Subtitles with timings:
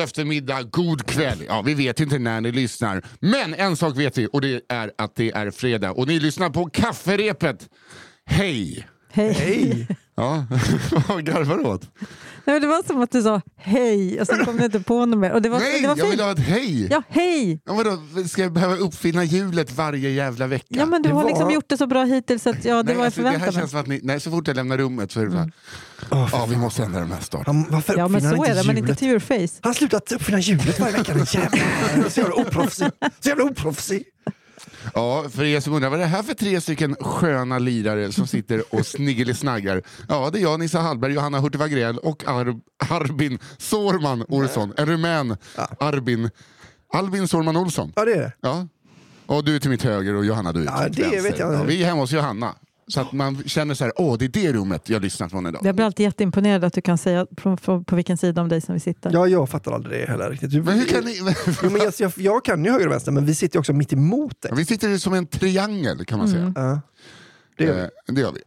[0.00, 1.44] eftermiddag, god kväll.
[1.48, 3.04] Ja, vi vet inte när ni lyssnar.
[3.20, 6.50] Men en sak vet vi och det är att det är fredag och ni lyssnar
[6.50, 7.68] på kafferepet.
[8.26, 8.86] Hej!
[9.12, 9.32] Hej.
[9.32, 9.86] Hej!
[10.14, 10.46] Ja,
[11.08, 11.82] vad garvar du åt?
[12.44, 15.06] Nej, men det var som att du sa hej och sen kom du inte på
[15.06, 15.32] något mer.
[15.32, 16.12] Och det var, Nej, det var jag fint.
[16.12, 16.88] vill ha ett hej!
[16.90, 17.60] Ja, hej!
[17.64, 20.64] Ja, vadå, ska jag behöva uppfinna hjulet varje jävla vecka?
[20.68, 22.82] Ja, men du Det har var- liksom gjort det så bra hittills att ja, det
[22.82, 23.60] nej, var jag alltså, det här förväntade mig.
[23.62, 25.50] känns som att ni, nej, så fort jag lämnar rummet så är det bara,
[26.32, 27.56] ja vi måste ändra den här starten.
[27.56, 29.58] Han, varför Ja, men så han är det, men inte to your face.
[29.62, 32.10] Han har slutat uppfinna hjulet varje vecka, den jävla...
[32.10, 32.86] Så jävla oproffsig.
[33.20, 34.02] Så jävla oproffsig.
[34.94, 38.26] Ja, för er som undrar vad är det här för tre stycken sköna lirare som
[38.26, 39.82] sitter och sniggelisnaggar?
[40.08, 42.60] Ja, det är jag, Nissa Hallberg, Johanna Hurtig Wagrell och Ar-
[42.90, 44.72] Arbin Sårman Olsson.
[44.76, 45.36] En rumän,
[45.80, 46.30] Arbin.
[46.92, 47.92] Albin Sårman Olsson.
[47.96, 48.32] Ja, det är det.
[48.40, 48.66] Ja.
[49.26, 51.22] Och du är till mitt höger och Johanna du är Ja, till mitt det vänster.
[51.30, 51.54] vet jag.
[51.54, 52.54] Ja, vi är hemma hos Johanna.
[52.90, 55.60] Så att man känner så här, åh det är det rummet jag lyssnar från idag.
[55.64, 58.60] Jag blir alltid jätteimponerad att du kan säga på, på, på vilken sida om dig
[58.60, 59.10] som vi sitter.
[59.12, 60.50] Ja, jag fattar aldrig det heller riktigt.
[60.50, 61.18] Du, Men hur kan ni...
[61.62, 63.72] jo, men jag, jag, jag kan ju höger och vänster, men vi sitter ju också
[63.72, 64.52] mitt emot dig.
[64.54, 66.52] vi sitter som en triangel kan man säga.
[66.56, 66.80] Ja,
[67.56, 67.80] det gör vi.
[67.80, 68.40] Eh, det gör vi.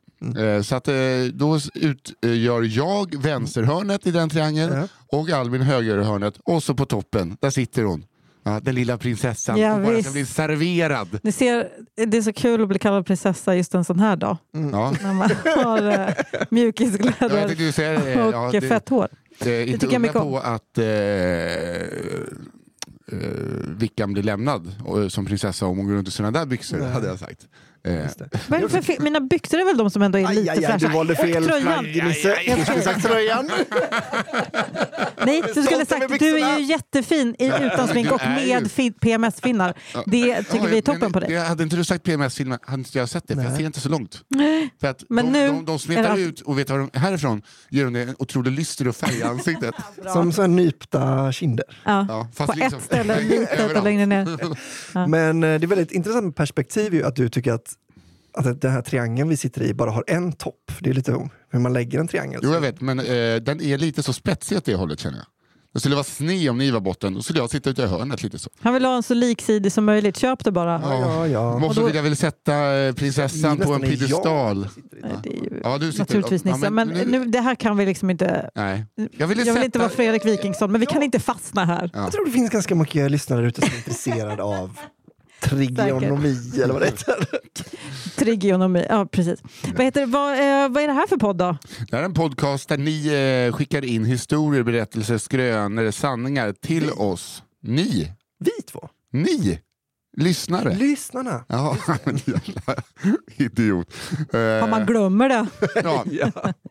[0.57, 0.93] Eh, Så att, eh,
[1.33, 7.49] då utgör jag vänsterhörnet i den triangeln och Albin högerhörnet och så på toppen, där
[7.49, 8.05] sitter hon.
[8.43, 10.09] Ja, den lilla prinsessan Ja, och bara visst.
[10.09, 11.19] ska bli serverad.
[11.23, 11.69] Ni ser,
[12.07, 14.37] det är så kul att bli kallad prinsessa just en sån här dag.
[14.71, 14.93] Ja.
[15.03, 15.29] När man
[15.65, 18.23] har eh, Ja, jag mjukiskläder tänkte ju säga det.
[18.23, 19.07] och Ja, eh, det- fett hår.
[19.39, 20.85] det, inte tycker jag undra på att eh,
[23.11, 23.29] eh,
[23.77, 27.07] Vickan blir lämnad och, som prinsessa om hon går runt i sina där byxor, hade
[27.07, 27.47] jag sagt.
[27.87, 27.93] Eh,
[28.47, 29.01] Vad är det för fel?
[29.01, 30.87] Mina byxor är väl de som ändå är Aj, lite aj, aj, fräscha.
[30.87, 32.37] du valde fel plagg, Nisse.
[32.55, 33.49] Du skulle sagt tröjan.
[35.25, 39.73] Nej, du skulle sagt du är ju jättefin i, utan smink och med fin- PMS-finnar.
[40.05, 41.29] Det tycker vi är toppen men på dig.
[41.29, 43.79] det- Hade inte du sagt PMS-filmen hade inte jag sett det, för jag ser inte
[43.79, 44.21] så långt.
[44.81, 47.83] För att Men de, nu de, de det- ut och vet vad de, härifrån ger
[47.83, 49.75] de det en otrolig lyster och färg i ansiktet.
[50.13, 51.65] Som så här nypta kinder.
[51.83, 52.05] Ja.
[52.09, 53.13] Ja, fast På liksom- ett ställe
[53.51, 53.83] Överallt.
[53.83, 54.37] längre ner.
[54.93, 55.07] Ja.
[55.07, 57.72] Men eh, det är väldigt intressant perspektiv ju att du tycker att,
[58.33, 60.71] att den här triangeln vi sitter i bara har en topp.
[60.79, 62.39] Det är lite hur man lägger en triangel.
[62.43, 63.05] Jo jag vet, men eh,
[63.35, 65.25] den är lite så spetsig åt det hållet känner jag.
[65.73, 68.23] Det skulle vara sned om ni var botten, då skulle jag sitta ute i hörnet
[68.23, 68.49] lite så.
[68.61, 70.17] Han vill ha en så liksidig som möjligt.
[70.17, 70.81] Köp det bara.
[70.83, 71.57] Ja, ja, ja.
[71.59, 74.67] Måste då- vilja väl sätta eh, prinsessan på en piedestal.
[75.63, 76.69] Ja, du sitter- naturligtvis ja, Nisse.
[76.69, 78.49] men Men, nu- nu, det här kan vi liksom inte...
[78.55, 78.85] Nej.
[79.17, 79.65] Jag vill sätta...
[79.65, 81.89] inte vara Fredrik Wikingsson, men vi kan inte fastna här.
[81.93, 81.99] Ja.
[81.99, 84.77] Jag tror det finns ganska mycket lyssnare ute som är intresserade av
[85.43, 87.15] trigonomi eller vad det heter.
[88.15, 89.39] Trigonomi, ja precis.
[89.75, 91.57] Vad, heter, vad, eh, vad är det här för podd då?
[91.89, 93.07] Det här är en podcast där ni
[93.47, 97.43] eh, skickar in historier, berättelser, skrönor, sanningar till oss.
[97.61, 98.11] Ni!
[98.39, 99.59] Vi två, Ni!
[100.17, 100.75] Lyssnare.
[100.75, 101.45] lyssnarna.
[101.47, 102.75] Ja, men jävla
[103.37, 103.93] idiot.
[104.63, 105.45] Om man Eh, glömmer det.
[105.83, 106.03] ja.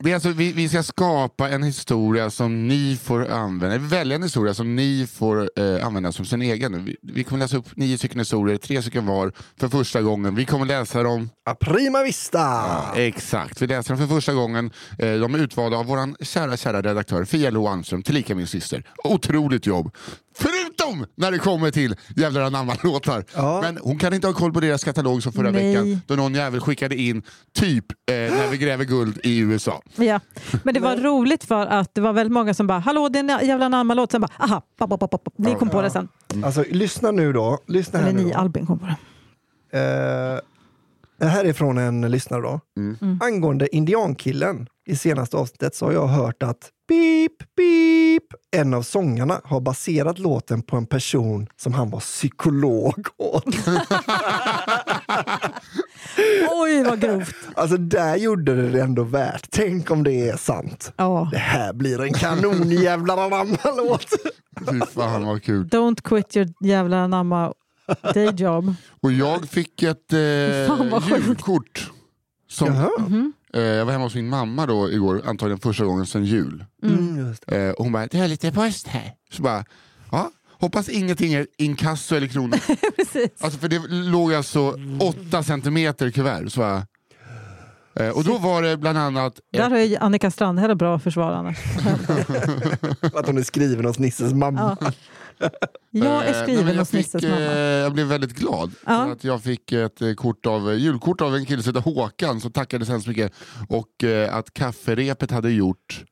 [0.00, 4.22] Det är alltså, vi, vi ska skapa en historia som ni får använda, välja en
[4.22, 6.84] historia som ni får eh, använda som sin egen.
[6.84, 10.34] Vi, vi kommer läsa upp nio stycken historier, tre stycken var, för första gången.
[10.34, 12.38] Vi kommer läsa dem A prima vista!
[12.38, 14.70] Ja, exakt, vi läser dem för första gången.
[14.98, 18.84] Eh, De är utvalda av vår kära, kära redaktör Fia Lo Almström, tillika min syster.
[19.04, 19.96] Otroligt jobb!
[20.34, 23.24] Förutom när det kommer till jävlar anamma-låtar.
[23.34, 23.60] Ja.
[23.62, 25.74] Men hon kan inte ha koll på deras katalog som förra Nej.
[25.74, 27.22] veckan då någon jävel skickade in
[27.54, 29.82] typ eh, När vi gräver guld i USA.
[29.96, 30.20] Ja.
[30.62, 33.40] Men det var roligt för att det var väldigt många som bara “Hallå, det är
[33.40, 34.12] en jävla Anamma-låt”.
[34.12, 35.34] Sen bara “Aha, pop, pop, pop, pop.
[35.36, 36.08] ni kom på det sen”.
[36.44, 37.58] Alltså lyssna nu då.
[37.66, 38.38] Lyssna här Eller nu ni, då.
[38.38, 38.96] Albin kom på det.
[39.78, 40.40] Eh,
[41.22, 42.60] det här är från en lyssnare då.
[42.76, 43.18] Mm.
[43.22, 48.22] Angående indiankillen i senaste avsnittet så har jag hört att beep, beep,
[48.56, 53.44] en av sångarna har baserat låten på en person som han var psykolog åt.
[56.50, 57.34] Oj, vad grovt.
[57.54, 59.46] Alltså där gjorde det det ändå värt.
[59.50, 60.92] Tänk om det är sant.
[60.96, 61.28] Ja.
[61.32, 64.06] Det här blir en kanon jävla anamma-låt.
[64.70, 65.66] Fy fan vad kul.
[65.68, 67.52] Don't quit your jävla anamma
[68.14, 68.74] day job.
[69.00, 71.90] Och jag fick ett eh, julkort.
[72.48, 72.90] Som, Jaha.
[73.54, 76.64] eh, jag var hemma hos min mamma då igår, antagligen första gången sedan jul.
[76.82, 77.62] Mm, just det.
[77.66, 79.12] Eh, och hon bara, det är lite post här.
[79.30, 79.64] Så bara,
[80.10, 80.30] ja,
[80.60, 82.58] hoppas ingenting är inkasso eller kronor.
[82.96, 83.30] Precis.
[83.42, 86.48] Alltså för det låg alltså åtta centimeter kuvert.
[86.48, 86.86] Så bara,
[87.96, 91.58] eh, och då var det bland annat, Där har ju Annika Strandhäll bra försvar annars.
[93.14, 94.76] Att hon är skriven hos Nisses mamma.
[94.80, 94.92] Ja.
[95.90, 97.52] Jag eh, är nej, skriven jag hos fick, Nisses eh, mamma.
[97.54, 98.72] Jag blev väldigt glad.
[98.86, 99.04] Ja.
[99.04, 101.90] För att jag fick ett eh, kort av, eh, julkort av en kille som heter
[101.90, 103.32] Håkan som tackade så hemskt mycket.
[103.68, 106.04] Och eh, att kafferepet hade gjort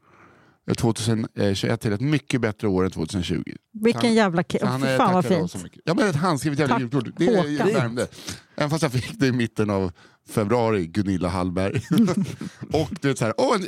[0.69, 3.43] eh, 2021 till ett mycket bättre år än 2020.
[3.73, 4.67] Vilken han- jävla kille.
[4.67, 5.51] han eh, fan vad fint.
[5.51, 5.83] så mycket.
[5.85, 7.09] Ja men ett handskrivet jävla Tack, julkort.
[7.17, 8.07] Det värmde.
[8.57, 9.93] Även fast jag fick det i mitten av
[10.29, 11.83] februari, Gunilla Hallberg.
[12.73, 13.67] och du vet så här, åh, en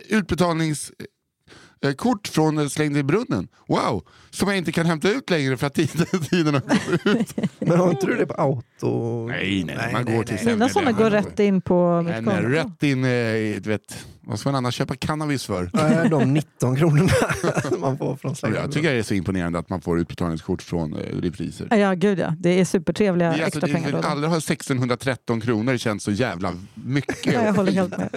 [1.83, 3.49] utbetalningskort från eh, Slängd i brunnen.
[3.69, 4.03] Wow!
[4.31, 7.37] Som jag inte kan hämta ut längre för att tiden, tiden har gått ut.
[7.59, 9.27] Men har inte du det på auto?
[9.29, 12.49] Nej, nej, man går till Mina sådana går rätt in på mitt Nej, nej, konto.
[12.49, 15.71] rätt in, eh, du vet, vad ska man annars köpa cannabis för?
[15.73, 17.11] Nej, de 19 kronorna
[17.79, 18.57] man får från Slängd.
[18.57, 21.69] Jag tycker det är så imponerande att man får utbetalningskort från eh, repriser.
[21.71, 22.35] Ja, gud ja.
[22.39, 24.03] Det är supertrevliga Det är alltså, extra pengar.
[24.05, 27.27] aldrig har 1613 kronor känts så jävla mycket.
[27.27, 28.17] Ja, jag håller helt med.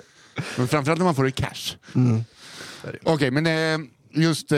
[0.58, 1.76] Men framförallt när man får det i cash.
[1.96, 2.24] Mm.
[3.04, 4.58] Okej, men eh, just eh,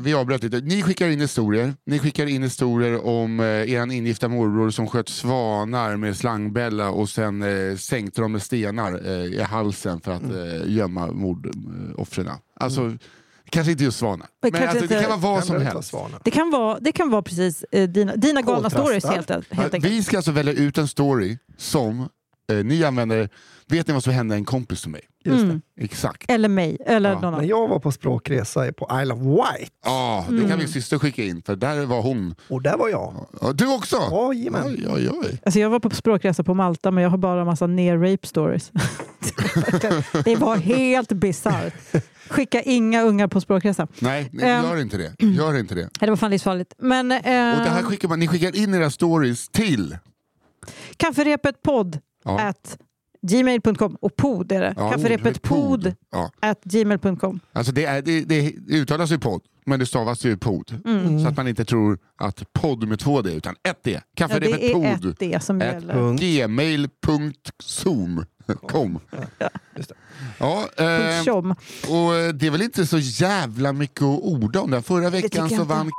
[0.00, 0.60] vi avbröt lite.
[0.60, 1.74] Ni skickar in historier.
[1.86, 7.08] Ni skickar in historier om eh, er ingifta morbror som sköt svanar med slangbälla och
[7.08, 12.28] sen eh, sänkte dem med stenar i halsen för att eh, gömma mordoffren.
[12.60, 12.96] Alltså,
[13.50, 14.26] kanske inte just svanar.
[14.42, 15.94] Men Men, alltså, det inte- kan vara vad Kan som helst.
[16.24, 19.84] Det kan vara, det kan vara precis eh, dina, dina galna stories helt, helt enkelt.
[19.84, 22.08] vi ska alltså välja ut en story som
[22.52, 23.28] eh, ni använder.
[23.72, 25.00] Vet ni vad som hände en kompis till mig?
[25.24, 25.42] Just det.
[25.44, 25.60] Mm.
[25.80, 26.30] Exakt.
[26.30, 27.14] Eller mig, eller Ja.
[27.14, 27.46] någon När annan.
[27.48, 30.48] jag var på språkresa på Isle of Wight, Ja, det Mm.
[30.48, 32.34] kan min syster skicka in för där var hon.
[32.48, 33.26] och där var jag.
[33.40, 33.96] Ja, du också?
[34.34, 34.62] Jajamän.
[34.66, 35.40] Oj, oj, oj.
[35.44, 38.72] Alltså jag var på språkresa på Malta men jag har bara massa near rape stories.
[40.24, 41.74] det var helt bisarrt.
[42.28, 43.88] Skicka inga ungar på språkresa.
[43.98, 44.64] Nej, nej Ehm.
[44.64, 45.14] gör inte det.
[45.18, 45.88] Gör inte det.
[46.00, 46.74] Det var fan livsfarligt.
[46.78, 47.24] Men, eh, Och
[47.64, 49.98] det här skickar man, ni skickar in era stories till...
[50.96, 52.40] Kafferepet podd Ja.
[52.40, 52.78] at
[53.22, 54.74] gmail.com och pod är det.
[54.76, 56.30] Ja, Kafferepet pod Ja.
[56.40, 57.40] at gmail.com.
[57.52, 60.80] Alltså det, är, det, det uttalas ju podd, men det stavas ju pod.
[60.84, 61.22] Mm.
[61.22, 63.90] Så att man inte tror att podd med två D, utan ett D.
[63.92, 65.10] Ja, Kafferepet det är pod.
[65.10, 65.94] ett det som Ett gäller.
[65.94, 66.22] Punkt.
[66.22, 68.24] Gmail.zoom.
[68.68, 68.98] Kom.
[69.76, 69.94] Just det.
[70.38, 71.44] Ja, eh,
[71.90, 74.82] och eh, det är väl inte så jävla mycket att orda om det.
[74.82, 75.90] Förra veckan så vann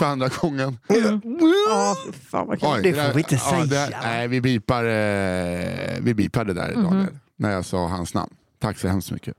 [0.00, 0.78] för andra gången.
[0.88, 1.20] Mm.
[1.68, 1.96] Ja,
[2.30, 2.68] fan vad kul.
[2.72, 3.96] Oj, Det får där- vi inte säga, det- va?
[4.02, 6.84] nej, vi bipar, eh, vi bipar det där Mhm.
[6.84, 7.06] Daniel,
[7.36, 8.32] när jag sa hans namn.
[8.58, 9.36] Tack så hemskt mycket.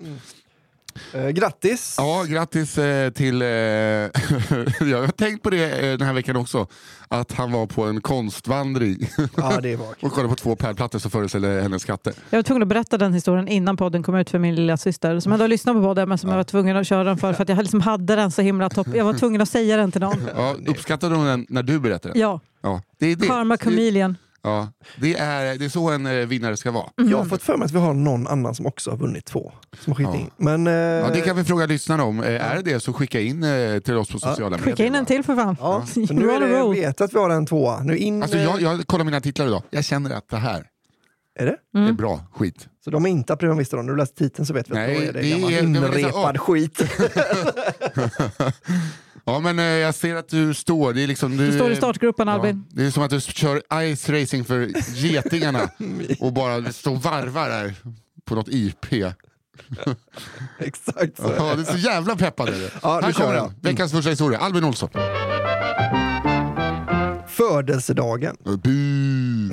[1.14, 1.96] Eh, grattis!
[1.98, 3.42] Ja, grattis eh, till...
[3.42, 6.68] Eh, jag har tänkt på det eh, den här veckan också.
[7.08, 11.12] Att han var på en konstvandring Ja, det var och kollade på två pärlplattor som
[11.12, 12.14] föreställer hennes katter.
[12.30, 15.20] Jag var tvungen att berätta den historien innan podden kom ut för min lilla syster
[15.20, 17.44] som hade lyssnat på podden men som jag var tvungen att köra den för för
[17.44, 18.88] att jag liksom hade den så himla topp.
[18.94, 20.28] Jag var tvungen att säga den till någon.
[20.36, 22.20] Ja, uppskattade hon den när du berättade?
[22.20, 23.28] Ja, Ja, det är det.
[23.28, 24.18] Karma Det, Chameleon.
[24.44, 24.68] Ja,
[24.98, 26.90] det, är, det är så en eh, vinnare ska vara.
[27.00, 27.12] Mm.
[27.12, 29.52] Jag har fått för mig att vi har någon annan som också har vunnit två.
[29.80, 30.16] Som har Ja.
[30.16, 30.30] in.
[30.38, 32.24] Men, eh, Ja, det kan vi fråga lyssnarna om.
[32.24, 34.72] Eh, Är det det så skicka in eh, till oss på sociala medier.
[34.72, 35.58] Skicka in en till för fan.
[35.60, 36.76] ja, så nu är det, roll.
[36.76, 37.84] vet att vi har en tvåa.
[37.84, 39.64] Nu in, Alltså, eh, jag, jag kollar mina titlar idag.
[39.70, 40.66] Jag känner att det här
[41.40, 41.56] Är det?
[41.76, 41.88] Mm.
[41.90, 42.68] är bra skit.
[42.84, 43.84] Så de är inte Vista då?
[43.84, 45.62] När du läst titeln så vet vi Nej, att då är det, det gammal är-
[45.62, 46.82] det lite- inrepad skit.
[49.26, 50.94] Ja, men eh, jag ser att du står.
[50.94, 52.66] Det är liksom, du, Du står i startgruppen Ja, Albin.
[52.70, 53.62] det är som att du kör
[53.96, 55.70] ice racing för getingarna
[56.20, 57.74] och bara står och varvar där
[58.26, 58.86] på något IP.
[60.60, 61.34] Exakt så.
[61.38, 62.50] Ja, det är så jävla peppad.
[62.50, 62.72] Är det.
[62.82, 63.46] Ja, nu här kör kommer jag.
[63.50, 63.56] den.
[63.62, 64.40] Veckans första historia.
[64.40, 64.90] Albin Olsson.
[67.28, 68.38] Födelsedagen.
[68.64, 69.50] Bu.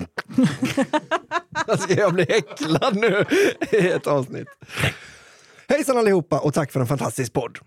[1.78, 3.24] Ska jag bli häcklad nu
[3.72, 4.48] i ett avsnitt?
[5.68, 7.58] Hejsan allihopa och tack för en fantastisk podd.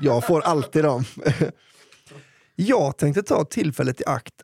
[0.00, 1.04] Jag får alltid dem.
[2.56, 4.34] Jag tänkte ta tillfället i akt.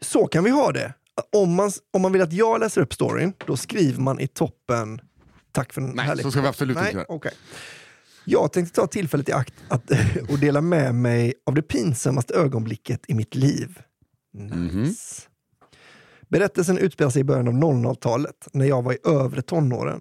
[0.00, 0.94] Så kan vi ha det.
[1.32, 5.00] Om man, om man vill att jag läser upp storyn, då skriver man i toppen
[5.52, 7.06] Tack för en Nej, härlig så ska vi absolut Nej, inte göra.
[7.08, 7.32] okej.
[8.24, 9.90] Jag tänkte ta tillfället i akt att,
[10.28, 13.78] och dela med mig av det pinsammaste ögonblicket i mitt liv.
[14.34, 15.22] Nice.
[16.28, 20.00] Berättelsen utspelar sig i början av 00-talet när jag var i övre tonåren.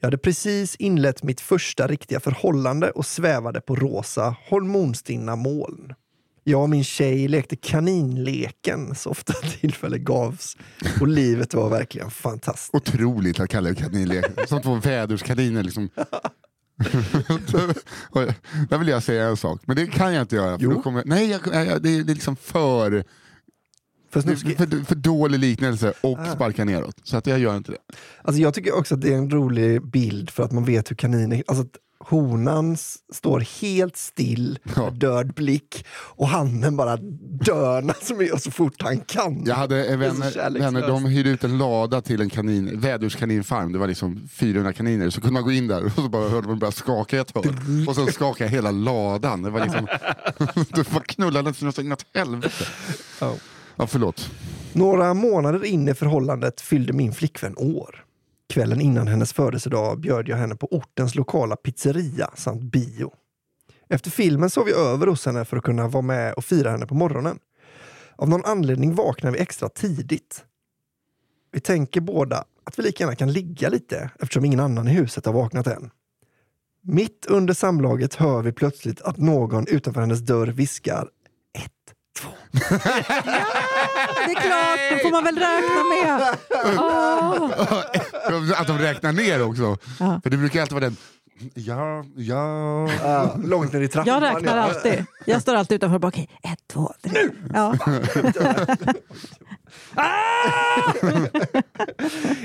[0.00, 5.94] Jag hade precis inlett mitt första riktiga förhållande och svävade på rosa, hormonstinna moln.
[6.44, 10.56] Jag och min tjej lekte kaninleken så ofta tillfälle gavs
[11.00, 12.74] och livet var verkligen fantastiskt.
[12.74, 14.24] Otroligt att kalla det kaninlek.
[14.48, 15.62] Som två väderskaniner.
[15.62, 15.88] Liksom.
[18.68, 20.58] Där vill jag säga en sak, men det kan jag inte göra.
[20.58, 20.82] För Jo.
[20.82, 23.04] kommer, nej, jag, jag, det, är, det är liksom för,
[24.22, 24.56] Snuskigt.
[24.58, 26.34] för, för dålig liknelse och Ah.
[26.34, 26.96] sparka neråt.
[27.02, 27.78] Så att jag gör inte det.
[28.22, 30.96] Alltså jag tycker också att det är en rolig bild för att man vet hur
[30.96, 31.42] kaniner...
[31.46, 32.76] Alltså att honan
[33.14, 34.84] står helt still Ja.
[34.84, 36.96] med död blick och hannen bara
[37.46, 39.42] dör som är så fort han kan.
[39.46, 43.78] Jag hade så vänner, vänner, de hyrde ut en lada till en kanin, väderskaninfarm, det
[43.78, 46.58] var liksom 400 kaniner, så kunde man gå in där och så bara hörde man
[46.58, 47.88] börja skaka i ett hörn.
[47.88, 49.42] Och sen skakade hela ladan.
[49.42, 49.86] Det var liksom,
[50.74, 52.64] det var knullande så något helvete.
[53.20, 53.34] Ja.
[53.76, 54.30] Ja, förlåt.
[54.72, 58.04] Några månader in i förhållandet fyllde min flickvän år.
[58.48, 63.12] Kvällen innan hennes födelsedag bjöd jag henne på ortens lokala pizzeria samt bio.
[63.88, 66.86] Efter filmen sov vi över hos henne för att kunna vara med och fira henne
[66.86, 67.38] på morgonen.
[68.16, 70.44] Av någon anledning vaknade vi extra tidigt.
[71.52, 75.26] Vi tänker båda, att vi lika gärna kan ligga lite eftersom ingen annan i huset
[75.26, 75.90] har vaknat än.
[76.82, 81.08] Mitt under samlaget hör vi plötsligt att någon utanför hennes dörr viskar
[81.58, 82.28] ett, två.
[82.52, 86.36] Det är klart, det får man väl räkna med.
[86.78, 88.60] Åh.
[88.60, 89.78] Att de räknar ner också.
[90.00, 90.20] Ja.
[90.22, 90.96] För det brukar alltid vara den...
[91.54, 92.88] Ja, ja...
[93.02, 94.14] Ah, långt ner i trappan.
[94.14, 95.04] Jag räknar alltid.
[95.24, 97.12] Jag står alltid utanför och bara okej, ett, två, tre.
[97.12, 97.32] Nu!
[97.54, 97.76] Ja.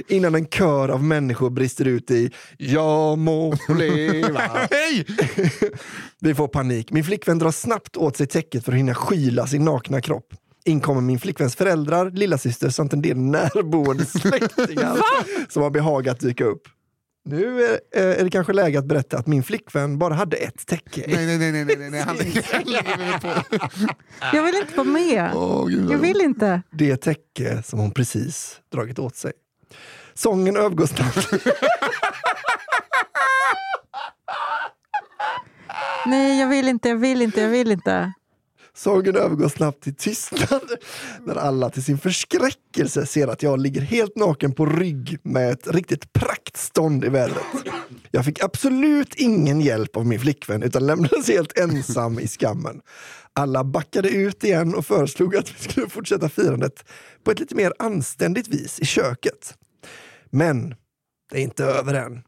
[0.07, 4.39] Innan en kör av människor brister ut i Jag må leva.
[4.71, 5.05] Hej!
[6.19, 6.91] Vi får panik.
[6.91, 10.33] Min flickvän drar snabbt åt sig täcket för att hinna skyla sin nakna kropp.
[10.65, 14.97] In kommer min flickväns föräldrar, lillasyster samt en del närboende släktingar
[15.49, 16.67] som har behagat dyka upp.
[17.23, 20.67] Nu är, eh, är det kanske läge att berätta att min flickvän bara hade ett
[20.67, 21.03] täcke.
[21.07, 22.01] Nej, nej, nej, nej, nej, nej.
[22.01, 22.15] Han
[22.65, 23.57] lägger, på.
[24.33, 25.31] Jag vill inte vara med.
[25.35, 26.61] Åh, gud, Jag vill inte.
[26.71, 29.31] Det täcke som hon precis dragit åt sig.
[30.13, 31.29] Sången övergår snabbt.
[36.05, 38.13] Nej, jag vill inte, jag vill inte, jag vill inte.
[38.73, 40.71] Sången övergår snabbt till tystnad
[41.25, 45.67] när alla till sin förskräckelse ser att jag ligger helt naken på rygg med ett
[45.67, 47.43] riktigt praktstånd i vädret.
[48.11, 52.81] Jag fick absolut ingen hjälp av min flickvän utan lämnades helt ensam i skammen.
[53.33, 56.85] Alla backade ut igen och föreslog att vi skulle fortsätta firandet
[57.23, 59.55] på ett lite mer anständigt vis i köket.
[60.29, 60.75] Men
[61.31, 62.23] det är inte över än.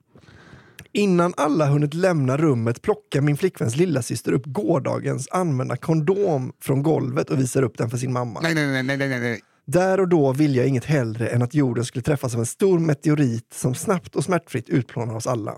[0.96, 7.30] Innan alla hunnit lämna rummet plockar min flickväns lillasyster upp gårdagens använda kondom från golvet
[7.30, 8.40] och visar upp den för sin mamma.
[8.40, 9.42] Nej, nej, nej, nej, nej, nej.
[9.66, 12.80] Där och då vill jag inget hellre än att jorden skulle träffas av en stor
[12.80, 15.58] meteorit som snabbt och smärtfritt utplånar oss alla.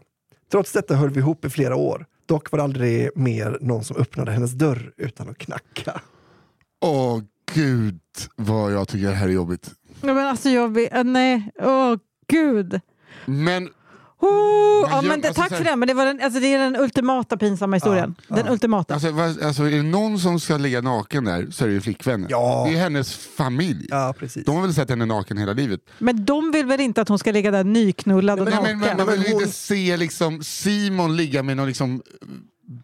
[0.52, 2.06] Trots detta höll vi ihop i flera år.
[2.26, 6.02] Dock var det aldrig mer någon som öppnade hennes dörr utan att knacka.
[6.82, 7.22] Åh
[7.54, 8.00] gud
[8.36, 9.72] vad jag tycker det här är jobbigt.
[10.02, 12.80] Ja, men alltså jag äh, nej, åh gud.
[13.26, 13.70] Men
[14.26, 16.40] Oh, Men ja, men det, alltså, tack här- för det, men det, var den, alltså,
[16.40, 18.16] det är den ultimata pinsamma historien.
[18.28, 18.94] Den ultimata.
[18.94, 19.10] alltså,
[19.46, 22.28] alltså, är det någon som ska ligga naken där så är det ju flickvännen.
[22.30, 22.66] Ja.
[22.70, 23.88] Det är hennes familj.
[23.90, 24.46] Ja, precis.
[24.46, 25.80] De har väl sett henne naken hela livet.
[26.00, 28.80] Men de vill väl inte att hon ska ligga där nyknullad och Men, naken?
[28.80, 32.02] men, men, man vill men hon- inte se liksom, Simon ligga med någon liksom,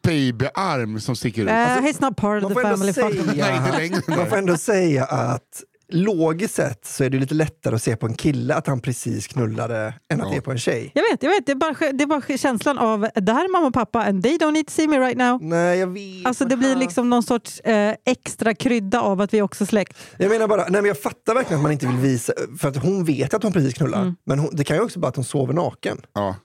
[0.03, 1.49] babyarm som sticker ut.
[1.49, 2.93] Eh, Alltså, he's not part of the family.
[2.93, 4.01] säga, inte längre.
[4.07, 8.05] man får ändå säga att logiskt sett så är det lite lättare att se på
[8.05, 10.31] en kille att han precis knullade än att Ja.
[10.31, 10.91] det är på en tjej.
[10.95, 11.45] Jag vet, jag vet.
[11.45, 14.23] Det är, bara, det är bara känslan av det här är mamma och pappa and
[14.23, 15.43] they don't need to see me right now.
[15.43, 16.25] Nej, jag vet.
[16.25, 19.97] Alltså det blir liksom någon sorts eh, extra krydda av att vi också är släkt.
[20.17, 22.77] Jag menar bara, nej men jag fattar verkligen att man inte vill visa, för att
[22.77, 24.01] hon vet att hon precis knullar.
[24.01, 24.15] Mm.
[24.25, 25.97] Men hon, det kan ju också vara att hon sover naken.
[26.13, 26.35] Ja.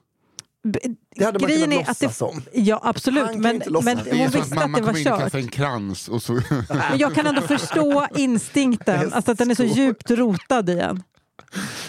[1.16, 2.42] Det hade man Grejen kunnat är att låtsas det, om.
[2.52, 5.00] Ja Han absolut, ju men, men är hon att visste att mamma det var kommer
[5.00, 5.20] in och kört.
[5.20, 6.32] kastar en krans och så...
[6.32, 11.02] Men jag kan ändå förstå instinkten, alltså att den är så djupt rotad i en.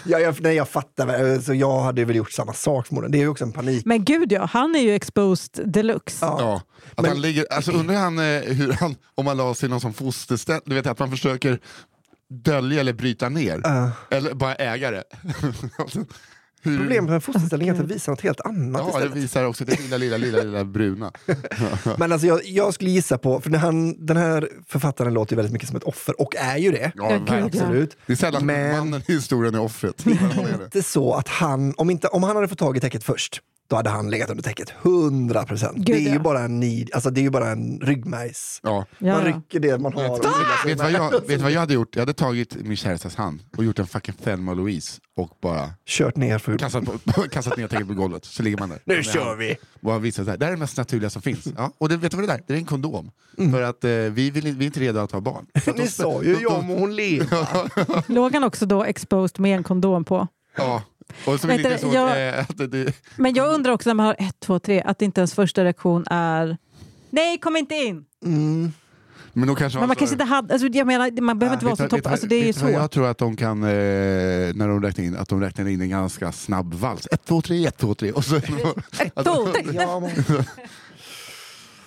[0.04, 3.12] Ja, jag, nej, jag fattar, så jag hade väl gjort samma sak förmodligen.
[3.12, 3.84] Det är ju också en panik.
[3.84, 6.26] Men gud ja, han är ju exposed deluxe.
[6.26, 6.36] Ja.
[6.40, 6.62] Ja,
[6.94, 9.70] att Men- han ligger, alltså undrar han, eh, hur han om han la sig i
[9.70, 11.60] någon som fosterställ, du vet att man försöker
[12.30, 13.56] dölja eller bryta ner.
[13.66, 15.04] Uh, Eller bara äga det.
[16.62, 19.16] Hur, problemet med fosterställning är att det visar något helt annat Ja, det istället.
[19.24, 21.12] visar också det lilla, lilla, lilla, lilla bruna.
[21.98, 25.36] Men alltså jag, jag skulle gissa på, för när han, den här författaren låter ju
[25.36, 26.92] väldigt mycket som ett offer, och är ju det.
[26.94, 27.44] Ja, verkligen.
[27.44, 27.96] Absolut.
[28.06, 30.04] Det är sällan Men- mannen i historien är offret.
[30.06, 30.64] Men han är det.
[30.64, 33.76] Inte så att han, om, inte, om han hade fått tag i täcket först, då
[33.76, 34.72] hade han legat under täcket.
[34.82, 35.86] 100 procent.
[35.86, 36.18] Det är ju ja.
[36.18, 38.60] bara en alltså det är ju bara en ryggmärgs...
[38.62, 38.86] Ja.
[38.98, 39.20] Man ja.
[39.24, 40.02] rycker det man har.
[40.02, 41.96] Vet, och vet, vad jag, vet vad jag hade gjort?
[41.96, 45.70] Jag hade tagit min kärastas hand och gjort en fucking Thelma och Louise och bara
[45.86, 46.58] Kört ner för...
[46.58, 48.24] kastat, på, kastat ner täcket på golvet.
[48.24, 48.78] Så ligger man där.
[48.84, 49.38] Nu kör hand.
[49.38, 49.56] vi!
[49.80, 50.36] Bara visa så här.
[50.36, 51.48] Det här är det mest naturliga som finns.
[51.56, 52.42] Ja, och det, vet du vad det är?
[52.46, 53.10] Det är en kondom.
[53.36, 55.46] För att eh, vi, vill, vi är inte redo att ha barn.
[55.76, 57.46] Ni sa ju de- ja, de- må hon leva.
[58.06, 60.26] Låg han också då exposed med en kondom på?
[60.56, 60.82] Ja.
[61.26, 64.06] Och vill inte du, så jag- eh, att det, Men jag undrar också när man
[64.06, 66.58] har ett, två, tre, att inte ens första reaktion är
[67.10, 68.04] Nej, kom inte in!
[68.24, 68.72] Mm.
[69.32, 71.88] Men, kanske Men man kanske inte hade, alltså jag menar, man behöver inte vara så
[71.88, 72.68] topp, alltså det är ju så.
[72.68, 73.68] Jag tror att de kan, eh,
[74.54, 77.08] när de räknar in, att de räknar in en ganska snabb vals.
[77.12, 78.12] Ett, två, tre, ett, två, tre.
[78.12, 78.44] Och så, Ett,
[79.24, 79.64] två, tre.
[79.72, 80.10] Ja,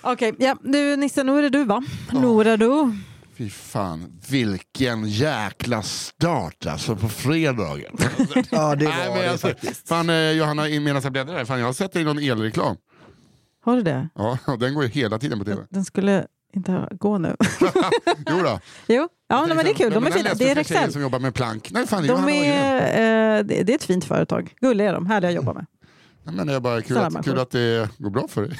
[0.00, 1.82] Okej, ja, nu Nisse, nu är det du va?
[2.12, 2.98] Nu är det du.
[3.36, 7.96] Fy fan, vilken jäkla start alltså på fredagen.
[8.50, 9.88] ja, det var Nej, men det alltså, faktiskt.
[9.88, 12.76] Fan eh, Johanna, medan jag bläddrar här, fan, jag har sett dig i någon elreklam.
[13.64, 14.08] Har du det?
[14.14, 15.66] Ja, och den går ju hela tiden på tv.
[15.70, 17.36] Den skulle inte gå nu.
[18.30, 18.60] Jo då.
[18.86, 19.92] jo, ja, nej, men det är kul.
[19.92, 20.34] De är fina.
[20.34, 20.92] Det är för tjejer Rexel.
[20.92, 21.70] som jobbar med plank.
[21.70, 24.54] Nej, fan, De är, eh, det är ett fint företag.
[24.60, 25.66] Gulliga är de, härliga att jobba med.
[26.24, 28.58] Nej, men det är bara kul att, kul att det går bra för dig.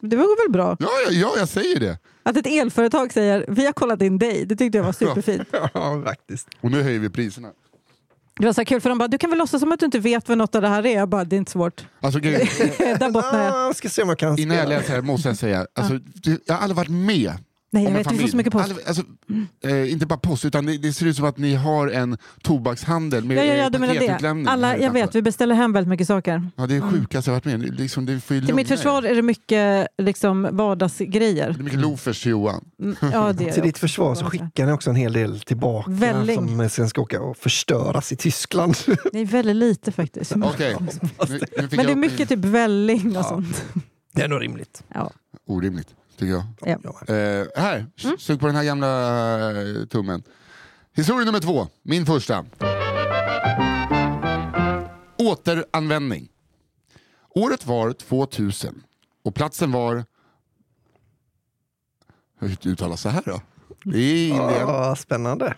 [0.00, 0.76] Det var väl bra?
[0.80, 1.98] Ja, ja, ja, jag säger det.
[2.26, 5.48] Att ett elföretag säger vi har kollat in dig, det tyckte jag var superfint.
[5.74, 6.48] Ja, faktiskt.
[6.60, 7.48] Och nu höjer vi priserna.
[8.38, 9.98] Det var så kul för de bara, du kan väl låtsas som att du inte
[9.98, 10.94] vet vad något av det här är?
[10.94, 11.86] Jag bara, det är inte svårt.
[12.00, 13.66] Alltså, Där bottnar jag.
[13.66, 16.40] Jag ska se om jag kan innan jag läser här måste jag säga, alltså, du,
[16.46, 17.32] jag har aldrig varit med
[17.70, 18.72] Nej, jag vet, du får så mycket post.
[18.86, 19.02] Alltså,
[19.64, 23.24] eh, inte bara post, utan det, det ser ut som att ni har en tobakshandel
[23.24, 23.94] med Ja, ja, ja, du menar
[24.44, 24.50] det.
[24.50, 26.50] Alla, jag vet, vi beställer hem väldigt mycket saker.
[26.56, 27.76] Ja, det är sjukaste jag har varit med om.
[27.76, 28.76] liksom, det får ju Till mitt lugna er.
[28.76, 31.48] försvar är det mycket liksom, vardagsgrejer.
[31.52, 32.64] Det är mycket loafers till Johan.
[32.82, 35.90] Mm, Ja, det Till det ditt försvar så skickar ni också en hel del tillbaka
[35.90, 36.48] Välling.
[36.58, 38.76] som sen ska åka och förstöras i Tyskland.
[39.12, 40.32] Det är väldigt lite faktiskt.
[40.32, 43.22] Fick Men det är mycket typ välling och Ja.
[43.24, 43.64] sånt.
[44.12, 44.82] Det är nog rimligt.
[44.94, 45.10] Ja.
[45.48, 46.44] Orimligt, tycker jag.
[46.82, 47.14] Ja.
[47.14, 48.18] Eh, här, Mm.
[48.18, 50.22] sug på den här gamla eh, tummen.
[50.92, 52.44] Historia nummer två, min första.
[55.18, 56.28] Återanvändning.
[57.30, 58.82] Året var 2000
[59.24, 60.04] och platsen var...
[62.38, 63.40] Hur uttalas det här då?
[63.84, 64.96] Det är Indien.
[64.96, 65.54] Spännande.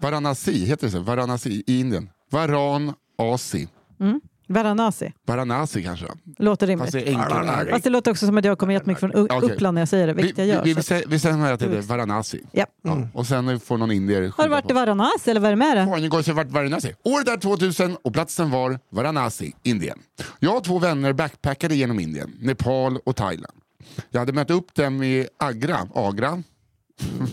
[0.00, 1.00] Varanasi, heter det så?
[1.00, 2.10] Varanasi i Indien.
[2.30, 3.68] Varanasi.
[4.00, 4.20] Mm.
[4.48, 5.12] Varanasi.
[5.26, 6.06] Varanasi kanske?
[6.38, 7.08] Låter Fast rimligt.
[7.28, 7.70] det är.
[7.70, 9.12] Fast det låter också som att jag kommer jättemycket från.
[9.12, 10.64] Uppland när jag säger det, Vi, jag gör.
[10.64, 12.40] vi, vi, vi säger att det är Varanasi.
[12.52, 12.66] Ja.
[12.82, 13.08] Ja.
[13.14, 16.00] Och sen får någon indier Har du varit i Varanasi eller vad är det med
[16.02, 16.08] det?
[16.08, 16.94] Går det så vart Varanasi.
[17.04, 19.98] Året är 2000 och platsen var Varanasi, Indien.
[20.38, 23.54] Jag och två vänner backpackade genom Indien, Nepal och Thailand.
[24.10, 26.42] Jag hade mött upp dem i Agra, Agra.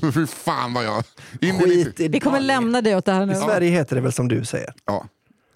[0.14, 1.04] Fy fan vad jag...
[1.42, 3.34] Skit i Vi kommer lämna det åt det här nu.
[3.34, 4.74] I Sverige heter det väl som du säger.
[4.86, 5.06] Ja.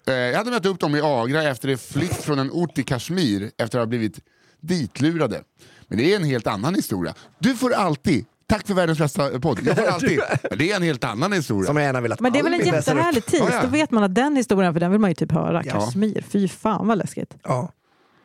[0.06, 2.82] Eh, Jag hade mött upp dem i Agra efter det flytt från en ort i
[2.82, 4.20] Kashmir efter att ha blivit
[4.60, 5.42] ditlurade.
[5.88, 7.14] Men det är en helt annan historia.
[7.38, 10.82] Du får alltid, tack för världens bästa podd, jag får alltid, men det är en
[10.82, 11.66] helt annan historia.
[11.66, 13.44] Som jag gärna vill att Men det är väl en jättehärlig tease?
[13.50, 13.62] Ja, ja.
[13.62, 15.62] Då vet man att den historien, för den vill man ju typ höra.
[15.64, 15.72] Ja.
[15.72, 17.34] Kashmir, fy fan vad läskigt.
[17.42, 17.72] Ja.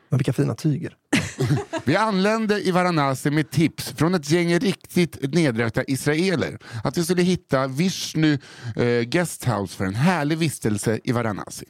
[0.10, 0.96] Men vilka fina tyger.
[1.84, 7.22] Vi anlände i Varanasi med tips från ett gäng riktigt nedrökta israeler att vi skulle
[7.22, 8.40] hitta Vishnu
[8.76, 11.66] eh, Guesthouse för en härlig vistelse i Varanasi.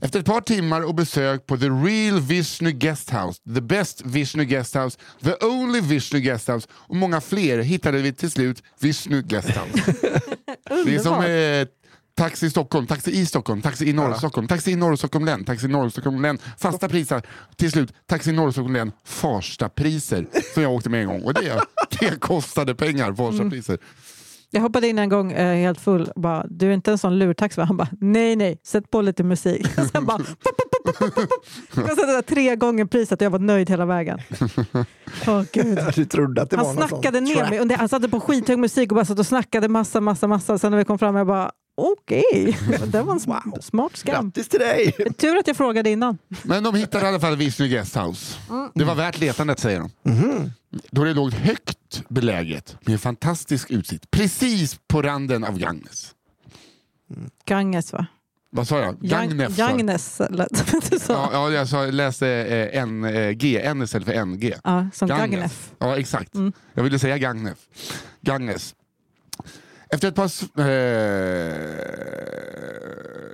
[0.00, 4.98] Efter ett par timmar och besök på The Real Vishnu Guesthouse, The Best Vishnu Guesthouse,
[5.22, 9.94] The Only Vishnu Guesthouse och många fler hittade vi till slut Vishnu Guesthouse.
[10.84, 11.83] Det är som eh,
[12.16, 15.44] Taxi i Stockholm, Taxi i Stockholm, Taxi i norra Stockholm, Taxi i norra Stockholm län,
[15.44, 17.22] Taxi i norra Stockholm län, fasta priser.
[17.56, 21.22] Till slut, Taxi i norra Stockholm län, Farsta-priser som jag åkte med en gång.
[21.22, 21.60] Och det,
[22.00, 23.78] det kostade pengar, Farsta-priser.
[24.50, 27.18] Jag hoppade in en gång eh, helt full och bara, du är inte en sån
[27.18, 27.64] lurtax va?
[27.64, 29.66] Han bara, nej nej, sätt på lite musik.
[29.78, 30.26] Och sen bara, pop,
[30.82, 31.28] pop, pop, pop.
[31.74, 34.18] Jag satte tre gånger priset och jag var nöjd hela vägen.
[35.26, 35.78] Åh gud.
[35.94, 38.96] Du trodde att det Han var snackade ner mig, han satte på skithög musik och
[38.96, 40.58] bara satt och snackade massa, massa, massa.
[40.58, 44.24] Sen när vi kom fram jag bara, okej, det var en sm- smart skam.
[44.24, 44.92] Grattis till dig!
[45.18, 46.18] Tur att jag frågade innan.
[46.42, 48.36] Men de hittade i alla fall Vishnu Guesthouse.
[48.74, 49.90] Det var värt letandet säger de.
[50.90, 54.10] Då det låg högt beläget med en fantastisk utsikt.
[54.10, 56.14] Precis på randen av Gagnes.
[57.44, 58.06] Ganges va?
[58.50, 58.98] Vad sa jag?
[59.00, 59.56] Gagnef.
[59.56, 61.12] Gagnes lät som att du sa.
[61.12, 64.54] Ja, ja, jag sa, läste eh, N, eh, G, N istället för NG.
[64.64, 65.30] Ja, som Gagnef.
[65.30, 65.72] Gagnef.
[65.78, 66.34] Ja, exakt.
[66.34, 66.52] Mm.
[66.74, 67.58] Jag ville säga Gagnef.
[68.20, 68.74] Gagnes.
[69.94, 70.24] Efter ett par...
[70.26, 71.64] s- Eh,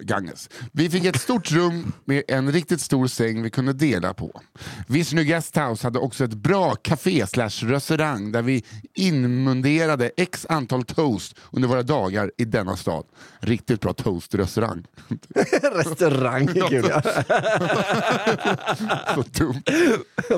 [0.03, 0.49] Gagnes.
[0.73, 4.41] Vi fick ett stort rum med en riktigt stor säng vi kunde dela på.
[4.89, 11.35] Vishnu Guesthouse hade också ett bra café slash restaurang där vi inmunderade x antal toast
[11.53, 13.05] under våra dagar i denna stad.
[13.41, 14.85] Riktigt bra toastrestaurang.
[15.75, 16.87] Restaurang är kul.
[16.91, 17.03] Ja.
[19.15, 19.63] Så dumt.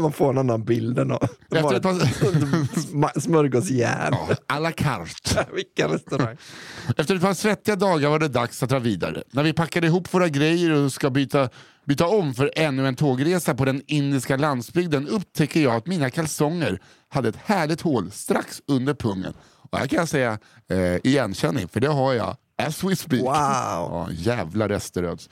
[0.01, 1.93] Man får en annan bild än Efter ett par...
[2.81, 4.15] sma- smörgåsjärn.
[4.29, 5.47] Ja, à la carte.
[5.55, 6.37] Vilken restaurang.
[6.97, 9.23] Efter ett par svettiga dagar var det dags att dra vidare.
[9.31, 11.49] När vi packade ihop våra grejer och ska byta,
[11.85, 16.81] byta om för ännu en tågresa på den indiska landsbygden upptäcker jag att mina kalsonger
[17.09, 19.35] hade ett härligt hål strax under pungen.
[19.71, 23.23] Och här kan jag säga eh, igenkänning, för det har jag as we speak.
[23.23, 23.33] Wow.
[23.33, 25.29] Ja, jävla resteröds.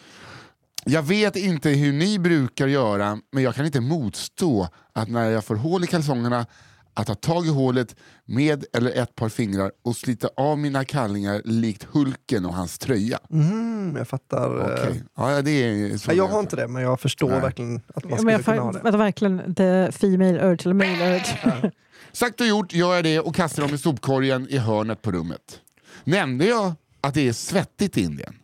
[0.84, 5.44] Jag vet inte hur ni brukar göra, men jag kan inte motstå att när jag
[5.44, 6.46] får hål i kalsongerna
[6.94, 11.42] att ta tag i hålet med eller ett par fingrar och slita av mina kallingar
[11.44, 13.18] likt Hulken och hans tröja.
[13.30, 14.72] Mm, jag fattar.
[14.72, 15.02] Okej.
[15.16, 17.40] Ja, det är så Ja, jag har inte det, men jag förstår Nej.
[17.40, 18.80] verkligen att man Ja, skulle kunna ha det.
[18.82, 21.70] vänta, verkligen the female urge eller male urge.
[22.12, 25.60] Sagt och gjort gör jag det och kastar dem i sopkorgen i hörnet på rummet.
[26.04, 28.34] Nämnde jag att det är svettigt i Indien?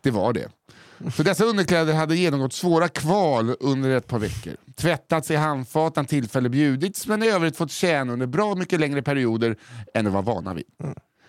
[0.00, 0.48] Det var det.
[1.10, 4.56] För dessa underkläder hade genomgått svåra kval under ett par veckor.
[4.76, 9.02] Tvättats i handfat när tillfälle bjudits men i övrigt fått tjäna under bra mycket längre
[9.02, 9.56] perioder
[9.94, 10.64] än vi var vana vid.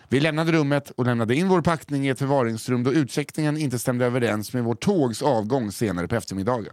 [0.08, 4.06] Vi lämnade rummet och lämnade in vår packning i ett förvaringsrum då utcheckningen inte stämde
[4.06, 6.72] överens med vår tågs avgång senare på eftermiddagen.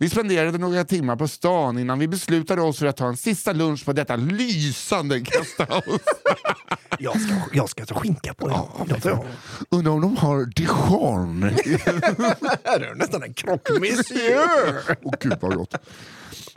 [0.00, 3.52] Vi spenderade några timmar på stan innan vi beslutade oss för att ta en sista
[3.52, 5.98] lunch på detta lysande gästhouse.
[6.98, 8.54] Jag ska, jag ska ta skinka på det.
[8.88, 9.26] jag jag.
[9.70, 11.42] Undrar om de har dijon?
[12.64, 14.96] Här är nästan en croque monsieur.
[15.02, 15.74] Åh gud vad gott.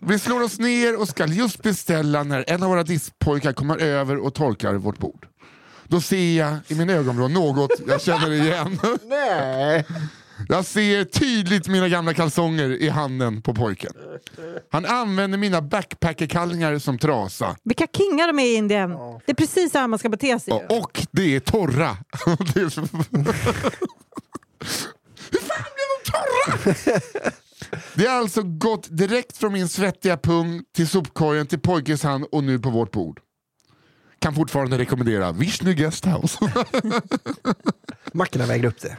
[0.02, 4.18] Vi slår oss ner och ska just beställa när en av våra diskpojkar kommer över
[4.18, 5.28] och torkar vårt bord.
[5.88, 8.80] Då ser jag i min ögonvrå något jag känner igen.
[9.04, 9.86] Nej.
[10.50, 13.94] Jag ser tydligt mina gamla kalsonger i handen på pojken.
[14.72, 17.56] Han använder mina backpackerkallingar som trasa.
[17.64, 18.90] Vilka kingar de är i Indien.
[19.26, 20.54] Det är precis så här man ska bete sig.
[20.54, 20.78] ju.
[20.78, 21.98] Och det är torra.
[22.54, 22.82] Det är så...
[25.32, 27.02] Hur fan blev de torra?
[27.96, 32.44] Det har alltså gått direkt från min svettiga pung till sopkorgen till pojkens hand och
[32.44, 33.20] nu på vårt bord.
[34.20, 36.38] Kan fortfarande rekommendera Vishnu Guesthouse.
[38.14, 38.98] Mackorna vägde upp det.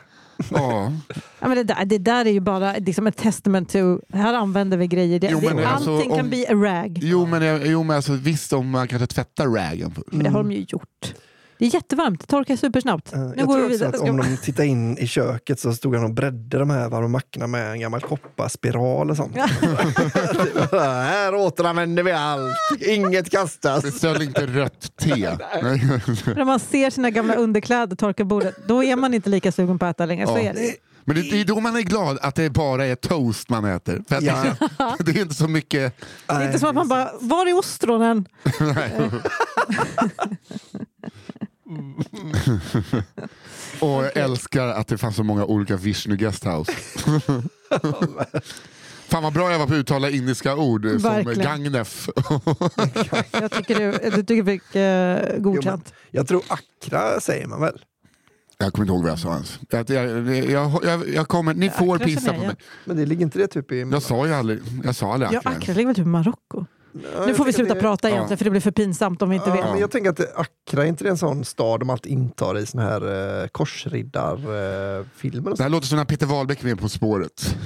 [0.51, 0.92] Ja.
[1.40, 4.77] Ja, men det, där, det där är ju bara liksom ett testament to, här använder
[4.77, 5.20] vi grejer.
[5.20, 6.99] Det, Jo, men det, alltså, allting kan om- bli a rag.
[7.03, 10.07] Jo men, jo, men alltså, visst om man kanske tvättar ragen först.
[10.12, 11.14] Men det har de ju gjort.
[11.58, 13.12] Det är jättevarmt, det torkar supersnabbt.
[13.12, 14.02] Eh, Nu Jag går tror vi också vidare.
[14.02, 17.08] att om de tittar in i köket så stod han och bredde de här varma
[17.08, 19.36] mackorna med en gammal kopparspiral och sånt.
[20.72, 23.82] här återanvänder vi allt, inget kastas.
[23.82, 25.14] Beställ inte rött te.
[26.36, 29.86] När man ser sina gamla underkläder torka bordet, då är man inte lika sugen på
[29.86, 30.26] att äta längre.
[30.26, 30.38] Så Ja.
[30.40, 30.74] är det.
[31.04, 34.02] Men det, det är då man är glad att det bara är toast man äter.
[34.08, 34.44] För att Ja.
[34.98, 36.00] det, det är inte så mycket...
[36.26, 38.28] Det är inte som att man bara, var är ostronen?
[43.80, 46.72] Och jag älskar att det fanns så många olika Vishnu Guesthouse.
[49.08, 51.42] Fan vad bra jag var på att uttala indiska ord som Verkligen.
[51.42, 52.08] Gagnef.
[53.32, 55.92] Jag tycker du, du tycker vi fick eh, godkänt.
[56.10, 57.78] Jag tror Accra säger man väl?
[58.64, 59.59] Jag kommer inte ihåg vad jag sa ens.
[59.70, 62.57] Jag, jag, jag, jag, jag kommer, ni får Accra pissa på mig.
[62.85, 63.81] Men det ligger inte det typ i...
[63.81, 65.50] Jag sa ju aldrig, jag sa aldrig Ja, Accra.
[65.53, 66.64] Accra ligger väl typ i Marocko?
[67.14, 68.14] Ja, Nu får vi sluta att prata ja.
[68.14, 69.64] egentligen för det blir för pinsamt om vi inte Ja, vet.
[69.70, 72.59] men jag tänker att det- Accra, är inte det en sån stad de alltid intar
[72.59, 75.50] i såna här eh, korsriddarfilmer?
[75.50, 77.57] Eh, Det här låter som när Peter Wahlbeck är med På spåret.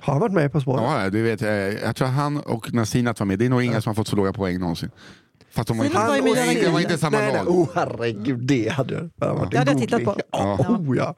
[0.00, 0.82] Har han varit med På spåret?
[0.84, 3.38] Ja, du vet, jag, jag tror han och Nasinat var med.
[3.38, 4.90] Det är nog inga som har fått så låga poäng någonsin.
[5.50, 7.32] Fast de var inte, var ju med i nej, Göran det var inte samma nej,
[7.32, 7.44] nej.
[7.44, 7.48] lag.
[7.48, 10.16] Oh, herregud, det hade jag varit Det hade jag tittat på.
[10.32, 10.58] Ja.
[10.68, 10.76] Ja.
[10.76, 11.14] Oh, ja.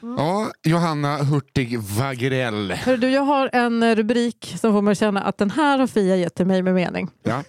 [0.00, 2.72] Ja, Johanna Hurtig Wagrell.
[2.72, 5.78] Hör du, jag har en eh, rubrik som får mig att känna att den här
[5.78, 7.08] har Fia gett till mig med mening.
[7.22, 7.42] Ja.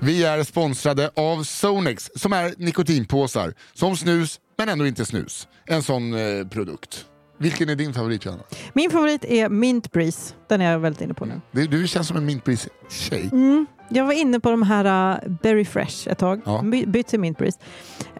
[0.00, 3.54] Vi är sponsrade av Sonex som är nikotinpåsar.
[3.72, 5.48] Som snus, men ändå inte snus.
[5.66, 7.06] En sån eh, produkt.
[7.38, 8.42] Vilken är din favorit Johanna?
[8.72, 10.34] Min favorit är Mint Breeze.
[10.48, 11.40] Den är jag väldigt inne på nu.
[11.50, 13.28] Du, du känns som en Mint Breeze-tjej.
[13.32, 13.66] Mm.
[13.88, 16.40] Jag var inne på de här uh, Berry Fresh ett tag.
[16.44, 16.62] Ja.
[16.64, 17.58] By- Bytt till Mint Breeze.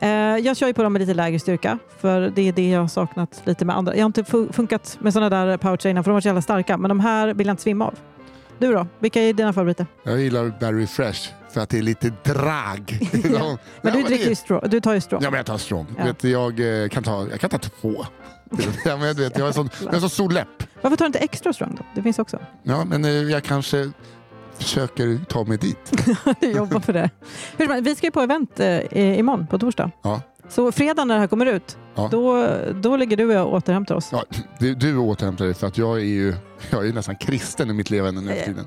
[0.00, 2.80] Eh, jag kör ju på dem med lite lägre styrka för det är det jag
[2.80, 3.94] har saknat lite med andra.
[3.96, 6.42] Jag har inte fu- funkat med sådana där poucher innan för de var så jävla
[6.42, 7.94] starka men de här vill jag inte svimma av.
[8.58, 8.86] Du då?
[8.98, 9.86] Vilka är dina favoriter?
[10.02, 12.98] Jag gillar Barry Fresh för att det är lite drag.
[13.38, 13.58] Ja.
[13.82, 14.68] Men du det- dricker ju straw.
[14.68, 15.26] Du tar ju straw.
[15.26, 15.86] Ja, men jag tar strong.
[15.98, 16.04] Ja.
[16.04, 18.06] Vet, jag, eh, kan ta, jag kan ta två.
[18.84, 20.62] Ja, men, du vet, jag har en sån, jag har en sån stor läpp.
[20.82, 21.84] Varför tar du inte extra strong då?
[21.94, 22.38] Det finns också.
[22.62, 23.90] Ja, men eh, jag kanske
[24.58, 25.92] försöker ta mig dit.
[26.40, 27.10] du jobbar för det.
[27.80, 29.90] Vi ska ju på event eh, imorgon på torsdag.
[30.02, 30.20] Ja.
[30.48, 32.08] Så fredag när det här kommer ut, Ja.
[32.10, 32.48] då,
[32.82, 34.08] då ligger du och återhämtar oss.
[34.12, 34.24] Ja,
[34.58, 36.34] du, du återhämtar dig för att jag är ju
[36.70, 38.66] jag är ju nästan kristen i mitt levande nu för tiden.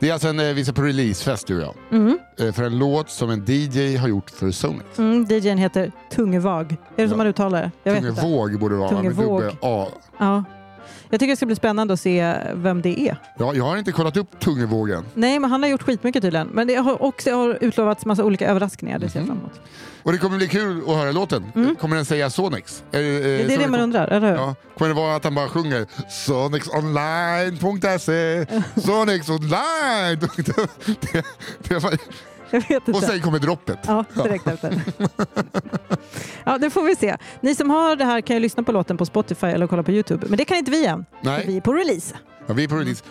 [0.00, 1.98] Det är alltså en, eh, vi ska på releasefest du och jag.
[2.00, 2.18] Mm.
[2.40, 4.98] Eh, För en låt som en DJ har gjort för Sonex.
[4.98, 6.72] Mm, DJn heter Tungevag.
[6.72, 7.08] Är det Ja.
[7.08, 7.70] som man uttalar det?
[7.90, 7.96] Jag.
[8.02, 8.90] Tungevåg borde det vara.
[8.90, 9.40] med Tungevåg.
[9.40, 9.86] dubbel A.
[10.18, 10.44] Ja.
[11.10, 13.16] Jag tycker det ska bli spännande att se vem det är.
[13.38, 15.04] Ja, jag har inte kollat upp Tungevågen.
[15.14, 16.46] Nej, men han har gjort skitmycket tydligen.
[16.48, 18.98] Men det har också har utlovats massa olika överraskningar.
[18.98, 19.36] Det ser jag Mhm.
[19.36, 19.60] fram emot.
[20.02, 21.44] Och det kommer bli kul att höra låten.
[21.54, 21.76] Mm.
[21.76, 22.82] Kommer den säga Sonex?
[22.92, 24.36] Är, eh, Det är det Sonex- man undrar, eller hur?
[24.36, 24.54] Ja.
[24.78, 25.86] Kommer det vara att han bara sjunger
[26.26, 28.46] sonexonline.se
[28.80, 30.18] Sonex online
[31.00, 31.24] det,
[31.68, 31.80] det
[32.50, 32.90] Jag vet inte.
[32.92, 33.78] Och sen kommer droppet.
[33.86, 34.82] Ja, direkt efter.
[36.44, 37.16] ja, det får vi se.
[37.40, 39.92] Ni som har det här kan ju lyssna på låten på Spotify eller kolla på
[39.92, 40.26] Youtube.
[40.28, 41.04] Men det kan inte vi än.
[41.04, 42.14] för Nej, Vi är på release.
[42.46, 43.04] ja, vi är på release.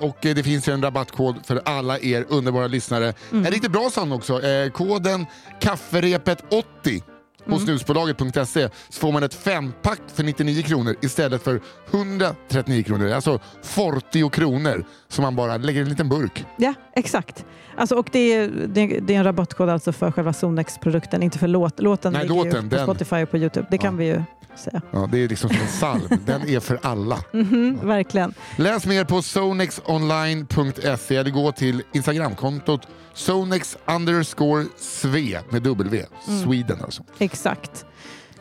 [0.00, 3.14] Eh, och det finns ju en rabattkod för alla er underbara lyssnare.
[3.32, 3.46] Mm.
[3.46, 4.42] En riktigt bra sån också.
[4.42, 5.26] Eh, koden
[5.60, 7.02] kafferepet80
[7.48, 7.66] på Mm.
[7.66, 13.10] snusbolaget.se så får man ett fempack för 99 kronor istället för 139 kronor.
[13.12, 16.44] Alltså 40 kronor som man bara lägger i en liten burk.
[16.56, 17.44] Ja, exakt.
[17.76, 18.80] Alltså, och det, är, det,
[19.14, 22.12] är, en rabattkod alltså för själva Sonex-produkten, inte för låt, låten.
[22.12, 23.66] Nej, låten, på den- Spotify och på Youtube.
[23.70, 23.98] Det kan Ja.
[23.98, 24.22] vi ju
[24.58, 24.82] säga.
[24.90, 26.08] Ja, det är liksom som en salm.
[26.26, 27.18] Den är för alla.
[27.32, 28.34] Mhm, verkligen.
[28.56, 36.04] Läs mer på sonexonline.se eller gå till Instagramkontot sonex underscore sve med W.
[36.28, 36.42] Mm.
[36.42, 37.02] Sweden alltså.
[37.18, 37.84] Exakt.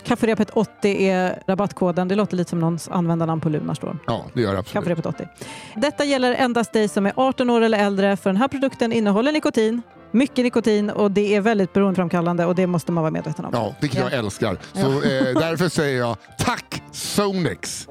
[0.03, 2.07] Kafferepet 80 är rabattkoden.
[2.07, 3.99] Det låter lite som någons användarnamn på Lunarstorm.
[4.07, 4.73] Ja, det gör det absolut.
[4.73, 5.27] Kafferepet 80.
[5.75, 9.31] Detta gäller endast dig som är 18 år eller äldre för den här produkten innehåller
[9.31, 13.51] nikotin, mycket nikotin och det är väldigt beroendeframkallande och det måste man vara medveten om.
[13.53, 14.09] Ja, vilket Ja.
[14.09, 14.57] jag älskar.
[14.73, 17.87] Så eh, därför säger jag tack Sonex!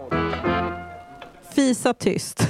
[1.54, 2.48] Fisa tyst.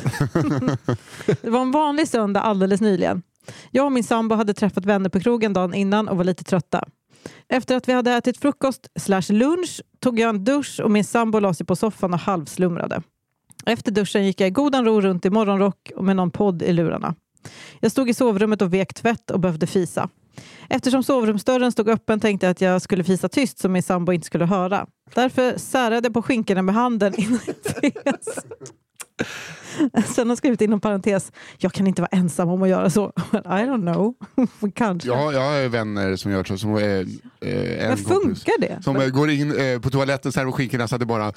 [1.43, 3.23] det var en vanlig söndag alldeles nyligen.
[3.71, 6.85] Jag och min sambo hade träffat vänner på krogen dagen innan och var lite trötta.
[7.49, 11.39] Efter att vi hade ätit frukost slash lunch tog jag en dusch och min sambo
[11.39, 13.03] la sig på soffan och halvslumrade.
[13.67, 16.73] Efter duschen gick jag i godan ro runt i morgonrock och med någon podd i
[16.73, 17.15] lurarna.
[17.81, 20.09] Jag stod i sovrummet och vek tvätt och behövde fisa.
[20.69, 24.27] Eftersom sovrumsdörren stod öppen tänkte jag att jag skulle fisa tyst så min sambo inte
[24.27, 24.87] skulle höra.
[25.15, 28.45] Därför särade jag på skinkorna med handen innan jag fes.
[30.15, 33.13] Sen har jag skrivit inom parentes, jag kan inte vara ensam om att göra så.
[33.33, 34.15] I don't know.
[34.75, 35.09] Kanske.
[35.09, 36.59] Ja, jag har vänner som gör så.
[36.59, 37.05] Som, eh, eh,
[37.41, 38.83] en Men kompis funkar det?
[38.83, 41.33] Som eh, går in eh, på toaletten och skinkorna så att det bara...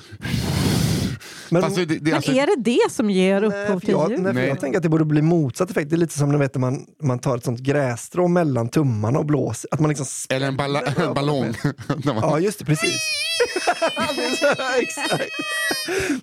[1.51, 4.21] Men, Fast det, det, Men alltså, är det det som ger upphov till jag, ljud?
[4.21, 5.89] nej, jag tänker att det borde bli motsatt effekt.
[5.89, 9.25] Det är lite som vet, när man, man tar ett sånt grässtrå mellan tummarna och
[9.25, 9.69] blåser.
[9.71, 11.53] Att man liksom eller en, balla, en ballong.
[12.21, 13.01] Ja, just det, precis.
[14.81, 15.31] Exakt.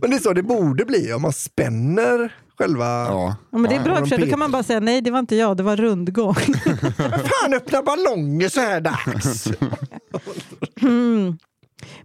[0.00, 2.84] Men det är så det borde bli om man spänner själva...
[2.84, 3.36] ja.
[3.50, 4.18] Ja, men det är bra sig.
[4.18, 6.34] Då kan man bara säga nej, det var inte jag, det var rundgång.
[6.34, 9.48] Fan, öppna ballonger så här dags!
[10.82, 11.38] Mm.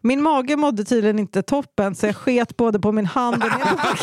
[0.01, 3.75] Min mage mådde tydligen inte toppen så jag sket både på min hand och ner
[3.75, 3.97] på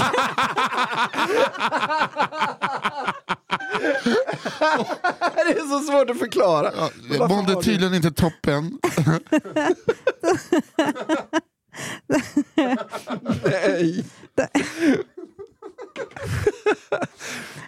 [5.47, 6.71] det är så svårt att förklara.
[7.11, 8.79] Ja, Mådde tydligen inte toppen.
[13.45, 14.05] Nej.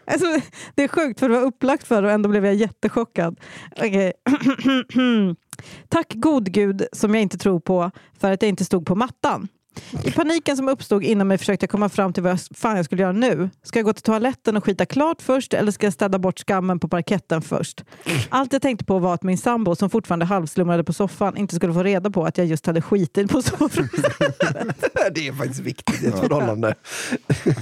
[0.07, 0.27] Alltså,
[0.75, 3.41] det är sjukt för det var upplagt för och ändå blev jag jättechockad.
[3.77, 4.13] Okej.
[5.89, 9.49] Tack god gud som jag inte tror på för att jag inte stod på mattan.
[10.05, 12.85] I paniken som uppstod inom mig försökte jag komma fram till vad jag, fan jag
[12.85, 13.51] skulle göra nu.
[13.63, 16.79] Ska jag gå till toaletten och skita klart först eller ska jag städa bort skammen
[16.79, 17.85] på parketten först?
[18.29, 21.75] Allt jag tänkte på var att min sambo som fortfarande halvslumrade på soffan inte skulle
[21.75, 23.93] få reda på att jag just hade skitit på sovrummet.
[25.15, 26.75] Det är faktiskt viktigt i ett förhållande.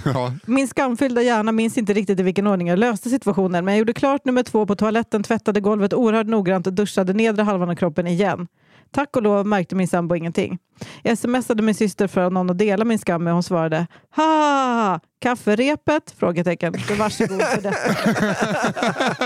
[0.04, 0.32] Ja.
[0.46, 3.92] Min skamfyllda hjärna minns inte riktigt i vilken ordning jag löste situationen men jag gjorde
[3.92, 8.06] klart nummer två på toaletten, tvättade golvet oerhört noggrant och duschade nedre halvan av kroppen
[8.06, 8.48] igen.
[8.90, 10.58] Tack och lov märkte min sambo ingenting.
[11.02, 13.86] Jag smsade min syster för att någon att dela min skam med och hon svarade
[14.16, 15.00] Ha!
[15.20, 16.14] Kafferepet?
[16.18, 16.74] Frågetecken.
[16.88, 17.88] Så varsågod för detta.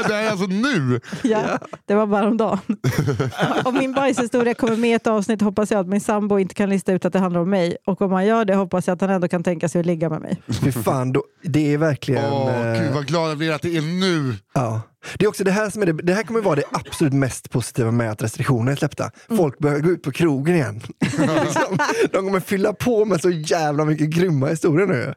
[0.09, 1.01] Det här är alltså nu!
[1.23, 2.59] Ja, det var bara om dagen.
[3.65, 6.71] Om min bajshistoria kommer med i ett avsnitt hoppas jag att min sambo inte kan
[6.71, 7.77] lista ut att det handlar om mig.
[7.87, 10.09] Och om han gör det hoppas jag att han ändå kan tänka sig att ligga
[10.11, 10.43] med mig.
[10.65, 12.33] Fy fan, då, det är verkligen...
[12.33, 14.37] Åh, eh, Gud vad glad jag blir att det är nu!
[14.53, 14.81] Ja.
[15.19, 17.51] Det är också det här som är det, det här kommer vara det absolut mest
[17.51, 19.11] positiva med att restriktionerna är släppta.
[19.29, 19.37] Mm.
[19.37, 20.81] Folk börjar gå ut på krogen igen.
[22.13, 25.15] de kommer fylla på med så jävla mycket grymma historier nu.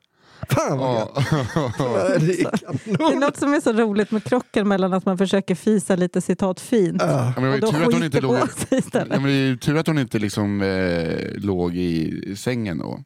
[0.49, 1.11] Fan vad Ja.
[1.15, 1.25] gött.
[2.19, 2.51] Det är
[2.85, 3.19] Det är kanon.
[3.19, 7.01] något som är så roligt med krocken mellan att man försöker fisa lite citat fint
[7.01, 7.33] Ja.
[7.35, 9.23] Ja, men det och då tur att hon inte skiter låg, på sig ja, men
[9.23, 12.99] det är ju tur att hon inte liksom, eh, låg i sängen då.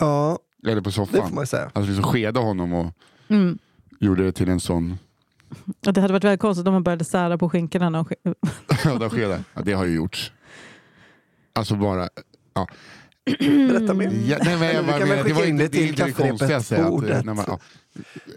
[0.00, 1.34] ja, Eller på det får soffan.
[1.34, 1.70] man ju säga.
[1.72, 2.86] Alltså liksom skeda honom och
[3.28, 3.58] Mm.
[4.00, 4.98] gjorde det till en sån...
[5.80, 7.90] Det hade varit väldigt konstigt om man började sära på skinkorna.
[7.90, 9.44] när sk-.
[9.54, 10.32] Ja, det har ju gjorts.
[11.52, 12.08] Alltså bara...
[12.54, 12.66] Ja.
[13.68, 14.10] Berätta mer.
[14.26, 16.84] Ja, nej, men jag bara menar, det var in inte det till det, det konstigaste.
[16.84, 17.58] Att, när man, ja.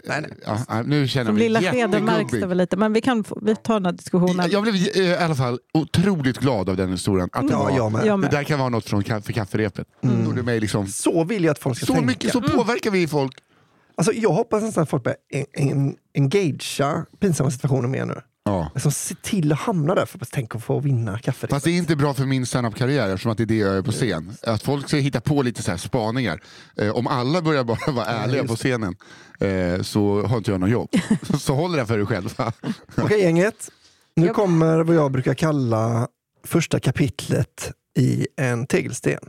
[0.04, 0.32] Nej, nej.
[0.68, 2.78] Ja, nu känner jag mig lilla skeden märks det väl lite.
[2.78, 4.50] Men vi kan vi tar den här diskussionen.
[4.52, 7.30] Jag blev eh, i alla fall otroligt glad av den historien.
[7.32, 8.32] Att det, Ja, var, jag med.
[8.32, 9.88] Det där kan vara något från för kafferepet.
[10.04, 10.46] Mm.
[10.46, 12.08] Mig liksom, Så vill jag att folk ska så tänka.
[12.08, 13.34] mycket så påverkar vi folk.
[13.96, 15.18] Alltså, jag hoppas nästan att folk börjar
[15.54, 18.16] en, en, engagea pinsamma situationer mer nu.
[18.48, 18.72] Ja.
[18.74, 21.48] Alltså, se till att hamna där för att tänk att få vinna kaffe.
[21.48, 23.82] Fast det är inte bra för min standup-karriär eftersom att det är det jag gör
[23.82, 24.34] på scen.
[24.44, 26.42] Att folk ska hitta på lite så här spaningar.
[26.78, 28.96] Eh, om alla börjar bara vara ärliga just på scenen
[29.40, 30.90] eh, så har inte jag någon jobb.
[31.40, 32.34] så håll det för dig själv.
[32.98, 33.70] Okej gänget,
[34.16, 36.08] nu kommer vad jag brukar kalla
[36.44, 39.20] första kapitlet i en tegelsten.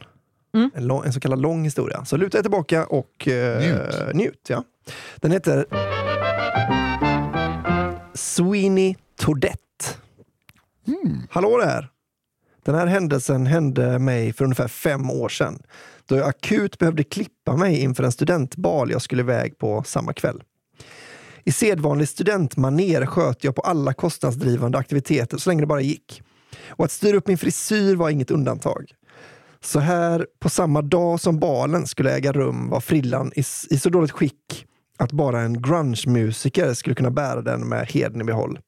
[0.55, 0.71] Mm.
[0.75, 2.05] En, lång, en så kallad lång historia.
[2.05, 4.15] Så luta er tillbaka och eh, Njut.
[4.15, 4.65] njut ja.
[5.17, 5.67] Den heter
[8.15, 9.85] Sweeney Toadette.
[10.87, 11.23] Mm.
[11.31, 11.89] Hallå där!
[12.65, 15.63] Den här händelsen hände mig för ungefär fem år sedan
[16.07, 20.43] då jag akut behövde klippa mig inför en studentbal jag skulle iväg på samma kväll.
[21.45, 26.23] I sedvanlig studentmaner sköt jag på alla kostnadsdrivande aktiviteter så länge det bara gick.
[26.69, 28.93] Och att styra upp min frisyr var inget undantag.
[29.61, 33.89] Så här på samma dag som balen skulle äga rum var frillan i, i så
[33.89, 34.67] dåligt skick
[34.99, 38.59] att bara en grunge-musiker skulle kunna bära den med heden i behåll.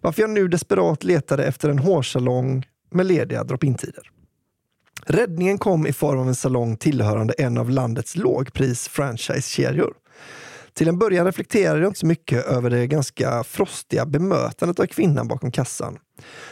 [0.00, 4.10] Varför jag nu desperat letade efter en hårsalong med lediga drop-in-tider.
[5.06, 9.94] Räddningen kom i form av en salong tillhörande en av landets lågpris-franchisekedjor.
[10.72, 15.28] Till en början reflekterade jag inte så mycket över det ganska frostiga bemötandet av kvinnan
[15.28, 15.98] bakom kassan,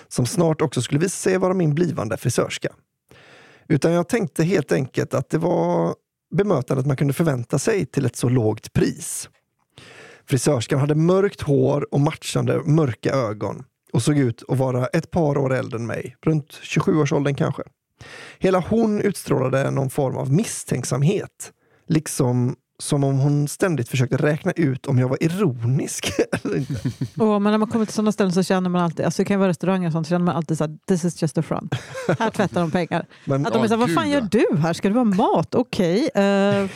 [0.08, 2.68] som snart också skulle visa sig vara min blivande frisörska.
[3.68, 5.94] Utan jag tänkte helt enkelt att det var
[6.34, 9.28] bemötandet man kunde förvänta sig till ett så lågt pris.
[10.26, 15.38] Frisörskan hade mörkt hår och matchande mörka ögon och såg ut att vara ett par
[15.38, 17.62] år äldre än mig, runt 27-årsåldern kanske.
[18.38, 21.52] Hela hon utstrålade någon form av misstänksamhet,
[21.88, 26.74] liksom som om hon ständigt försökte räkna ut om jag var ironisk eller inte.
[27.16, 29.40] Oh, men när man kommer till sådana ställen så känner man alltid, alltså det kan
[29.40, 31.74] vara restauranger och sånt, så känner man alltid att this is just a front.
[32.18, 33.06] Här tvättar de pengar.
[33.24, 34.18] Men Att de är så här, vad gud, fan ja.
[34.18, 34.72] gör du här?
[34.72, 35.54] Ska du ha mat?
[35.54, 36.08] Okej.
[36.14, 36.68] eh,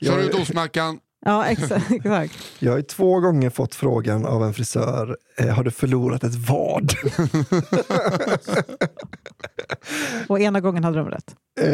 [0.00, 0.98] Kör ut ostmackan.
[1.20, 1.90] Ja, exakt.
[1.90, 2.38] exakt.
[2.58, 6.34] jag har ju två gånger fått frågan av en frisör, eh, har du förlorat ett
[6.34, 6.92] vad?
[10.28, 11.34] Och ena gången hade de rätt.
[11.60, 11.70] Eh,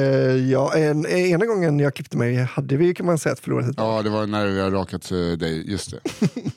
[0.51, 3.75] ja, en, ena gången jag klippte mig hade vi kan man säga att förlorat ett
[3.77, 5.71] Ja, det var när vi har rakat eh, dig.
[5.71, 6.01] Just det.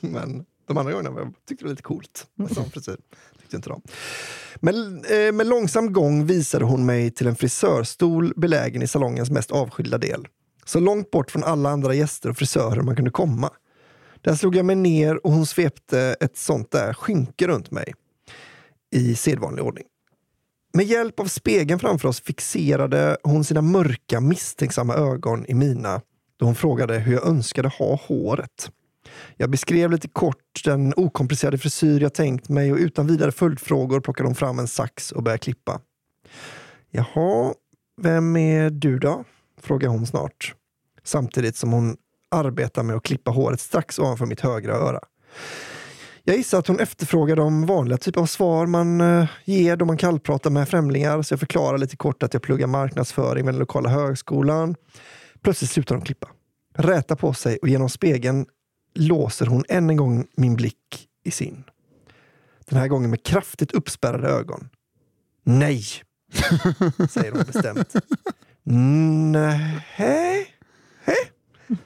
[0.00, 2.96] Men de andra gångerna tyckte det var lite coolt med sån frisyr.
[3.40, 3.82] Tyckte inte de.
[4.56, 9.50] Men eh, med långsam gång visade hon mig till en frisörstol belägen i salongens mest
[9.50, 10.26] avskilda del.
[10.70, 13.50] Så långt bort från alla andra gäster och frisörer man kunde komma.
[14.20, 17.94] Där slog jag mig ner och hon svepte ett sånt där skynke runt mig
[18.92, 19.84] i sedvanlig ordning.
[20.72, 26.00] Med hjälp av spegeln framför oss fixerade hon sina mörka misstänksamma ögon i mina
[26.38, 28.70] då hon frågade hur jag önskade ha håret.
[29.36, 34.28] Jag beskrev lite kort den okomplicerade frisyr jag tänkt mig och utan vidare följdfrågor plockade
[34.28, 35.80] hon fram en sax och började klippa.
[36.90, 37.54] Jaha,
[38.02, 39.24] vem är du då?
[39.62, 40.54] frågade hon snart.
[41.10, 41.96] Samtidigt som hon
[42.28, 45.00] arbetar med att klippa håret strax ovanför mitt högra öra.
[46.24, 49.96] Jag gissar att hon efterfrågar de vanliga typer av svar man eh, ger då man
[49.96, 53.88] kallpratar med främlingar, så jag förklarar lite kort att jag pluggar marknadsföring vid den lokala
[53.88, 54.74] högskolan.
[55.42, 56.28] Plötsligt slutar hon klippa,
[56.74, 58.46] rätar på sig och genom spegeln
[58.94, 61.64] låser hon än en gång min blick i sin.
[62.68, 64.68] Den här gången med kraftigt uppspärrade ögon.
[65.44, 65.84] Nej,
[67.10, 67.94] säger hon bestämt.
[68.62, 70.56] Nej,
[71.04, 71.30] hej?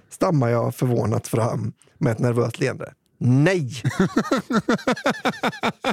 [0.08, 2.92] Stammar jag förvånat fram med ett nervöst leende.
[3.18, 3.70] Nej,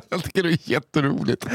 [0.10, 1.46] Jag tycker det är jätteroligt.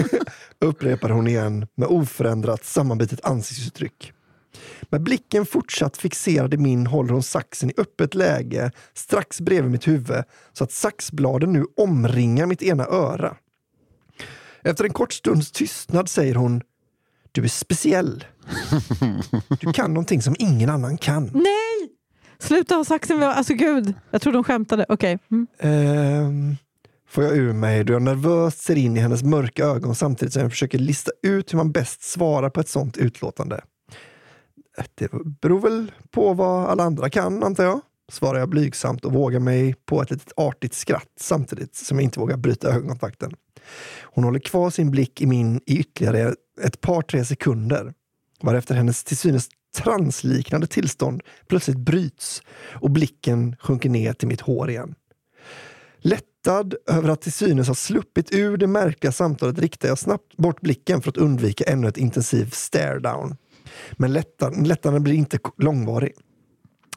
[0.58, 4.12] upprepar hon igen med oförändrat sammanbitet ansiktsuttryck.
[4.82, 9.88] Med blicken fortsatt fixerad i min håller hon saxen i öppet läge strax bredvid mitt
[9.88, 13.36] huvud så att saxbladen nu omringar mitt ena öra.
[14.62, 16.62] Efter en kort stunds tystnad säger hon
[17.34, 18.24] Du är speciell.
[19.60, 21.30] Du kan någonting som ingen annan kan.
[21.34, 21.90] Nej!
[22.38, 23.18] Sluta ha saxen.
[23.18, 24.86] med- Alltså gud, jag trodde hon skämtade.
[24.88, 25.18] Okej.
[25.30, 25.46] Mm.
[25.58, 26.56] Ehm,
[27.08, 30.42] får jag ur mig då jag nervöst ser in i hennes mörka ögon samtidigt som
[30.42, 33.60] jag försöker lista ut hur man bäst svarar på ett sånt utlåtande.
[34.94, 35.08] Det
[35.40, 37.80] beror väl på vad alla andra kan, antar jag.
[38.12, 42.20] Svarar jag blygsamt och vågar mig på ett litet artigt skratt samtidigt som jag inte
[42.20, 43.32] vågar bryta ögonkontakten.
[44.02, 47.94] Hon håller kvar sin blick i min i ytterligare ett par, tre sekunder.
[48.42, 54.70] Varefter hennes till synes transliknande tillstånd plötsligt bryts och blicken sjunker ner till mitt hår
[54.70, 54.94] igen.
[55.98, 60.60] Lättad över att till synes ha sluppit ur det märkliga samtalet riktar jag snabbt bort
[60.60, 63.36] blicken för att undvika ännu ett intensivt stare down.
[63.92, 66.12] Men lättan, lättnaden blir inte långvarig.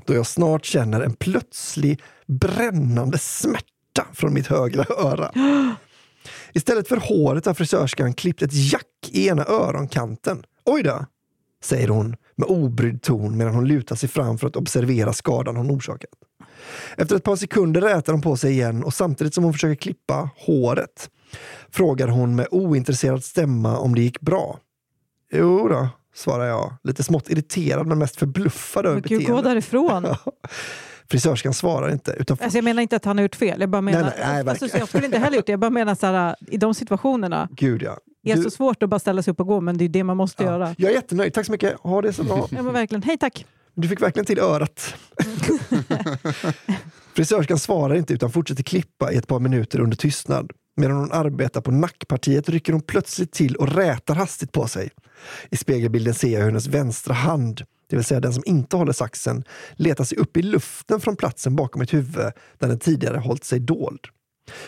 [0.06, 5.32] Då jag snart känner en plötslig brännande smärta från mitt högra öra.
[6.54, 10.44] Istället för håret har frisörskan klippt ett jack i ena öronkanten.
[10.66, 11.06] Oj då,
[11.64, 15.72] säger hon med obrydd ton medan hon lutar sig fram för att observera skadan hon
[15.72, 16.10] orsakat.
[16.98, 20.30] Efter ett par sekunder rätar hon på sig igen och samtidigt som hon försöker klippa
[20.38, 21.10] håret
[21.70, 24.60] frågar hon med ointresserad stämma om det gick bra.
[25.34, 29.44] Jo då, svarar jag, lite smått irriterad men mest förbluffad över Men gud, gå beteendet.
[29.46, 30.06] därifrån.
[31.12, 32.12] Frisörskan svarar inte.
[32.20, 33.60] Utan Alltså jag menar inte att han har gjort fel.
[33.62, 35.52] Jag bara menar, Nej, nej, nej, alltså, jag skulle inte heller gjort det.
[35.52, 37.48] Jag bara menar så här, i de situationerna.
[37.52, 37.98] Gud ja.
[38.24, 39.90] Det är Du- så svårt att bara ställa sig upp och gå, men det är
[39.90, 40.52] det man måste ja.
[40.52, 40.76] göra.
[40.78, 41.80] Jag är jättenöjd, tack så mycket.
[41.80, 42.48] Ha det så bra.
[42.52, 43.04] Ja, men verkligen.
[43.04, 43.46] Hej tack!
[43.74, 44.96] Du fick verkligen till örat.
[47.16, 50.52] Frisörskan svarar inte utan fortsätter klippa i ett par minuter under tystnad.
[50.76, 54.90] Medan hon arbetar på nackpartiet rycker hon plötsligt till och rätar hastigt på sig.
[55.52, 58.94] I spegelbilden ser jag hur hennes vänstra hand, det vill säga den som inte håller
[58.94, 59.44] saxen,
[59.76, 63.60] letar sig upp i luften från platsen bakom mitt huvud där den tidigare hållit sig
[63.60, 64.00] dold.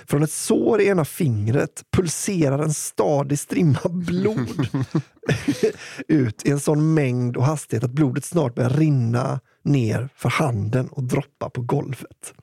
[0.06, 4.68] Från ett sår i ena fingret pulserar en stadig strimma blod
[6.08, 10.88] ut i en sån mängd och hastighet att blodet snart börjar rinna ner för handen
[10.88, 12.34] och droppa på golvet.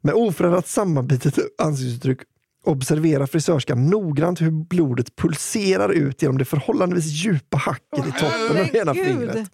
[0.00, 2.18] Med oförändrat sammanbitet ansiktsuttryck
[2.64, 8.76] observerar frisörskan noggrant hur blodet pulserar ut genom det förhållandevis djupa hacket i toppen av
[8.76, 9.50] ena fingret.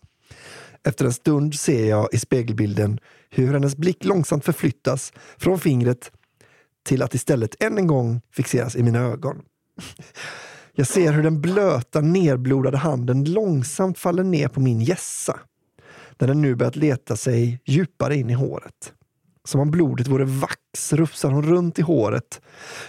[0.87, 2.99] Efter en stund ser jag i spegelbilden
[3.31, 6.11] hur hennes blick långsamt förflyttas från fingret
[6.87, 9.43] till att istället än en gång fixeras i mina ögon.
[10.73, 15.41] Jag ser hur den blöta, nerblodade handen långsamt faller ner på min gässa.
[16.17, 18.93] Där den nu börjat leta sig djupare in i håret.
[19.49, 22.41] Som om blodet vore vax rufsar hon runt i håret.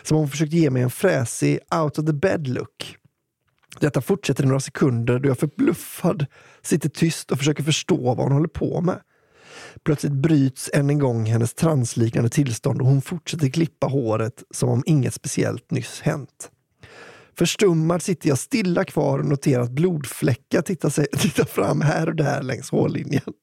[0.04, 2.98] Som om hon försökt ge mig en fräsig out of the bed look.
[3.80, 6.26] Detta fortsätter i några sekunder då jag förbluffad
[6.62, 9.02] sitter tyst och försöker förstå vad hon håller på med.
[9.84, 14.84] Plötsligt bryts än en gång hennes transliknande tillstånd och hon fortsätter klippa håret som om
[14.86, 16.52] inget speciellt nyss hänt.
[17.38, 22.16] Förstummad sitter jag stilla kvar och noterar att blodfläckar tittar, sig, tittar fram här och
[22.16, 23.34] där längs hårlinjen.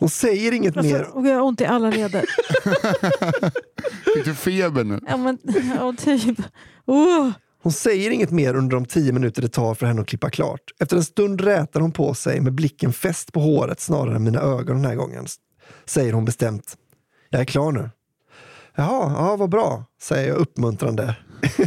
[0.00, 0.98] Hon säger inget mer.
[0.98, 2.24] Alltså, och jag har ont i alla leder.
[4.14, 5.00] Fick du feber nu?
[5.08, 5.38] Ja, men,
[5.76, 6.38] ja, typ.
[6.86, 7.30] Oh.
[7.62, 10.60] Hon säger inget mer under de tio minuter det tar för henne att klippa klart.
[10.80, 14.40] Efter en stund rätar hon på sig med blicken fäst på håret snarare än mina
[14.40, 15.26] ögon den här gången.
[15.84, 16.76] Säger hon bestämt.
[17.30, 17.90] Jag är klar nu.
[18.74, 21.16] Jaha, ja, vad bra, säger jag uppmuntrande.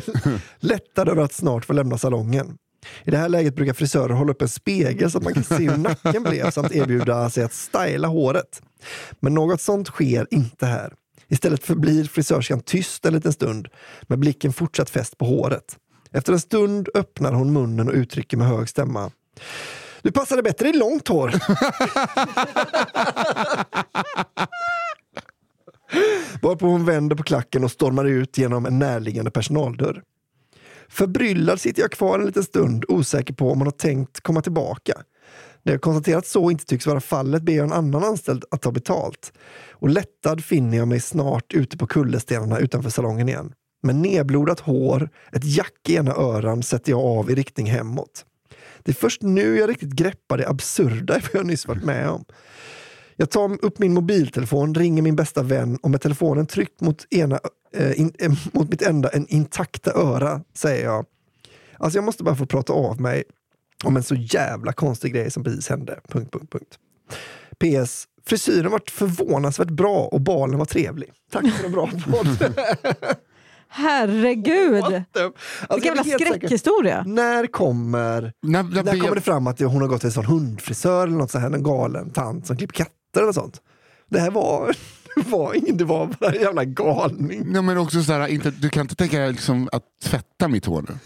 [0.59, 2.57] Lättad över att snart få lämna salongen.
[3.03, 5.69] I det här läget brukar frisörer hålla upp en spegel så att man kan se
[5.69, 8.61] hur nacken blev samt erbjuda sig att styla håret.
[9.19, 10.93] Men något sånt sker inte här.
[11.27, 13.67] Istället förblir frisörskan tyst en liten stund
[14.01, 15.77] med blicken fortsatt fäst på håret.
[16.11, 19.11] Efter en stund öppnar hon munnen och uttrycker med hög stämma.
[20.01, 21.33] Du passade bättre i långt hår.
[26.41, 30.01] Varpå hon vänder på klacken och stormar ut genom en närliggande personaldörr.
[30.93, 34.93] Förbryllad sitter jag kvar en liten stund, osäker på om hon har tänkt komma tillbaka.
[35.63, 38.61] När jag konstaterat att så inte tycks vara fallet ber jag en annan anställd att
[38.61, 39.33] ta betalt.
[39.71, 43.53] Och lättad finner jag mig snart ute på kullerstenarna utanför salongen igen.
[43.83, 48.25] Med nedblodat hår, ett jack i ena öran sätter jag av i riktning hemåt.
[48.83, 52.09] Det är först nu jag riktigt greppar det absurda i vad jag nyss varit med
[52.09, 52.25] om.
[53.15, 57.39] Jag tar upp min mobiltelefon, ringer min bästa vän och med telefonen tryckt mot, ena,
[57.75, 61.05] eh, in, eh, mot mitt enda en intakta öra säger jag.
[61.77, 63.23] Alltså jag måste bara få prata av mig
[63.83, 65.99] om en så jävla konstig grej som precis hände.
[66.07, 66.77] Punkt, punkt, punkt.
[67.59, 68.07] PS.
[68.25, 71.11] Frisyren varit förvånansvärt bra och balen var trevlig.
[71.31, 72.53] Tack för en bra podd.
[73.67, 74.83] Herregud!
[74.83, 75.31] Alltså,
[75.73, 77.03] Vilken jag jävla skräckhistoria.
[77.07, 80.25] När kommer, När, när när kommer det fram att hon har gått till en sån
[80.25, 83.61] hundfrisör eller något så här, en galen tant som klipper katter eller sånt?
[84.09, 84.75] Det här var,
[85.15, 87.43] det var ingen, det var bara en jävla galning.
[87.45, 90.65] Nej, men också så här, inte, du kan inte tänka dig liksom att tvätta mitt
[90.65, 90.97] hår nu.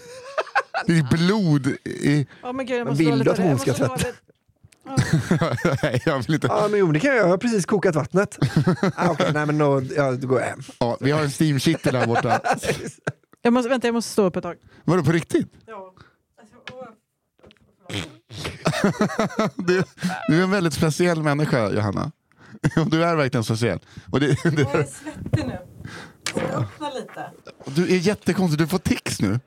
[0.86, 2.28] Det är blod i...
[2.44, 3.98] Oh, men Gud, jag måste vill du att hon ska tvätta?
[5.84, 6.48] Nej, jag vill inte.
[6.48, 7.26] Ja, men jo, det kan jag göra.
[7.28, 8.38] Jag har precis kokat vattnet.
[8.96, 10.60] ah, Okej, nej men då, ja, då går jag hem.
[10.80, 12.42] Ja, vi har en steamkittel där borta.
[13.42, 14.56] Jag måste, vänta, jag måste stå upp ett tag.
[14.84, 15.48] Var det på riktigt?
[15.66, 15.94] Ja.
[19.56, 19.84] Du,
[20.28, 22.12] du är en väldigt speciell människa, Johanna.
[22.92, 23.80] Du är verkligen speciell.
[24.12, 25.58] Och det, det, Jag är svettig nu.
[26.30, 27.32] Ska jag öppna lite?
[27.66, 29.40] du är jättekonstig, du får tics nu.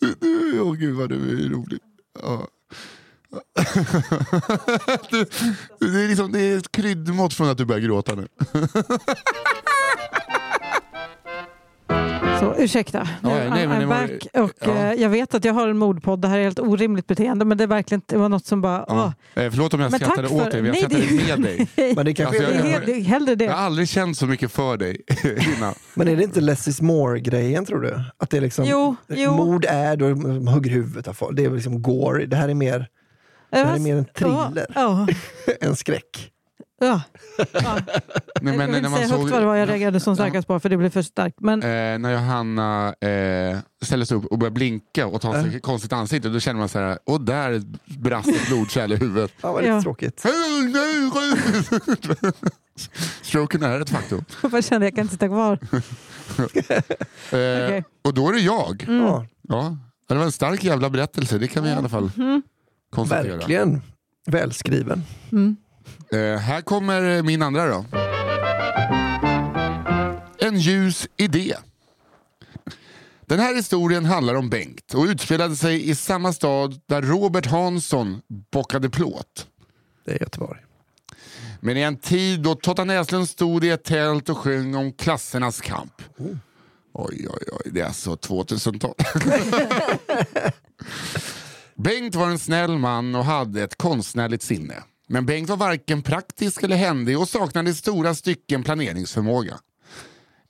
[0.00, 1.78] Du- du- Åh gud vad du är rolig.
[2.22, 2.48] Ja.
[5.10, 5.24] Du,
[5.78, 8.28] det, är liksom, det är ett kryddmått från att du börjar gråta nu.
[12.40, 13.08] Så, ursäkta.
[13.22, 14.26] Nu, Ja, ja, nej, men I'm det var- back.
[14.50, 14.74] Och, ja.
[14.76, 16.20] eh, jag vet att jag har en mordpodd.
[16.20, 17.44] Det här är helt orimligt beteende.
[17.44, 18.84] Men det, är verkligen, det var något som bara...
[18.88, 19.12] åh.
[19.34, 19.42] Ja.
[19.42, 21.68] Eh, Förlåt om jag Men skrattade för- åt dig, men jag Nej, skrattade det- med
[21.76, 21.92] dig.
[21.96, 23.44] Men det kanske Alltså, är, jag- helt, det är hellre det.
[23.44, 25.00] Jag har aldrig känt så mycket för dig
[25.56, 25.74] innan.
[25.94, 28.00] men är det inte less is more-grejen tror du?
[28.18, 29.36] Att det är liksom, Jo, jo.
[29.36, 31.36] Mord är då man hugger huvudet av folk.
[31.36, 32.26] Det är liksom gore.
[32.26, 32.86] Det här är mer
[33.50, 34.66] det här är mer en thriller.
[35.60, 36.30] En skräck.
[36.80, 37.02] Ja,
[37.52, 37.78] ja.
[37.82, 37.94] Nej,
[38.42, 40.48] jag vill när inte man säga såg- högt vad det var jag reagerade som starkast
[40.48, 41.40] på för det blev för starkt.
[41.40, 45.92] Men Eh, när Johanna eh, ställer sig upp och börjar blinka och tar sig konstigt
[45.92, 47.62] ansikte, då känner man så här, och där
[47.98, 49.32] brast ett blodkärl i huvudet.
[49.42, 49.82] Ja, vad Ja.
[49.82, 50.26] tråkigt.
[53.22, 54.24] Stroken är ett faktum.
[54.52, 55.58] jag kände jag kan inte sitta kvar.
[55.72, 56.44] Eh,
[57.64, 57.84] Okej.
[58.04, 58.82] Och då är det jag.
[58.88, 59.02] Mm.
[59.02, 59.76] Ja, Ja,
[60.08, 62.10] det var en stark jävla berättelse, det kan vi i alla fall
[62.90, 63.36] konstatera.
[63.36, 63.82] verkligen.
[64.26, 65.02] Välskriven.
[65.32, 65.56] Mm.
[66.12, 67.84] Eh, här kommer min andra då.
[70.38, 71.56] En ljus idé.
[73.26, 78.22] Den här historien handlar om Bengt och utspelade sig i samma stad där Robert Hansson
[78.52, 79.46] bockade plåt.
[80.04, 80.60] Det är Göteborg.
[81.60, 85.60] Men i en tid då Totta Näslund stod i ett tält och sjöng om klassernas
[85.60, 86.02] kamp.
[86.92, 88.94] Oj, oj, oj, det är alltså 2000-tal.
[91.74, 94.74] Bengt var en snäll man och hade ett konstnärligt sinne.
[95.12, 99.58] Men Bengt var varken praktisk eller händig och saknade i stora stycken planeringsförmåga.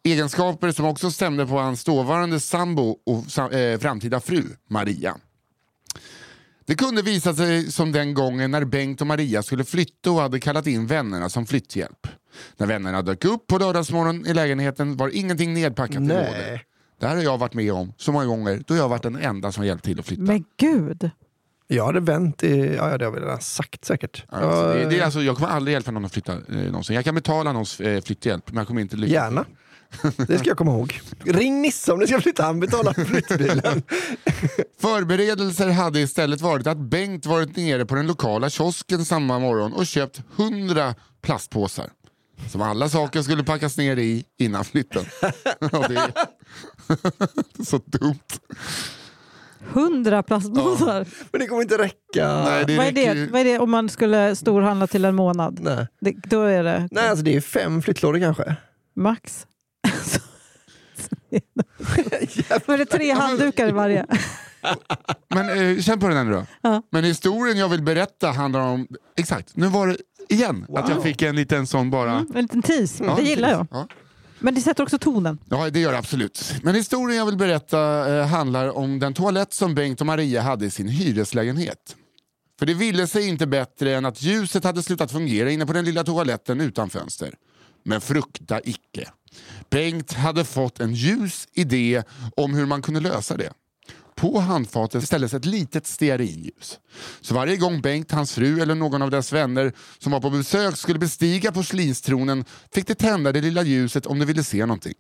[0.04, 5.16] Egenskaper som också stämde på hans dåvarande sambo och eh, framtida fru Maria.
[6.66, 10.40] Det kunde visa sig som den gången när Bengt och Maria skulle flytta och hade
[10.40, 12.06] kallat in vännerna som flytthjälp.
[12.56, 16.14] När vännerna dök upp på lördagsmorgon i lägenheten var ingenting nedpackat i lådor.
[16.14, 16.64] Nej.
[17.00, 19.16] Det här har jag varit med om så många gånger då jag har varit den
[19.16, 20.22] enda som hjälpt till att flytta.
[20.22, 21.10] Men gud.
[21.72, 22.74] Jag hade vänt i...
[22.74, 24.24] Ja, det har vi redan sagt säkert.
[24.28, 26.96] Alltså, det, det är alltså, jag kommer aldrig hjälpa någon att flytta eh, någonsin.
[26.96, 29.12] Jag kan betala någons eh, flytthjälp men jag kommer inte lyckas.
[29.12, 29.44] Gärna.
[30.16, 31.00] Det ska jag komma ihåg.
[31.24, 33.82] Ring Nisse om ni ska flytta, han betalar flyttbilen.
[34.80, 39.86] Förberedelser hade istället varit att Bengt varit nere på den lokala kiosken samma morgon och
[39.86, 41.90] köpt 100 plastpåsar.
[42.48, 45.04] Som alla saker skulle packas ner i innan flytten.
[47.66, 48.18] Så dumt.
[49.72, 51.06] Hundra plastpåsar.
[51.32, 52.42] Men det kommer inte räcka.
[52.44, 53.02] Nej, det Vad är det?
[53.14, 55.58] ju- Vad är det om man skulle storhandla till en månad?
[55.62, 55.86] Nej.
[56.00, 58.56] Det, då är det Nej, alltså det är fem flyttlådor kanske.
[58.96, 59.46] max.
[62.66, 64.06] Var det tre handdukar i varje?
[65.34, 66.46] Men eh, känn på den här nu då.
[66.62, 66.82] Ja.
[66.90, 68.86] Men historien jag vill berätta handlar om...
[69.16, 69.96] Exakt, nu var det
[70.28, 72.12] igen att jag fick en liten sån bara...
[72.12, 73.04] Mm, en liten tease.
[73.04, 73.66] Ja, det gillar jag.
[73.70, 73.88] Ja.
[74.40, 75.38] Men det sätter också tonen.
[75.48, 76.54] Ja, det gör det absolut.
[76.62, 80.66] Men historien jag vill berätta eh, handlar om den toalett som Bengt och Maria hade
[80.66, 81.96] i sin hyreslägenhet.
[82.58, 85.84] För det ville sig inte bättre än att ljuset hade slutat fungera inne på den
[85.84, 87.34] lilla toaletten utan fönster.
[87.84, 89.08] Men frukta icke.
[89.70, 92.02] Bengt hade fått en ljus idé
[92.36, 93.52] om hur man kunde lösa det.
[94.20, 96.78] På handfatet ställdes ett litet stearinljus.
[97.20, 100.76] Så varje gång Bengt, hans fru eller någon av deras vänner som var på besök
[100.76, 102.44] skulle bestiga porslinstronen
[102.74, 104.94] fick de tända det lilla ljuset om de ville se någonting.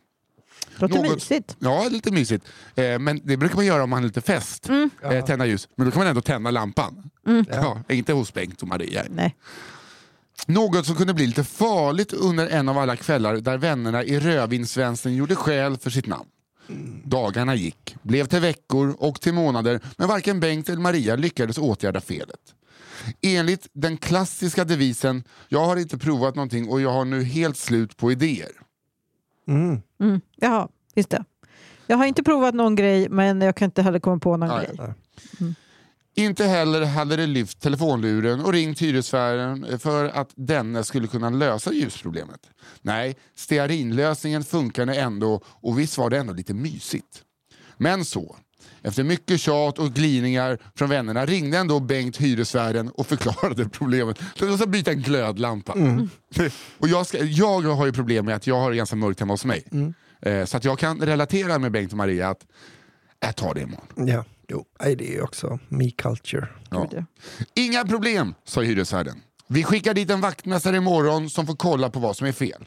[0.76, 1.56] Låter Något- mysigt.
[1.58, 2.44] Ja, lite mysigt.
[2.74, 4.68] Eh, men det brukar man göra om man har lite fest.
[5.02, 5.68] Eh, tända ljus.
[5.76, 7.10] Men då kan man ändå tända lampan.
[7.50, 9.04] Ja, inte hos Bengt och Maria.
[9.10, 9.36] Nej.
[10.46, 15.14] Något som kunde bli lite farligt under en av alla kvällar där vännerna i rödvinsvänstern
[15.14, 16.28] gjorde skäl för sitt namn.
[17.04, 22.00] Dagarna gick, blev till veckor och till månader men varken Bengt eller Maria lyckades åtgärda
[22.00, 22.54] felet.
[23.22, 27.96] Enligt den klassiska devisen “Jag har inte provat någonting och jag har nu helt slut
[27.96, 28.52] på idéer”.
[29.48, 29.80] Mm.
[30.00, 30.20] Mm.
[30.36, 31.24] Jaha, just det.
[31.86, 34.70] Jag har inte provat någon grej men jag kan inte heller komma på någon Nej.
[34.76, 35.54] grej.
[36.20, 41.72] Inte heller hade det lyft telefonluren och ringt hyresvärden för att denne skulle kunna lösa
[41.72, 42.40] ljusproblemet.
[42.82, 47.22] Nej, stearinlösningen funkade ändå och visst var det ändå lite mysigt.
[47.76, 48.36] Men så,
[48.82, 54.18] efter mycket tjat och glidningar från vännerna ringde ändå Bengt hyresvärden och förklarade problemet.
[54.38, 55.72] Det var som att byta en glödlampa.
[56.78, 59.32] Och jag, ska, jag har ju problem med att jag har det ganska mörkt hemma
[59.32, 59.64] hos mig.
[60.22, 62.46] Eh, Så att jag kan relatera med Bengt och Maria att
[63.20, 64.06] jag tar det imorgon.
[64.08, 64.64] Ja, jo.
[64.78, 66.48] Det är ju också me culture.
[66.70, 66.88] Ja.
[67.54, 69.22] Inga problem, sa hyresvärden.
[69.48, 72.64] Vi skickar dit en vaktmästare imorgon som får kolla på vad som är fel.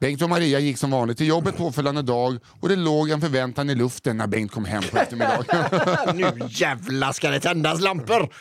[0.00, 3.70] Bengt och Maria gick som vanligt till jobbet påföljande dag och det låg en förväntan
[3.70, 6.16] i luften när Bengt kom hem på eftermiddagen.
[6.38, 8.32] nu jävlar ska det tändas lampor!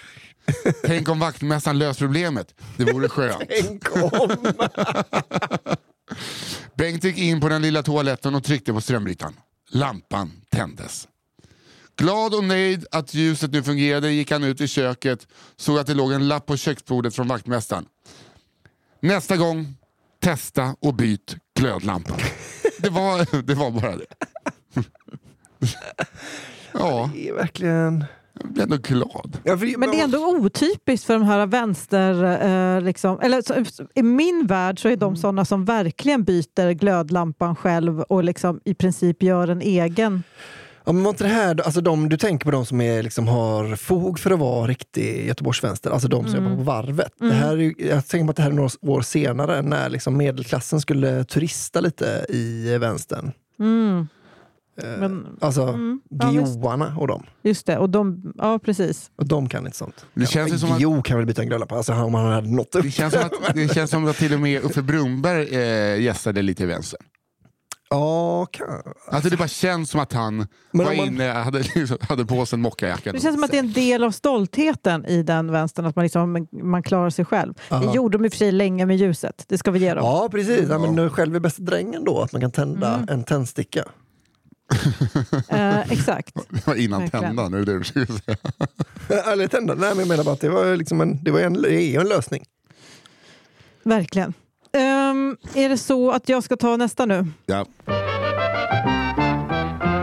[0.84, 2.56] Tänk om vaktmästaren löst problemet.
[2.78, 3.44] Det vore skönt.
[3.50, 4.54] Tänk om!
[6.74, 9.34] Bengt gick in på den lilla toaletten och tryckte på strömbrytaren.
[9.70, 11.08] Lampan tändes.
[12.00, 15.94] Glad och nöjd att ljuset nu fungerade gick han ut i köket såg att det
[15.94, 17.86] låg en lapp på köksbordet från vaktmästaren.
[19.02, 19.68] Nästa gång,
[20.24, 22.14] testa och byt glödlampa.
[22.82, 24.06] Det var, det var bara det.
[26.74, 28.06] Ja, Det är verkligen...
[28.34, 29.38] jag blev ändå glad.
[29.44, 32.24] Ja, för, Men det är ändå otypiskt för de här vänster...
[32.76, 35.00] Eh, liksom, eller, så, I min värld så är Mm.
[35.00, 40.24] de sådana som verkligen byter glödlampan själv och liksom i princip gör en egen.
[40.90, 43.28] Ja, men var inte det här, alltså de, du tänker på de som är, liksom,
[43.28, 46.44] har fog för att vara riktig Göteborgsvänster, alltså de som Mm.
[46.52, 47.12] jobbar på varvet.
[47.20, 50.18] Det här är, jag tänker på att det här är några år senare när liksom
[50.18, 53.32] medelklassen skulle turista lite i vänstern.
[53.60, 54.08] Mm.
[54.84, 57.24] Eh, Men, alltså mm, ja, och dem.
[57.44, 59.12] just det, och de, ja precis.
[59.16, 60.06] Och de kan inte sånt.
[60.14, 62.50] Det känns ju som att- Gio kan väl byta en glödlampa, alltså om han hade
[62.50, 62.84] nått upp.
[62.84, 66.42] Det känns som att, det känns som att till och med Uffe Brumberg eh, gästade
[66.42, 67.00] lite i vänster.
[67.90, 68.68] Ja, kan...
[69.08, 70.38] Alltså det bara känns som att han
[70.72, 73.12] Men var man- inne, hade, liksom, hade på sig en mockajacka.
[73.12, 76.04] Det känns som att det är en del av stoltheten i den vänstern, att man,
[76.06, 77.54] liksom, man klarar sig själv.
[77.70, 77.86] Aha.
[77.86, 80.06] Det gjorde de i och för sig länge med ljuset, det ska vi ge dem.
[80.06, 80.70] Ja, precis.
[80.70, 83.10] Ja, men själv är bästa drängen då, att man kan tända Mm.
[83.10, 83.84] en tändsticka.
[85.50, 86.36] Eh, exakt.
[86.50, 87.24] Det var innan Verkligen.
[87.26, 87.66] tända nu.
[87.66, 89.24] Det du försöker säga.
[89.34, 91.66] Eller tända, nej men jag menar bara att det var liksom en, det var en,
[91.66, 92.44] är en lösning.
[93.84, 94.34] Verkligen.
[94.74, 97.28] Ehm, är det så att jag ska ta nästa nu?
[97.46, 97.66] Ja.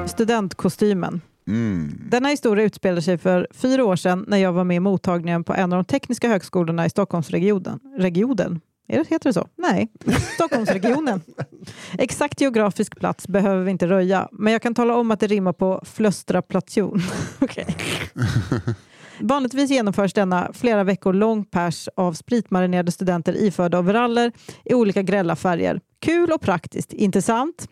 [0.06, 1.20] Studentkostymen.
[1.48, 2.00] Mm.
[2.10, 5.54] Denna historia utspelade sig för fyra år sedan när jag var med i mottagningen på
[5.54, 7.80] en av de tekniska högskolorna i Stockholmsregionen.
[7.98, 8.60] Regionen?
[8.88, 9.48] Är det, heter det så?
[9.56, 9.88] Nej,
[10.34, 11.20] Stockholmsregionen.
[11.98, 15.52] Exakt geografisk plats behöver vi inte röja, men jag kan tala om att det rimmar
[15.52, 17.02] på flöstraplation.
[17.40, 17.76] Okej.
[19.20, 24.32] Vanligtvis genomförs denna flera veckor lång pers av spritmarinerade studenter iförda overaller
[24.64, 25.80] i olika grälla färger.
[26.00, 27.68] Kul och praktiskt, inte sant?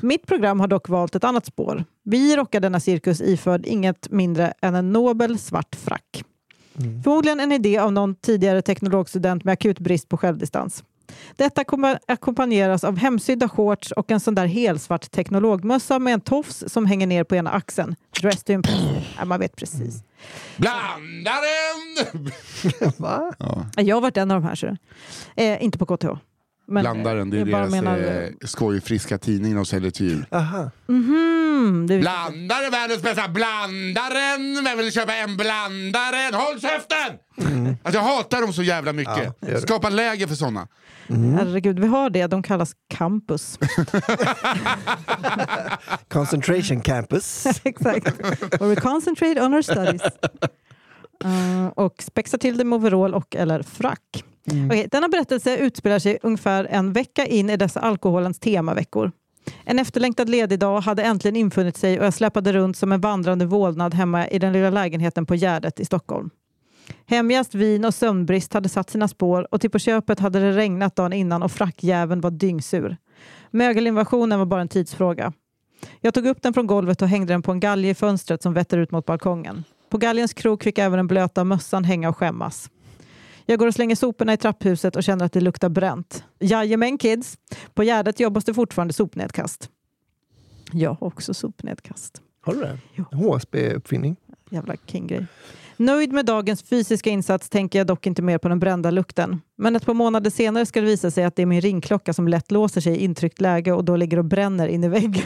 [0.00, 1.84] Mitt program har dock valt ett annat spår.
[2.04, 6.24] Vi rockar denna cirkus iförd inget mindre än en nobel svart frack.
[7.04, 10.84] Förmodligen en idé av någon tidigare teknologstudent med akut brist på självdistans.
[11.36, 16.64] Detta kommer ackompanjeras av hemsydda shorts och en sån där helsvart teknologmössa med en tofs
[16.66, 17.96] som hänger ner på ena axeln.
[18.20, 18.70] Dressed to.
[19.18, 20.02] Ja, man vet precis.
[20.56, 22.32] Blandaren!
[22.96, 23.32] Va?
[23.76, 24.54] Jag har varit en av de här.
[24.54, 24.76] Så.
[25.36, 26.29] Eh, inte på KTH.
[26.70, 30.26] Men, Blandaren, det är deras menar- eh, skojfriska tidning de säljer till jul.
[30.30, 30.70] Aha.
[30.86, 34.64] Mhm, det är Blandare, världens bästa blandaren!
[34.64, 36.36] Vem vill köpa en blandare?
[36.36, 37.18] Håll käften!
[37.82, 39.36] Alltså, jag hatar dem så jävla mycket.
[39.40, 39.60] Ja.
[39.60, 40.68] Skapa läge för såna.
[41.08, 42.26] Herregud, vi har det.
[42.26, 43.58] De kallas campus.
[46.08, 47.46] Concentration campus.
[47.64, 48.06] Exakt.
[48.60, 50.02] Where we concentrate on our studies.
[51.24, 54.24] Uh, och spexar till det med overall och eller frack.
[54.50, 54.66] Mm.
[54.66, 59.12] Okej, denna berättelse utspelar sig ungefär en vecka in i dessa alkoholens temaveckor.
[59.64, 63.46] En efterlängtad ledig dag hade äntligen infunnit sig och jag släpade runt som en vandrande
[63.46, 66.30] vålnad hemma i den lilla lägenheten på Gärdet i Stockholm.
[67.06, 70.96] Hemgäst, vin och sömnbrist hade satt sina spår och till på köpet hade det regnat
[70.96, 72.96] dagen innan och frackjäveln var dyngsur.
[73.50, 75.32] Mögelinvasionen var bara en tidsfråga.
[76.00, 78.54] Jag tog upp den från golvet och hängde den på en galge i fönstret som
[78.54, 79.64] vetter ut mot balkongen.
[79.90, 82.70] På galgens krok fick även den blöta mössan hänga och skämmas.
[83.50, 86.24] Jag går och slänger soporna i trapphuset och känner att det luktar bränt.
[86.38, 87.38] Jajamän kids!
[87.74, 89.70] På Gärdet jobbas det fortfarande sopnedkast.
[90.72, 92.22] Jag har också sopnedkast.
[92.40, 92.78] Har du det?
[92.94, 93.04] Ja.
[93.12, 94.16] HSB-uppfinning.
[94.50, 95.26] Jävla kinggrej.
[95.80, 99.40] Nöjd med dagens fysiska insats tänker jag dock inte mer på den brända lukten.
[99.58, 102.28] Men ett par månader senare ska det visa sig att det är min ringklocka som
[102.28, 105.22] lätt låser sig i intryckt läge och då ligger och bränner in i väggen.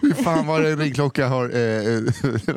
[0.00, 1.44] Hur fan var det en ringklocka har...
[1.44, 2.02] Eh,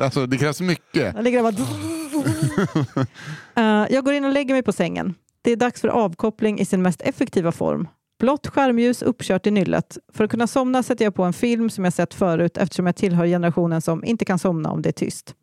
[0.00, 1.14] alltså, det krävs mycket.
[1.14, 1.54] Jag ligger bara...
[3.54, 5.14] Eh, jag går in och lägger mig på sängen.
[5.42, 7.88] Det är dags för avkoppling i sin mest effektiva form.
[8.18, 9.98] Blått skärmljus uppkört i nyllet.
[10.12, 12.96] För att kunna somna sätter jag på en film som jag sett förut eftersom jag
[12.96, 15.34] tillhör generationen som inte kan somna om det är tyst.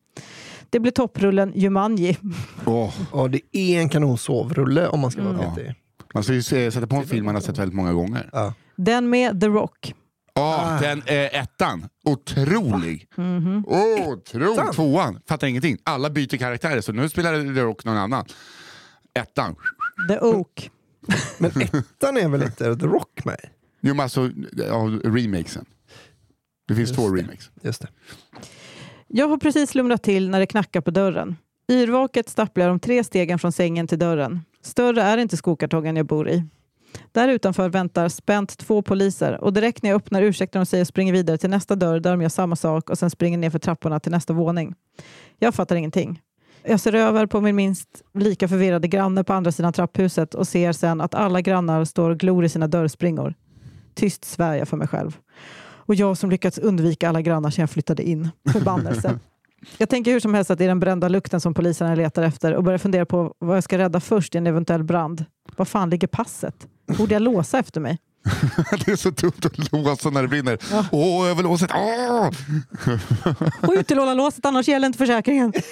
[0.69, 2.17] Det blir topprullen Jumanji.
[2.65, 5.55] Åh, Ja, det är en kanon sovrulle om man ska vara Mm.
[5.55, 5.73] petig.
[6.13, 8.29] man ska ju se- sätta på en film man har sett väldigt många gånger.
[8.33, 8.53] Ja.
[8.75, 9.93] Den med The Rock.
[10.33, 10.79] Ja, Ah.
[10.81, 11.85] den eh, ettan.
[12.05, 13.07] Otrolig.
[13.15, 13.65] Mhm.
[13.67, 14.73] Otrolig.
[14.73, 15.19] Tvåan.
[15.27, 15.77] Fattar ingenting.
[15.83, 18.25] Alla byter karaktärer så nu spelar The Rock någon annan.
[19.19, 19.55] Ettan.
[20.09, 20.69] The Oak.
[21.37, 23.37] Men ettan är väl inte The Rock med?
[23.81, 25.65] Jo men alltså, ja, remakesen.
[26.67, 27.21] Det finns Just två det.
[27.21, 27.49] remakes.
[27.61, 27.87] Just det.
[29.07, 31.35] Jag har precis slumrat till när det knackar på dörren.
[31.71, 34.41] Yrvaket stapplar de tre stegen från sängen till dörren.
[34.61, 36.43] Större är inte skokartongen jag bor i.
[37.11, 40.87] Där utanför väntar spänt två poliser och direkt när jag öppnar ursäktar de sig och
[40.87, 43.59] springer vidare till nästa dörr där de gör samma sak och sen springer ner för
[43.59, 44.75] trapporna till nästa våning.
[45.39, 46.21] Jag fattar ingenting.
[46.67, 50.71] Jag ser över på min minst lika förvirrade granne på andra sidan trapphuset och ser
[50.71, 53.33] sen att alla grannar står och glor i sina dörrspringor.
[53.93, 55.17] Tyst svär jag för mig själv.
[55.61, 58.29] Och jag som lyckats undvika alla grannar sedan jag flyttade in.
[58.51, 59.19] Förbannelse.
[59.77, 62.53] Jag tänker hur som helst att det är den brända lukten som poliserna letar efter
[62.53, 65.25] och börjar fundera på vad jag ska rädda först i en eventuell brand.
[65.55, 66.67] Var fan ligger passet?
[66.97, 67.99] Borde jag låsa efter mig?
[68.85, 70.57] det är så dumt att låsa när det brinner.
[70.71, 70.85] Ja.
[70.91, 71.71] Åh, ett...
[71.75, 72.29] Åh!
[73.61, 75.53] Skjut till låset annars gäller inte försäkringen.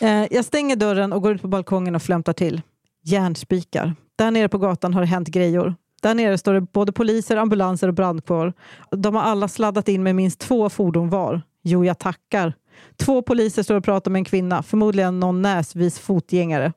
[0.00, 2.62] Eh, jag stänger dörren och går ut på balkongen och flämtar till.
[3.04, 3.94] Järnspikar.
[4.16, 5.74] Där nere på gatan har det hänt grejor.
[6.02, 8.52] Där nere står det både poliser, ambulanser och brandkår.
[8.90, 11.42] De har alla sladdat in med minst två fordon var.
[11.62, 12.54] Jo, jag tackar.
[12.96, 16.72] Två poliser står och pratar med en kvinna, förmodligen någon näsvis fotgängare.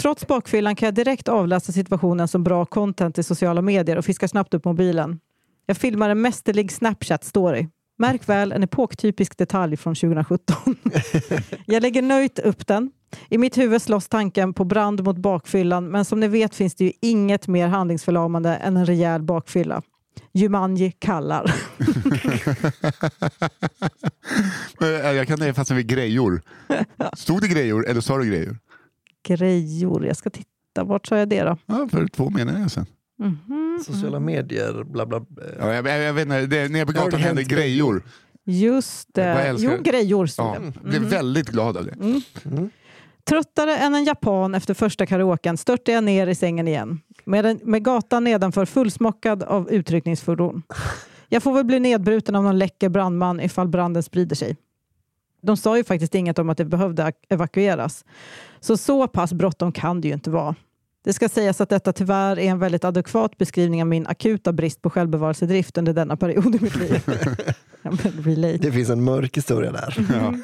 [0.00, 4.26] Trots bakfyllan kan jag direkt avläsa situationen som bra content i sociala medier och fiskar
[4.26, 5.20] snabbt upp mobilen.
[5.66, 7.68] Jag filmar en mästerlig Snapchat-story.
[7.98, 10.76] Märk väl en epoktypisk detalj från 2017.
[11.66, 12.90] jag lägger nöjt upp den.
[13.28, 16.84] I mitt huvud slåss tanken på brand mot bakfyllan men som ni vet finns det
[16.84, 19.82] ju inget mer handlingsförlamande än en rejäl bakfylla.
[20.32, 21.54] Jumanji kallar.
[24.82, 26.42] Eh, Jag kan det fast vid grejor.
[27.16, 28.58] Stod det grejor eller sa du grejor?
[29.28, 30.06] Grejor.
[30.06, 30.84] Jag ska titta.
[30.84, 31.56] Vart sa jag det då?
[31.66, 32.86] Ja, för två meningar sen.
[33.18, 33.78] Mhm.
[33.86, 35.16] Sociala medier, bla bla.
[35.18, 35.24] eh,
[35.58, 38.02] Ja, jag, jag, jag vet inte, det, nere på gatan händer grejor.
[38.44, 39.54] Just det.
[39.58, 40.72] Jo, grejor stod Ja, det.
[40.82, 41.92] jag blev väldigt glad av det.
[42.44, 42.70] Mm.
[43.28, 47.00] Tröttare än en japan efter första karaoken störtade jag ner i sängen igen.
[47.24, 50.62] Med, en, med gatan nedanför fullsmockad av utryckningsfordon.
[51.28, 54.56] Jag får väl bli nedbruten av någon läcker brandman ifall branden sprider sig.
[55.42, 58.04] De sa ju faktiskt inget om att det behövde ak- evakueras.
[58.60, 60.54] Så så pass bråttom kan det ju inte vara.
[61.04, 64.82] Det ska sägas att detta tyvärr är en väldigt adekvat beskrivning av min akuta brist
[64.82, 67.02] på självbevarelsedrift under denna period i mitt liv.
[68.60, 70.34] Det finns en mörk historia där, Ja.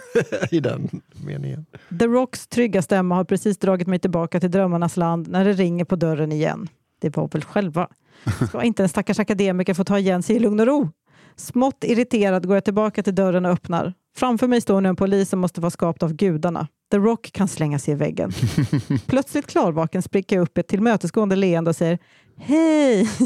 [0.51, 0.89] i den
[1.27, 1.67] meningen.
[1.99, 5.85] The Rocks trygga stämma har precis dragit mig tillbaka till drömmarnas land när det ringer
[5.85, 6.69] på dörren igen.
[7.01, 7.89] Det var väl själva.
[8.49, 10.91] Ska inte en stackars akademiker få ta igen sig i lugn och ro?
[11.37, 13.95] Smått irriterad går jag tillbaka till dörren och öppnar.
[14.17, 16.69] Framför mig står nu en polis som måste vara skapt av gudarna.
[16.91, 18.33] The Rock kan slänga sig i väggen.
[19.07, 21.99] Plötsligt klarvaken spricker jag upp ett tillmötesgående leende och säger
[22.37, 23.09] Hej!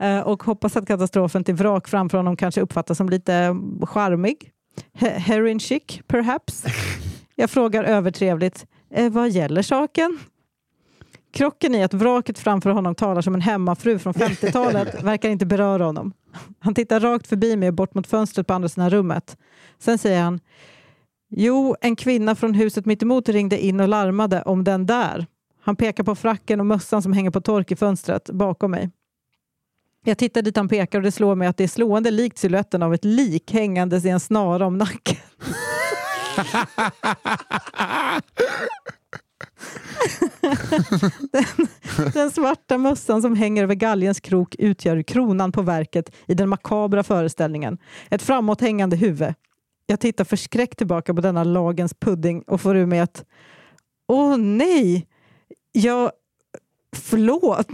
[0.00, 4.50] Eh, och hoppas att katastrofen till vrak framför honom kanske uppfattas som lite charmig.
[4.98, 6.64] He- Heroin chic, perhaps?
[7.34, 10.18] Jag frågar övertrevligt, eh, vad gäller saken?
[11.32, 15.84] Krocken i att vraket framför honom talar som en hemmafru från 50-talet verkar inte beröra
[15.84, 16.12] honom.
[16.58, 19.36] Han tittar rakt förbi mig och bort mot fönstret på andra sidan rummet.
[19.78, 20.40] Sen säger han,
[21.28, 25.26] jo, en kvinna från huset mittemot ringde in och larmade om den där.
[25.60, 28.90] Han pekar på fracken och mössan som hänger på tork i fönstret bakom mig.
[30.04, 32.82] Jag tittar dit han pekar och det slår mig att det är slående likt siluetten
[32.82, 35.16] av ett lik hängandes i en snara om nacken.
[41.32, 41.68] den,
[42.12, 47.02] den svarta mössan som hänger över galgens krok utgör kronan på verket i den makabra
[47.02, 47.78] föreställningen.
[48.10, 49.34] Ett framåthängande huvud.
[49.86, 53.24] Jag tittar förskräckt tillbaka på denna lagens pudding och får ur mig ett
[54.08, 55.06] Åh nej!
[55.72, 56.10] Jag...
[56.96, 57.68] Förlåt!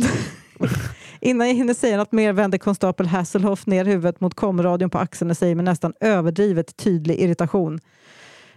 [1.20, 5.30] Innan jag hinner säga något mer vänder konstapel Hasselhoff ner huvudet mot komradion på axeln
[5.30, 7.80] och säger med nästan överdrivet tydlig irritation.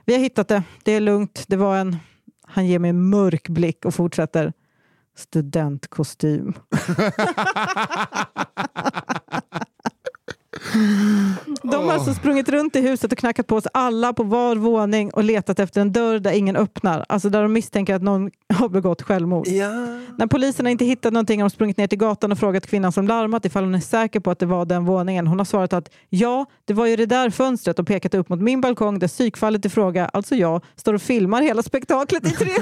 [0.06, 0.64] Vi har hittat det.
[0.84, 1.44] Det är lugnt.
[1.48, 1.98] Det var en...
[2.48, 4.54] Han ger mig en mörk blick och fortsätter.
[5.16, 6.54] Studentkostym.
[11.64, 15.12] De har alltså sprungit runt i huset och knackat på oss alla på var våning
[15.14, 17.06] och letat efter en dörr där ingen öppnar.
[17.10, 19.48] Alltså där de misstänker att någon har begått självmord.
[19.48, 19.70] Ja.
[20.18, 23.08] När poliserna inte hittat någonting har de sprungit ner till gatan och frågat kvinnan som
[23.08, 25.28] larmat ifall hon är säker på att det var den våningen.
[25.28, 28.42] Hon har svarat att ja, det var ju det där fönstret och pekat upp mot
[28.42, 32.52] min balkong där psykfallet i fråga, alltså jag, står och filmar hela spektaklet i tre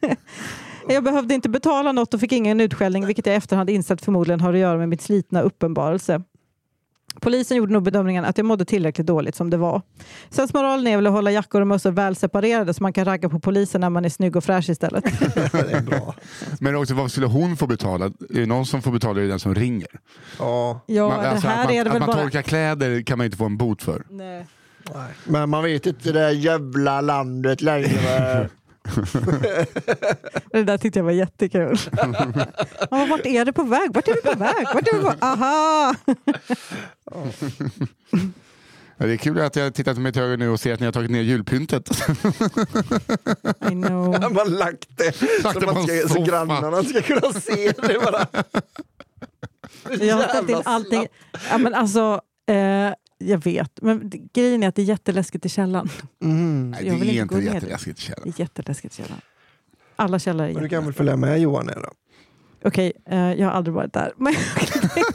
[0.88, 4.40] Jag behövde inte betala något och fick ingen utskällning, vilket jag i efterhand insett förmodligen
[4.40, 6.22] har att göra med mitt slitna uppenbarelse.
[7.20, 9.82] Polisen gjorde nog bedömningen att jag mådde tillräckligt dåligt som det var.
[10.30, 13.40] Sensmoralen är väl att hålla jackor och mössor väl separerade så man kan ragga på
[13.40, 15.04] polisen när man är snygg och fräsch istället.
[15.52, 16.14] Det.
[16.60, 18.04] Men också vad skulle hon få betala?
[18.04, 19.88] Är det någon som får betala är det den som ringer.
[20.38, 22.22] Ja, Ja, Man- det alltså, här att man, är det att väl man bara...
[22.22, 24.02] torkar kläder kan man inte få en bot för.
[24.10, 24.46] Nej.
[24.94, 25.10] nej.
[25.24, 28.48] Men man vet inte det där jävla landet längre.
[30.52, 31.76] Det där tyckte jag var jättekul.
[32.90, 33.94] ja, vart är det på väg?
[33.94, 34.66] Vart är vi på väg?
[34.74, 35.14] Vart är vi på...
[35.20, 35.94] Aha!
[39.00, 40.92] Ja, det är kul att jag tittat till höger nu och ser att ni har
[40.92, 41.90] tagit ner julpyntet.
[43.60, 44.08] I know.
[44.20, 47.98] Man har lagt det Lagt så, man ska, så grannarna ska kunna se det.
[48.04, 48.26] Bara.
[50.00, 51.06] Jag har ställt Jävla allting.
[51.50, 55.48] Ja, men alltså, eh, jag vet, men det- grejen är att det är jätteläskigt i
[55.48, 55.88] källaren.
[56.22, 56.70] Mm.
[56.70, 57.54] Nej, Jag vill det är inte inte gå ner.
[57.54, 57.98] jätteläskigt.
[57.98, 58.34] känner Det jag.
[58.36, 59.20] är jätteläskigt i källaren.
[59.96, 61.90] Alla källare är Men du kan väl följa med Johan då?
[62.64, 64.12] Okej, eh, jag har aldrig varit där.
[64.16, 64.34] Men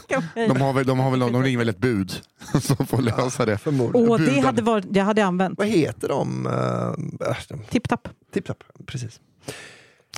[0.08, 0.22] jag.
[0.48, 2.12] De, har väl, de, har väl, de ringer väl ett bud
[2.62, 3.58] som får lösa det.
[3.94, 5.58] Åh, det hade, varit, det hade jag använt.
[5.58, 6.46] Vad heter de?
[6.46, 8.08] Uh, Tipp-tapp.
[8.32, 9.20] Tipp-tapp, precis.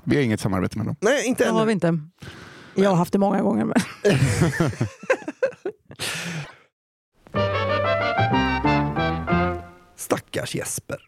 [0.05, 0.97] Vi har inget samarbete med dem.
[1.01, 1.67] Nej, inte Det har ännu.
[1.67, 1.99] vi inte.
[2.75, 3.65] Jag har haft det många gånger.
[3.65, 3.77] Men.
[10.07, 10.99] Stackars Jesper.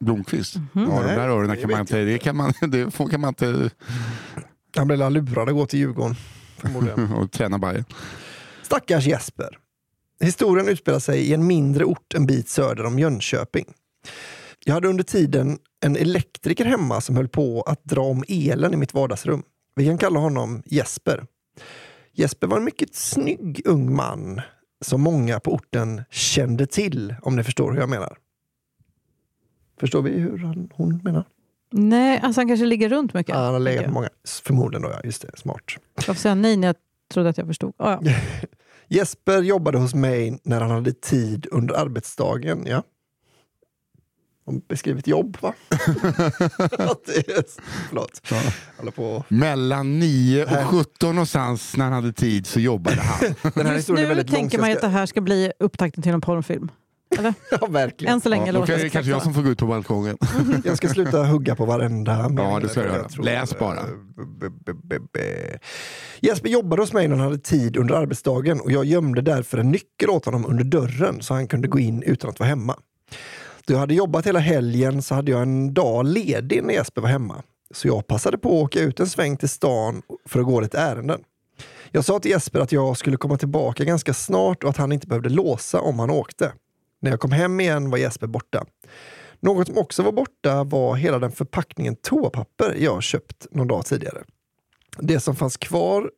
[0.00, 0.56] Blomqvist.
[0.56, 0.68] Mhm.
[0.74, 2.04] Ja, de Nej, där öronen kan man inte...
[2.04, 3.70] Det kan man, det får, kan man inte
[4.76, 6.16] Han blev lurad att gå till Djurgården.
[7.16, 7.84] Och träna Bajen.
[8.62, 9.58] Stackars Jesper.
[10.20, 13.66] Historien utspelar sig i en mindre ort en bit söder om Jönköping.
[14.64, 18.76] Jag hade under tiden en elektriker hemma som höll på att dra om elen i
[18.76, 19.42] mitt vardagsrum.
[19.74, 21.26] Vi kan kalla honom Jesper.
[22.12, 24.40] Jesper var en mycket snygg ung man
[24.80, 28.18] som många på orten kände till, om ni förstår hur jag menar.
[29.80, 31.24] Förstår vi hur han, hon menar?
[31.70, 33.34] Nej, alltså han kanske ligger runt mycket.
[33.34, 33.92] Ja, han har legat jag.
[33.92, 34.08] många.
[34.44, 35.00] Förmodligen då, ja.
[35.04, 35.38] Just det.
[35.38, 35.62] Smart.
[35.94, 36.76] Varför säger jag nej när jag
[37.12, 37.74] trodde att jag förstod?
[37.76, 38.12] Ah, ja.
[38.88, 42.66] Jesper jobbade hos mig när han hade tid under arbetsdagen.
[42.66, 42.82] Ja.
[44.46, 45.52] De beskrivit jobb, va?
[45.70, 47.44] Att det är,
[47.88, 48.20] förlåt.
[48.30, 48.90] Ja.
[48.96, 49.24] På.
[49.28, 50.64] Mellan 9 och Här.
[50.64, 53.34] 17 någonstans när han hhade tid så jobbade han.
[53.54, 56.20] Den här Just nu tänker man ju att det här ska bli upptakten till en
[56.20, 56.70] porrfilm.
[57.18, 57.34] Eller?
[57.60, 58.14] Ja, verkligen.
[58.14, 60.18] Än så länge Ja, låter kan- det kanske jag som får gå ut på balkongen.
[60.64, 63.06] Jag ska sluta hugga på varenda mening det ska du göra.
[63.22, 63.80] Läs bara.
[64.82, 64.98] B-
[66.20, 69.70] Jesper jobbade hos mig när han hade tid under arbetsdagen och jag gömde därför en
[69.70, 72.76] nyckel åt honom under dörren så han kunde gå in utan att vara hemma.
[73.66, 77.08] Då jag hade jobbat hela helgen så hade jag en dag ledig när Jesper var
[77.08, 77.42] hemma.
[77.70, 80.78] Så jag passade på att åka ut en sväng till stan för att gå lite
[80.78, 81.20] ärenden.
[81.90, 85.06] Jag sa till Jesper att jag skulle komma tillbaka ganska snart och att han inte
[85.06, 86.52] behövde låsa om han åkte.
[87.00, 88.64] När jag kom hem igen var Jesper borta.
[89.40, 94.24] Något som också var borta var hela den förpackningen toapapper jag köpt någon dag tidigare.
[94.98, 96.10] Det som fanns kvar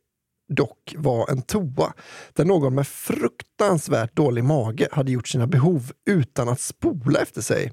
[0.49, 1.93] dock var en toa
[2.33, 7.71] där någon med fruktansvärt dålig mage hade gjort sina behov utan att spola efter sig.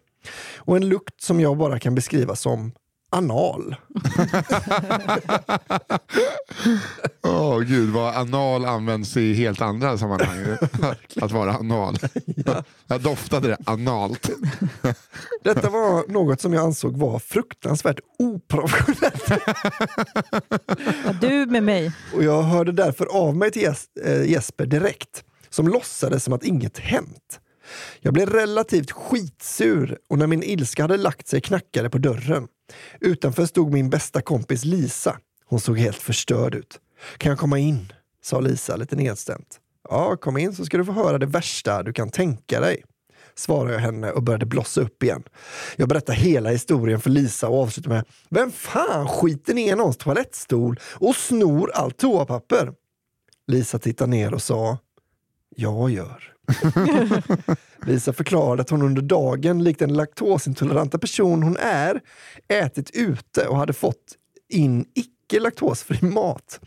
[0.56, 2.72] Och en lukt som jag bara kan beskriva som
[3.16, 3.76] anal.
[7.22, 10.44] Åh gud vad anal används i helt andra sammanhang.
[11.22, 11.98] att vara anal.
[12.86, 14.30] Jag doftade det analt.
[15.44, 19.24] Detta var något som jag ansåg var fruktansvärt oprofessionellt
[21.04, 21.92] Ja, du med mig.
[22.14, 26.44] och jag hörde därför av mig till Jes- eh, Jesper direkt, som låtsades som att
[26.44, 27.40] inget hänt.
[28.00, 32.48] Jag blev relativt skitsur och när min ilska hade lagt sig knackade på dörren.
[33.00, 35.18] Utanför stod min bästa kompis Lisa.
[35.44, 36.80] Hon såg helt förstörd ut.
[37.18, 37.92] Kan jag komma in?
[38.22, 39.60] sa Lisa lite nedstämt.
[39.88, 42.82] Ja, kom in så ska du få höra det värsta du kan tänka dig
[43.38, 45.22] svarade jag henne och började blossa upp igen.
[45.76, 50.80] Jag berättar hela historien för Lisa och avslutar med Vem fan skiter ner någons toalettstol
[50.94, 52.72] och snor allt toapapper?
[53.46, 54.78] Lisa tittar ner och sa
[55.56, 56.35] Jag gör.
[57.86, 62.00] Lisa förklarade att hon under dagen, likt den laktosintoleranta person hon är,
[62.48, 64.16] ätit ute och hade fått
[64.48, 66.60] in icke laktosfri mat.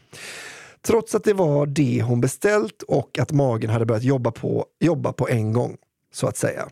[0.81, 5.13] Trots att det var det hon beställt och att magen hade börjat jobba på, jobba
[5.13, 5.77] på en gång,
[6.13, 6.69] så att säga.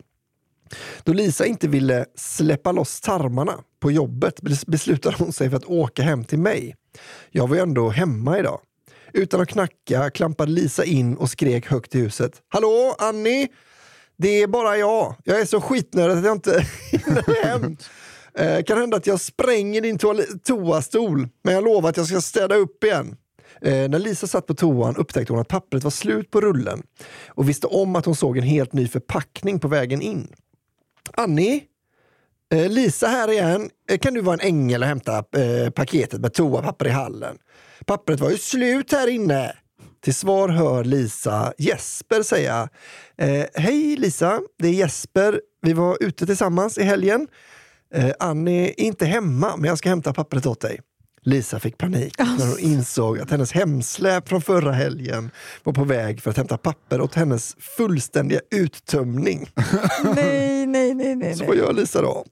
[1.04, 6.04] Då Lisa inte ville släppa loss tarmarna på jobbet beslutade hon sig för att åka
[6.04, 6.76] hem till mig.
[7.32, 8.60] Jag var ju ändå hemma idag.
[9.14, 12.42] Utan att knacka klampade Lisa in och skrek högt i huset.
[12.50, 13.48] Hallå Annie!
[14.18, 15.16] Det är bara jag.
[15.24, 17.78] Jag är så skitnödig att jag inte hinner hem.
[18.34, 19.98] Eh, kan hända att jag spränger din
[20.44, 23.18] toastol, men jag lovar att jag ska städa upp igen.
[23.62, 26.84] Eh, när Lisa satt på toan upptäckte hon att pappret var slut på rullen
[27.28, 30.28] och visste om att hon såg en helt ny förpackning på vägen in.
[31.14, 31.64] Annie?
[32.54, 33.70] Eh, Lisa här igen.
[33.90, 37.38] Eh, kan du vara en ängel och hämta eh, paketet med toapapper i hallen?
[37.86, 39.54] Pappret var ju slut här inne.
[40.04, 42.70] Till svar hör Lisa Jesper säga
[43.18, 45.42] eh, Hej Lisa, det är Jesper.
[45.62, 47.28] Vi var ute tillsammans i helgen.
[47.94, 50.80] Eh, Annie är inte hemma, men jag ska hämta pappret åt dig.
[51.22, 55.32] Lisa fick panik när hon insåg att hennes hemsläp från förra helgen
[55.64, 59.50] var på väg för att hämta papper åt hennes fullständiga uttömning.
[60.16, 61.36] Nej, nej, nej, nej.
[61.36, 62.26] Så vad gör Lisa då?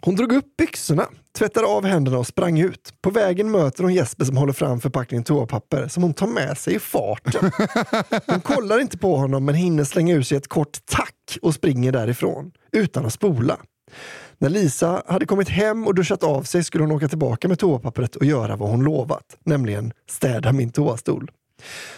[0.00, 1.06] Hon drog upp byxorna,
[1.38, 2.94] tvättade av händerna och sprang ut.
[3.02, 6.74] På vägen möter hon Jesper som håller fram förpackningen toapapper som hon tar med sig
[6.74, 7.50] i farten.
[8.26, 11.92] Hon kollar inte på honom men hinner slänga ur sig ett kort tack och springer
[11.92, 13.56] därifrån utan att spola.
[14.38, 18.16] När Lisa hade kommit hem och duschat av sig skulle hon åka tillbaka med toapappret
[18.16, 21.30] och göra vad hon lovat, nämligen städa min toastol.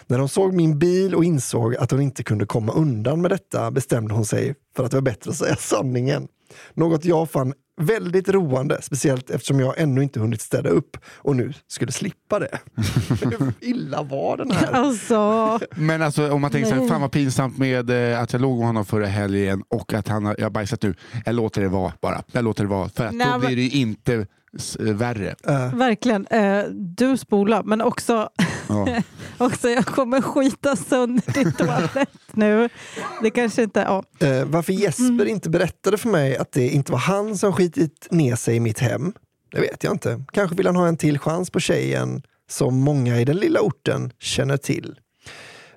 [0.07, 3.71] När hon såg min bil och insåg att hon inte kunde komma undan med detta
[3.71, 6.29] bestämde hon sig för att det var bättre att säga sanningen.
[6.75, 11.53] Något jag fann väldigt roande, speciellt eftersom jag ännu inte hunnit städa upp och nu
[11.67, 12.59] skulle slippa det.
[13.39, 14.73] Hur illa var den här?
[14.73, 18.43] Alltså, Men alltså om man tänker så här, fan vad pinsamt med eh, att jag
[18.43, 20.95] låg med honom förra helgen och att han har, jag har bajsat nu.
[21.25, 22.23] Jag låter det vara bara.
[22.33, 22.89] Jag låter det vara.
[22.89, 24.27] För att Nej, då blir det ju inte
[24.79, 25.35] värre.
[25.47, 26.27] Äh, verkligen.
[26.27, 28.31] Eh, du spolar, men också,
[28.69, 29.03] Ja.
[29.39, 32.69] också jag kommer skita sönder din toalett nu.
[33.23, 33.81] Det kanske inte...
[33.81, 34.27] Ja.
[34.27, 38.37] Eh, varför Jesper inte berättade för mig att det inte var han som skitit ner
[38.37, 39.13] sig i mitt hem,
[39.53, 40.25] det vet jag inte.
[40.33, 44.13] Kanske vill han ha en till chans på tjejen som många i den lilla orten
[44.19, 44.95] känner till.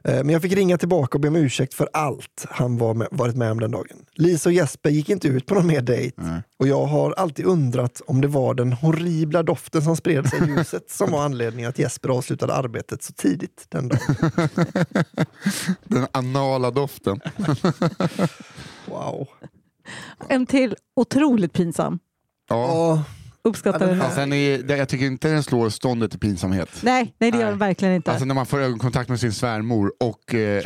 [0.03, 3.07] Eh, Men jag fick ringa tillbaka och be om ursäkt för allt han var med,
[3.11, 4.05] varit med om den dagen.
[4.15, 6.17] Lisa och Jesper gick inte ut på någon mer dejt
[6.59, 10.41] och jag har alltid undrat om det var den horribla doften som spred sig i
[10.57, 13.99] huset som var anledningen att Jesper avslutade arbetet så tidigt den dagen.
[15.83, 17.19] Den anala doften.
[18.85, 19.27] Wow.
[20.29, 21.99] En till otroligt pinsam.
[22.49, 22.55] Ja.
[22.67, 23.03] Ja,
[23.45, 26.69] Uppskattar Ja, den Alltså, den är, det- jag tycker inte den slår ståndet i pinsamhet.
[26.81, 28.11] Nej, nej, det gör den verkligen inte.
[28.11, 30.63] Alltså när man får ögonkontakt med sin svärmor och eh,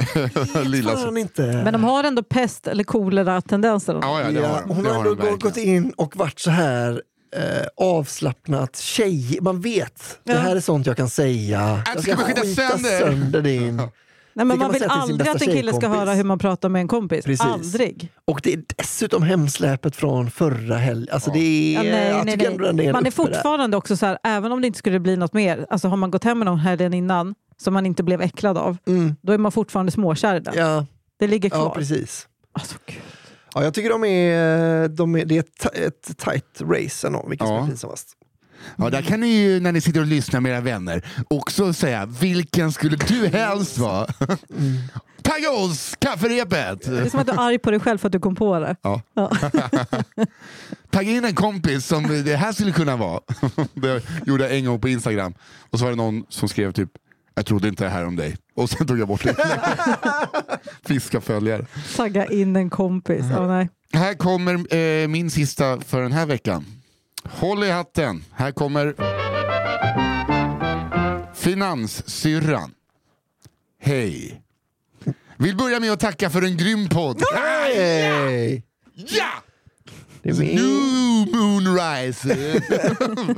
[0.65, 0.91] lilla...
[0.97, 1.41] fan inte.
[1.41, 3.99] Men de har ändå pest eller kolera-tendenser.
[4.01, 4.69] Ja, ja, det Ja, har de.
[4.75, 5.39] hon Det har har ändå verkligen.
[5.39, 7.01] gått in och varit så här
[7.35, 7.41] eh,
[7.77, 9.37] avslappnat tjej.
[9.41, 10.39] Man vet, det Ja.
[10.39, 11.83] här är sånt jag kan säga.
[11.95, 12.99] Äh, ska vi skita sönder?
[12.99, 13.81] sönder din.
[14.37, 16.79] Nej, men man man vill aldrig att en kille ska höra hur man pratar med
[16.79, 17.25] en kompis.
[17.25, 17.45] Precis.
[17.45, 18.11] Aldrig.
[18.25, 21.07] Och det är dessutom hemsläpet från förra helgen.
[21.13, 22.87] Alltså det är, Ja, nej, jag nej, den nej.
[22.87, 23.25] är Man är uppe där.
[23.33, 26.11] fortfarande också så här, även om det inte skulle bli något mer, alltså har man
[26.11, 29.15] gått hem med någon helgen innan som man inte blev äcklad av, Mm.
[29.21, 30.53] då är man fortfarande småkär den.
[30.57, 30.85] Ja,
[31.19, 31.75] Det ligger ja, kvar.
[31.75, 32.27] precis.
[32.51, 32.97] alltså, gud.
[33.55, 37.45] Ja, jag tycker de är, de är, det är ett, ett tight race ändå, vilka
[37.45, 37.63] som Ja.
[37.63, 38.07] är pinsammast.
[38.75, 42.05] Ja, där kan ni ju när ni sitter och lyssnar med era vänner också säga
[42.05, 44.07] vilken skulle du helst vara?
[45.21, 46.85] Tagga oss, kafferepet!
[46.85, 48.59] Det är som att du är arg på dig själv för att du kom på
[48.59, 48.75] det.
[48.81, 49.01] Ja.
[49.13, 49.31] Ja.
[50.89, 53.19] Tagga in en kompis som det här skulle kunna vara.
[53.73, 55.33] Det gjorde jag en gång på Instagram.
[55.69, 56.89] Och så var det någon som skrev typ
[57.37, 58.37] jag trodde inte det här om dig.
[58.55, 59.35] Och sen tog jag bort det.
[60.85, 61.65] Fiska följare.
[61.95, 63.25] Tagga in en kompis.
[63.31, 63.69] Ja, nej.
[63.93, 66.65] Här kommer eh, min sista för den här veckan.
[67.31, 68.23] Håll i hatten.
[68.31, 68.95] Här kommer
[71.33, 72.73] Finanssyrran.
[73.81, 74.41] Hej.
[75.37, 77.21] Vill börja med att tacka för en grym podd.
[78.95, 79.29] Ja!
[80.21, 80.55] Det är min...
[80.55, 82.27] New Moonrise.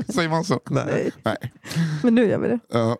[0.14, 0.60] Säger man så?
[0.70, 1.12] Nej.
[1.24, 1.52] Nej.
[2.04, 2.60] Men nu gör vi det.
[2.70, 2.98] Ja.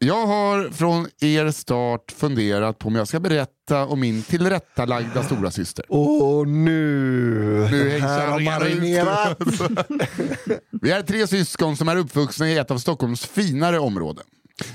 [0.00, 5.50] Jag har från er start funderat på om jag ska berätta om min tillrättalagda stora
[5.50, 5.84] syster.
[5.92, 7.68] Och nu...
[7.70, 9.38] Nu Den här har marinerat.
[10.82, 14.24] Vi är tre syskon som är uppvuxna i ett av Stockholms finare områden.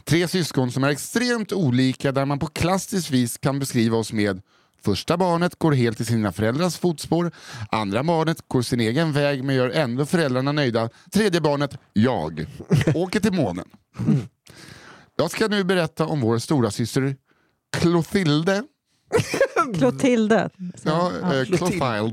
[0.04, 4.42] Tre syskon som är extremt olika där man på klassiskt vis kan beskriva oss med
[4.86, 7.32] Första barnet går helt i sina föräldrars fotspår.
[7.72, 10.90] Andra barnet går sin egen väg men gör ändå föräldrarna nöjda.
[11.12, 12.46] Tredje barnet, jag,
[12.96, 13.66] åker till månen.
[15.16, 17.16] Jag ska nu berätta om vår stora syster
[17.78, 18.64] Clotilde.
[19.78, 20.50] Clotilde.
[20.84, 22.12] Ja, eh, Clotilde.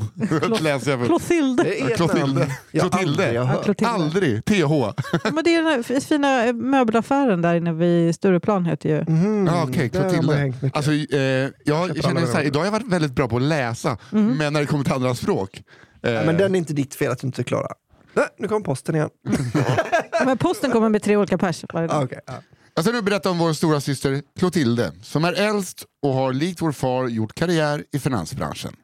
[0.61, 1.07] läser jag för.
[1.07, 1.63] Clotilde.
[1.63, 2.57] Det är ett Clotilde.
[2.71, 3.25] jag Clotilde.
[3.27, 3.65] aldrig hört.
[3.65, 3.91] Clotilde.
[3.93, 4.45] Aldrig.
[4.45, 4.93] TH.
[5.33, 9.05] Men det är den här fina möbelaffären där inne vid Stureplan heter ju.
[9.13, 10.37] Mhm, Ja, okej, där har man Clotilde.
[10.37, 10.77] hängt mycket.
[10.77, 11.21] Alltså, eh,
[11.65, 14.61] jag känner så här, idag har jag varit väldigt bra på att läsa, men när
[14.61, 15.63] det kommer till andra språk.
[16.03, 17.73] Eh, Nej, men den är inte ditt fel att du inte är klara.
[18.15, 19.11] Nej, nu kom posten igen.
[20.13, 21.97] Ja, Men posten kommer med tre olika pers varje dag.
[21.97, 22.33] Ah, okej, ja.
[22.81, 26.63] Jag ska nu berätta om vår stora syster Clotilde, som är äldst och har likt
[26.63, 28.77] vår far gjort karriär i finansbranschen.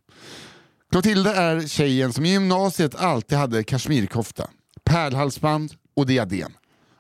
[0.91, 4.51] Clotilde är tjejen som i gymnasiet alltid hade kashmirkofta,
[4.85, 6.53] pärlhalsband och diadem.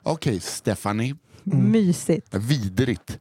[0.02, 1.16] Okej, Stephanie.
[1.42, 2.34] Mysigt.
[2.34, 3.18] Vidrigt.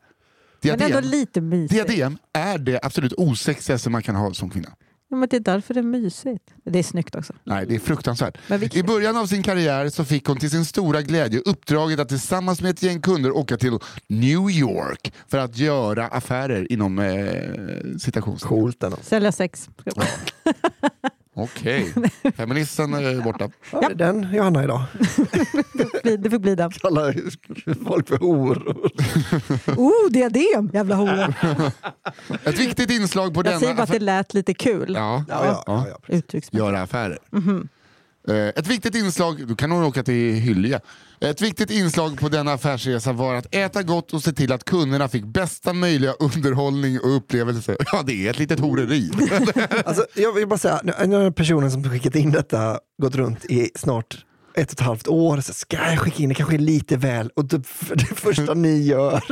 [0.62, 1.88] Men ändå Diadem, lite mysigt.
[1.88, 4.70] diadem är det absolut osexigaste man kan ha som kvinna.
[5.10, 6.54] Ja, men det är därför det är mysigt.
[6.64, 7.34] Det är snyggt också.
[7.44, 8.38] Nej, det är fruktansvärt.
[8.76, 12.62] I början av sin karriär så fick hon till sin stora glädje uppdraget att tillsammans
[12.62, 18.96] med ett gäng kunder åka till New York för att göra affärer inom eh, citationstecken.
[19.02, 19.70] Sälja sex.
[21.38, 21.94] Okej,
[22.38, 23.50] feministen är borta.
[23.72, 24.82] Ja, det är den Johanna idag.
[26.04, 26.72] Det fick bli den.
[26.72, 27.16] Kallar
[27.90, 28.92] folk för horor.
[29.78, 30.70] Oh, diadem!
[30.74, 31.34] Jävla hora.
[32.44, 34.94] Ett viktigt inslag på Jag denna säger bara att det lät lite kul.
[34.96, 36.22] Ja, Ja, ja, ja,
[36.52, 37.20] göra affärer.
[37.32, 37.58] Mhm.
[37.58, 37.75] Eh,
[38.56, 40.80] Ett viktigt inslag, då kan hon åka till Hyllie.
[41.20, 45.08] Ett viktigt inslag på denna affärsresa var att äta gott och se till att kunderna
[45.08, 47.76] fick bästa möjliga underhållning och upplevelse.
[47.92, 49.12] Ja, det är ett litet horeri.
[49.86, 53.70] Alltså, jag vill bara säga, nu har personen som skickat in detta gått runt i
[53.76, 54.26] snart
[54.58, 55.42] ett och ett halvt år.
[55.42, 57.58] Så ska jag skicka in det kanske är lite väl och det,
[57.94, 59.24] det första ni gör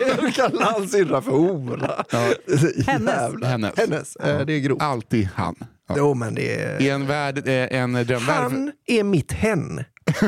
[0.00, 2.04] är att kalla hans syrra för hora.
[2.12, 2.88] Hennes.
[2.88, 3.48] Jävlar.
[3.48, 3.72] Hennes.
[3.76, 4.16] Hennes.
[4.16, 4.82] Eh, Det är grovt.
[4.82, 5.54] Alltid han.
[5.88, 5.94] Ja.
[5.98, 6.82] Jo, men det är...
[6.82, 8.42] I en värld, eh, en drömvärld.
[8.42, 9.84] Han är mitt hen.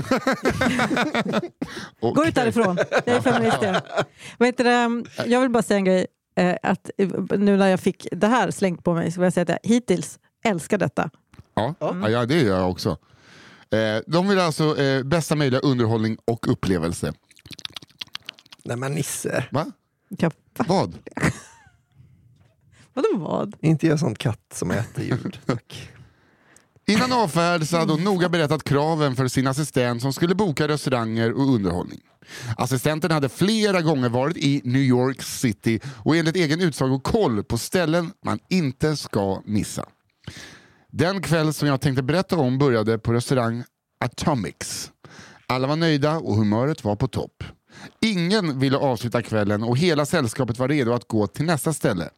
[2.01, 2.79] Gå ut därifrån.
[3.07, 3.57] Jag är feminist.
[4.41, 5.05] heter det?
[5.27, 6.07] Jag vill bara säga en grej.
[6.37, 6.91] eh, Att
[7.39, 9.59] nu när jag fick det här slängt på mig så vill jag säga att jag
[9.71, 11.11] hittills älskar detta.
[11.55, 12.09] Ja, ja.
[12.11, 12.91] ja, det gör jag också.
[13.71, 17.13] Eh, de vill alltså bästa möjliga underhållning och upplevelse.
[18.65, 19.67] Nej men Nisse, va?
[20.55, 20.99] Vad?
[22.99, 23.57] Vadå vad?
[23.61, 25.39] inte jag sån katt som äter ljud.
[25.47, 25.91] Tack.
[26.87, 31.33] Innan avfärd så hade hon noga berättat kraven för sin assistent som skulle boka restauranger
[31.33, 32.01] och underhållning.
[32.57, 37.59] Assistenten hade flera gånger varit i New York City och enligt egen utsago koll på
[37.59, 39.89] ställen man inte ska missa.
[40.91, 43.65] Den kväll som jag tänkte berätta om började på restaurang
[44.01, 44.93] Atomics.
[45.47, 47.45] Alla var nöjda och humöret var på topp.
[48.01, 52.11] Ingen ville avsluta kvällen och hela sällskapet var redo att gå till nästa ställe.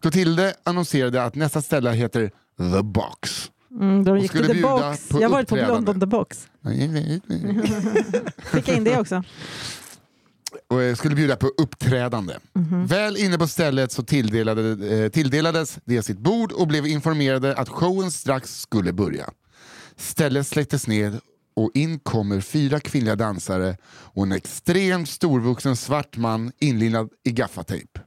[0.00, 3.50] Clotilde annonserade att nästa ställe heter The Box.
[3.80, 5.08] Mm, de gick till The Box.
[5.10, 5.56] Jag har varit på.
[5.56, 6.48] London The Box.
[8.44, 9.22] Skicka in det också.
[10.68, 12.34] och eh, skulle bjuda på uppträdande.
[12.88, 17.68] Väl inne på stället så tilldelade, eh, tilldelades det sitt bord och blev informerade att
[17.68, 19.30] showen strax skulle börja.
[19.96, 21.20] Stället släcktes ned
[21.56, 28.00] och in kommer fyra kvinnliga dansare och en extremt storvuxen svart man inlindad i gaffatejp.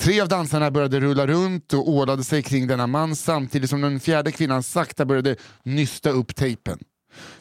[0.00, 4.00] Tre av dansarna började rulla runt och ålade sig kring denna man samtidigt som den
[4.00, 6.78] fjärde kvinnan sakta började nysta upp tejpen.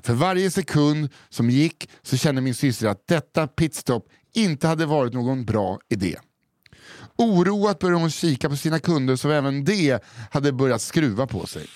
[0.02, 5.14] För varje sekund som gick så kände min syster att detta pitstop inte hade varit
[5.14, 6.16] någon bra idé.
[7.18, 10.00] Oroat började hon kika på sina kunder som även de
[10.32, 11.68] hade börjat skruva på sig.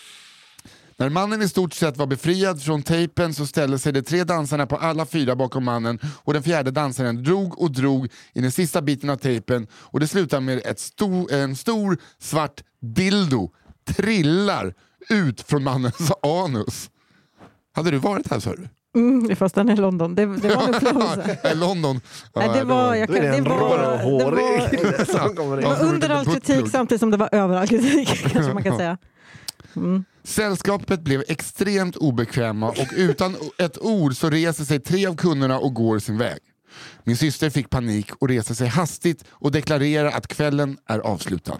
[1.02, 4.66] När mannen i stort sett var befriad från tejpen så ställde sig de tre dansarna
[4.68, 8.82] på alla fyra bakom mannen och den fjärde dansaren drog och drog i den sista
[8.82, 13.50] biten av tejpen och det slutade med ett stor, en stor svart dildo
[13.88, 14.74] trillar
[15.10, 16.12] ut från mannens
[16.46, 16.90] anus.
[17.74, 18.70] Hade du varit här sa du?
[19.00, 20.16] Mm, fast den är i London.
[20.16, 21.52] Det, det var en.
[21.52, 22.02] I London?
[22.36, 27.00] Nej, det var, jag kan, det var, det var, det var under all kritik samtidigt
[27.00, 28.32] som det var över all kritik.
[28.32, 28.98] kanske man kan säga.
[29.76, 30.04] Mm.
[30.24, 35.74] Sällskapet blev extremt obekväma och utan ett ord så reser sig tre av kunderna och
[35.74, 36.40] går sin väg.
[37.04, 41.60] Min syster fick panik och reser sig hastigt och deklarerar att kvällen är avslutad.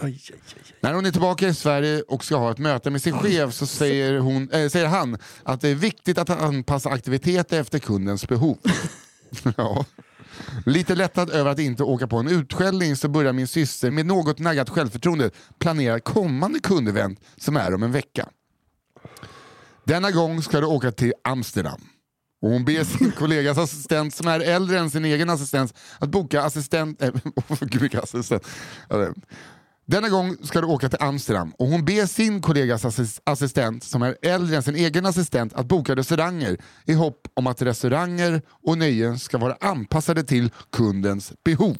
[0.00, 0.62] Aj, aj, aj.
[0.80, 3.66] När hon är tillbaka i Sverige och ska ha ett möte med sin chef så
[3.66, 8.58] säger, hon, äh, säger han att det är viktigt att anpassa aktiviteter efter kundens behov.
[9.56, 9.84] ja.
[10.66, 14.38] Lite lättad över att inte åka på en utskällning så börjar min syster med något
[14.38, 18.28] naggat självförtroende planera kommande kundevent som är om en vecka.
[19.84, 21.80] Denna gång ska du åka till Amsterdam.
[22.42, 26.42] Och hon ber sin kollegas assistent som är äldre än sin egen assistent att boka
[26.42, 27.02] assistent...
[27.02, 27.12] Äh,
[27.60, 28.46] gud, vilken assistent.
[29.90, 32.84] Denna gång ska du åka till Amsterdam och hon ber sin kollegas
[33.24, 37.62] assistent som är äldre än sin egen assistent att boka restauranger i hopp om att
[37.62, 41.78] restauranger och nöjen ska vara anpassade till kundens behov.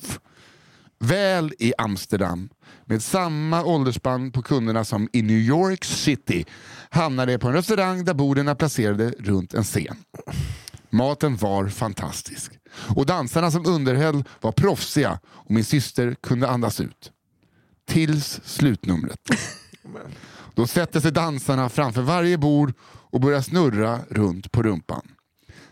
[1.01, 2.49] Väl i Amsterdam,
[2.85, 6.45] med samma åldersspann på kunderna som i New York City,
[6.91, 9.97] hamnade jag på en restaurang där borden är placerade runt en scen.
[10.91, 12.53] Maten var fantastisk.
[12.97, 17.13] Och dansarna som underhöll var proffsiga och min syster kunde andas ut.
[17.91, 19.19] Tills slutnumret.
[20.55, 25.03] Då sätter sig dansarna framför varje bord och börjar snurra runt på rumpan.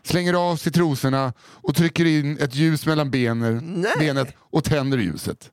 [0.03, 5.51] Slänger av sig trosorna och trycker in ett ljus mellan benen, benet och tänder ljuset.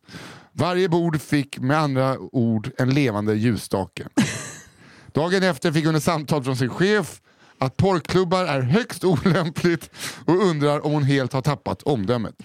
[0.51, 4.07] Varje bord fick med andra ord en levande ljusstake.
[5.13, 7.21] Dagen efter fick hon ett samtal från sin chef
[7.59, 9.89] att porrklubbar är högst olämpligt
[10.25, 12.35] och undrar om hon helt har tappat omdömet.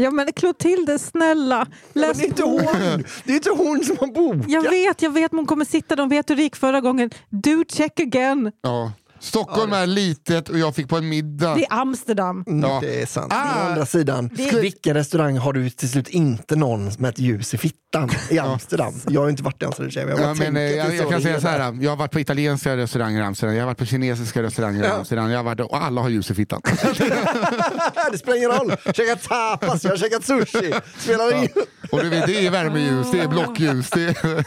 [0.00, 3.04] Ja men Clotilde, snälla, Men läs det är inte hon!
[3.24, 4.50] Det är inte hon som har bokat!
[4.50, 7.10] Jag vet, jag vet, men hon kommer sitta, de vet hur det gick förra gången.
[7.28, 8.52] Do check again.
[8.62, 8.92] Ja.
[9.20, 12.44] Stockholm är litet och jag fick på en middag Det är Amsterdam.
[12.46, 12.78] Mm, Ja.
[12.82, 13.32] Det är sant.
[13.32, 13.64] Ah.
[13.64, 17.54] Å andra sidan, Det- vilken restaurang har du till slut inte någon med ett ljus
[17.54, 18.94] i fittan i Amsterdam?
[19.08, 20.94] Jag har inte varit i Amsterdam, jag bara Ja, men, tänker eh, att det jag,
[20.94, 21.58] är jag kan det säga är så där.
[21.58, 24.84] här, jag har varit på italienska restauranger i Amsterdam, jag har varit på kinesiska restauranger
[24.84, 24.86] i.
[24.86, 26.60] Amsterdam, jag har varit, och alla har ljus i fittan.
[28.12, 28.72] det spelar ingen roll.
[28.94, 30.72] Käkat tapas, jag har käkat sushi.
[30.98, 31.48] Spelar ingen
[31.90, 33.90] Och du vet, det är värmeljus, det är blockljus.
[33.90, 34.44] Det är...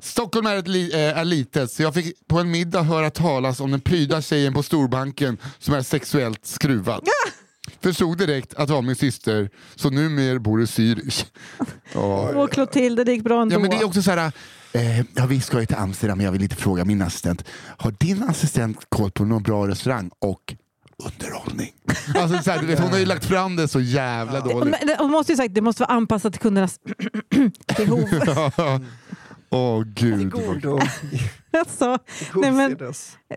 [0.00, 3.60] Stockholm är, ett li, eh, är litet, så jag fick på en middag höra talas
[3.60, 7.04] om den pryda tjejen på storbanken som är sexuellt skruvad.
[7.80, 11.24] Förstod direkt att det var min syster, så numera bor i Zürich.
[12.34, 13.54] Och Clotilde, det gick bra ändå.
[13.54, 14.32] Ja men det är också så här,
[14.72, 17.44] eh, ja, vi ska ju till Amsterdam men jag vill inte fråga min assistent.
[17.76, 20.54] Har din assistent koll på någon bra restaurang och
[21.04, 21.72] underhållning?
[22.14, 24.76] Alltså, så här, du vet, hon har ju lagt fram det så jävla dåligt.
[24.78, 26.80] Men det, hon måste ju sagt, det måste vara anpassat till kundernas
[27.76, 28.08] behov.
[29.50, 30.30] Åh gud.
[30.30, 30.80] god och
[31.58, 31.98] alltså,
[32.34, 32.76] nej, men,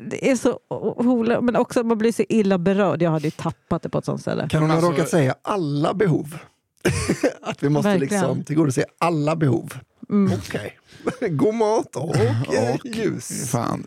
[0.09, 0.59] det är så
[0.97, 3.01] ola, men också att man blir så illa berörd.
[3.01, 4.47] Jag hade ju tappat det på ett sånt ställe.
[4.49, 6.37] Kan hon ha Alltså- råkat säga alla behov?
[7.41, 8.21] att vi måste Verkligen.
[8.21, 9.73] liksom tillgodose alla behov.
[10.09, 10.33] Mm.
[10.39, 10.77] Okej.
[11.29, 13.49] God mat och, Och- ljus.
[13.51, 13.83] Fan.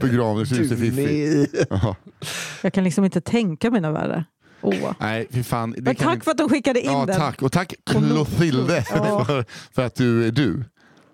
[0.00, 1.70] Begravningsljus är fiffigt.
[2.62, 4.24] Jag kan liksom inte tänka mig något värre.
[4.62, 4.92] Åh.
[5.00, 5.70] Nej, fy fan.
[5.72, 7.16] Det Men tack inte- för att de skickade in Ja, den.
[7.16, 7.42] tack.
[7.42, 9.24] Och tack Clotilde Ja.
[9.24, 9.44] för,
[9.74, 10.64] för att du är du.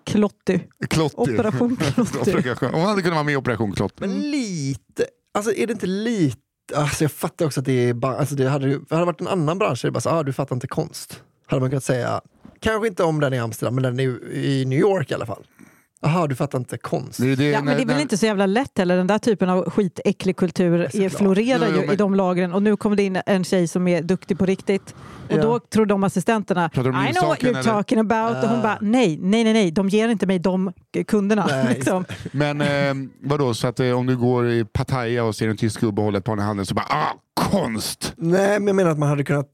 [0.07, 0.59] Klotty.
[0.89, 1.15] Klotty.
[1.17, 2.49] Operation Klotty.
[2.71, 3.95] Hon hade kunnat vara med i Operation Klotty.
[3.99, 6.37] Men lite, alltså är det inte lite,
[6.75, 9.21] alltså jag fattar också att det är bara, alltså det hade, ju- hade det varit
[9.21, 11.23] en annan bransch, så är det bara så, ah, du fattar inte konst.
[11.47, 12.21] Hade man kunnat säga,
[12.59, 15.43] kanske inte om den i Amsterdam, men den är i New York i alla fall.
[16.01, 17.19] Jaha, du fattar inte konst.
[17.21, 18.97] Det är det, Ja, men när- det är väl när- inte så jävla lätt heller.
[18.97, 22.53] Den där typen av skitäcklig kultur är, florerar Jo, jo, ju i men- de lagren.
[22.53, 24.95] Och nu kommer det in en tjej som är duktig på riktigt.
[25.29, 25.41] Och Ja.
[25.41, 26.83] då tror de assistenterna, om I
[27.13, 27.63] know what you're eller?
[27.63, 28.43] talking about.
[28.43, 28.63] Och hon Ah.
[28.63, 30.73] bara, nej, nej, nej, nej, de ger inte mig de
[31.07, 31.47] kunderna.
[31.69, 32.05] Liksom.
[32.31, 35.79] Men eh, vadå, så att eh, om du går i Pattaya och ser en tysk
[35.81, 38.13] gubbe hålla ett barn i handen så bara ah, konst!
[38.17, 39.49] Nej, men jag menar att man hade kunnat,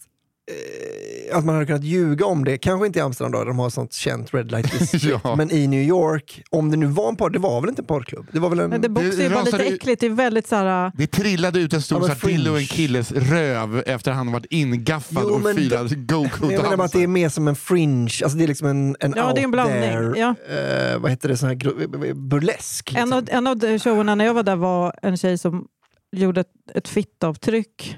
[0.52, 2.58] eh, att man hade kunnat ljuga om det.
[2.58, 5.20] Kanske inte i Amsterdam då, där de har sånt känt Red Light District.
[5.24, 5.36] Ja.
[5.36, 7.86] Men i New York, om det nu var en podd, det var väl inte en
[7.86, 8.28] poddklubb?
[8.32, 8.70] Det var väl en...
[8.70, 10.00] Men det boxar ju bara lite äckligt.
[10.02, 10.92] Det är väldigt så här...
[10.96, 14.46] Det trillade ut en Ja, stor sardill och en killes röv efter att han varit
[14.50, 15.96] ingaffad Jo, och firade
[16.42, 18.68] Men jag menar bara att det är mer som en fringe, alltså det är liksom
[18.68, 20.36] en, en Ja, out det är en blandning, there, ja.
[20.56, 22.92] eh, vad heter det, sån här gro- burlesk.
[22.92, 23.12] Liksom.
[23.12, 25.68] En av, en av de showerna när jag var där var en tjej som
[26.12, 27.98] gjorde ett, ett fittavtryck.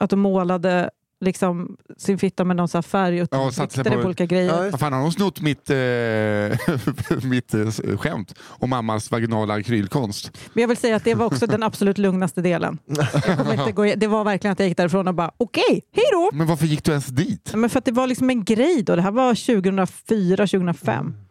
[0.00, 0.90] Att de målade
[1.22, 4.26] liksom sin fitta med någon så här färg och Ja, och satte på- på olika
[4.26, 4.64] grejer.
[4.72, 10.30] Ja, fan, har hon snott mitt, eh, mitt eh, skämt om mammas vaginala akrylkonst?
[10.54, 12.78] Men jag vill säga att det var också den absolut lugnaste delen.
[13.26, 16.04] Jag kommer inte gå, det var verkligen att jag gick därifrån och bara okej, hej
[16.12, 16.30] då!
[16.32, 17.52] Men varför gick du ens dit?
[17.54, 18.96] Men för att det var liksom en grej då.
[18.96, 21.06] Det här var 2004, 2005.
[21.06, 21.21] Det Ja,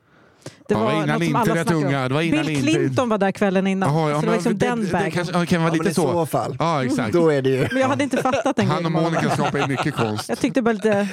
[0.67, 1.83] det var innan något som alla internet, snackade om.
[1.85, 2.07] unga.
[2.07, 2.61] Det var innan Bill.
[2.61, 3.93] Clinton var där kvällen innan.
[3.93, 5.11] Jaha, ja, så det var liksom det, den det, vägen.
[5.11, 6.25] kanske, ja, kan vara Ja, men lite i så.
[6.25, 6.55] fall.
[6.59, 7.13] Ja, exakt.
[7.13, 7.67] Då är det ju...
[7.71, 8.91] Men jag hade inte fattat den Han och.
[8.91, 10.29] Monica skapar ju mycket konst.
[10.29, 11.07] Jag tyckte bara lite...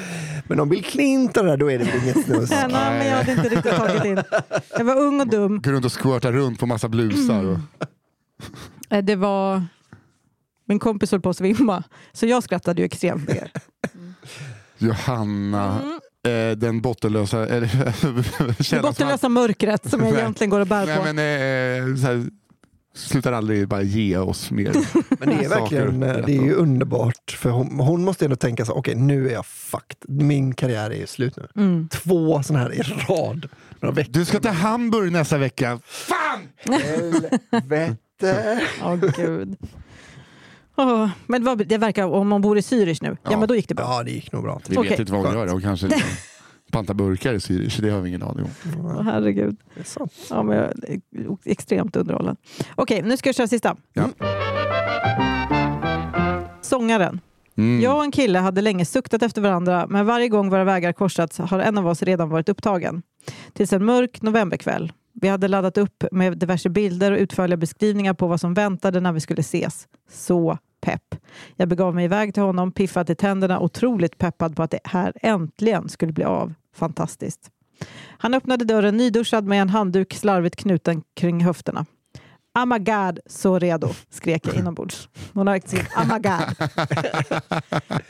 [0.49, 2.51] Men om Bill Clinton är där, då är det väl inget snus.
[2.51, 4.23] Nej, nej, men jag hade inte riktigt tagit in.
[4.79, 5.63] Jag var ung och dum.
[5.63, 7.45] Går runt och squirtar runt på massa blusar.
[7.45, 7.59] Och...
[8.91, 9.67] Eh, Det var...
[10.65, 11.83] Min kompis höll på att svimma,
[12.13, 13.51] så jag skrattade ju extremt mycket.
[14.79, 16.01] Johanna, Mm.
[16.27, 17.47] Eh, den bottenlösa...
[17.47, 17.71] Eller,
[18.75, 20.21] Det bottenlösa mörkret som jag Nej.
[20.21, 21.05] egentligen går och bär Nej, på.
[21.05, 22.27] men, eh, så här,
[22.95, 24.73] slutar aldrig bara ge oss mer.
[25.19, 26.23] Men det är verkligen saker.
[26.27, 27.31] det är ju underbart.
[27.39, 29.97] För hon, hon måste ändå tänka så okej nu är jag fucked.
[30.09, 31.49] Min karriär är ju slut nu.
[31.57, 31.89] Mm.
[31.89, 33.49] Två sådana här i rad.
[34.09, 35.81] Du ska till Hamburg nästa vecka.
[35.85, 36.41] Fan!
[36.81, 38.61] Helvete.
[38.83, 39.57] Åh gud.
[40.79, 43.39] Åh, men vad, det verkar, om man bor i Zürich nu, ja, Ja.
[43.39, 43.85] men då gick det bra.
[43.89, 44.61] Ja, det gick nog bra.
[44.69, 44.91] Vi Okej.
[44.91, 45.47] vet inte vad hon gör.
[45.49, 46.09] Hon kanske liksom
[46.73, 47.81] pantar burkar i Zürich.
[47.83, 48.51] Det har vi ingen aning om.
[48.87, 49.57] Åh, herregud.
[49.75, 50.13] Det är sant.
[50.31, 51.01] Ja, men jag är
[51.45, 52.37] extremt underhållen.
[52.75, 53.77] Okej, nu ska jag köra sista.
[53.93, 54.09] Ja.
[56.61, 57.21] Sångaren.
[57.57, 57.81] Mm.
[57.81, 61.39] Jag och en kille hade länge suktat efter varandra men varje gång våra vägar korsats
[61.39, 63.03] har en av oss redan varit upptagen.
[63.53, 64.93] Tills en mörk novemberkväll.
[65.21, 69.13] Vi hade laddat upp med diverse bilder och utförliga beskrivningar på vad som väntade när
[69.13, 69.89] vi skulle ses.
[70.13, 71.15] Så pepp.
[71.57, 75.13] Jag begav mig iväg till honom, piffad till tänderna, otroligt peppad på att det här
[75.23, 76.55] äntligen skulle bli av.
[76.75, 77.51] Fantastiskt.
[78.19, 81.87] Han öppnade dörren nyduschad med en handduk slarvigt knuten kring höfterna.
[82.55, 85.09] Oh my god, så redo, skrek jag inombords.
[85.33, 86.69] Hon har riktigt skrivit oh my god.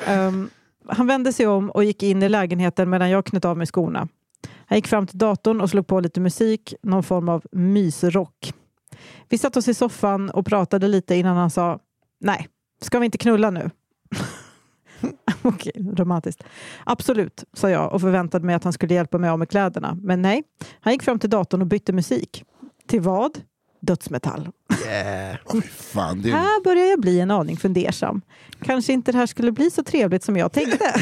[0.07, 0.51] Ehm,
[0.89, 4.09] han vände sig om och gick in i lägenheten medan jag knöt av mig skorna.
[4.67, 8.53] Han gick fram till datorn och slog på lite musik, någon form av mysrock.
[9.29, 11.79] Vi satt oss i soffan och pratade lite innan han sa
[12.21, 12.49] Nej,
[12.81, 13.71] ska vi inte knulla nu?
[15.43, 16.43] Okej, romantiskt.
[16.85, 19.99] Absolut, sa jag och förväntade mig att han skulle hjälpa mig av med kläderna.
[20.03, 20.43] Men nej,
[20.81, 22.45] han gick fram till datorn och bytte musik.
[22.87, 23.41] Till vad?
[23.81, 24.49] Dödsmetall.
[24.87, 25.37] Yeah.
[25.47, 26.33] Oj, fan, det är...
[26.33, 28.23] Här börjar jag bli en aning fundersam.
[28.63, 30.95] Kanske inte det här skulle bli så trevligt som jag tänkte.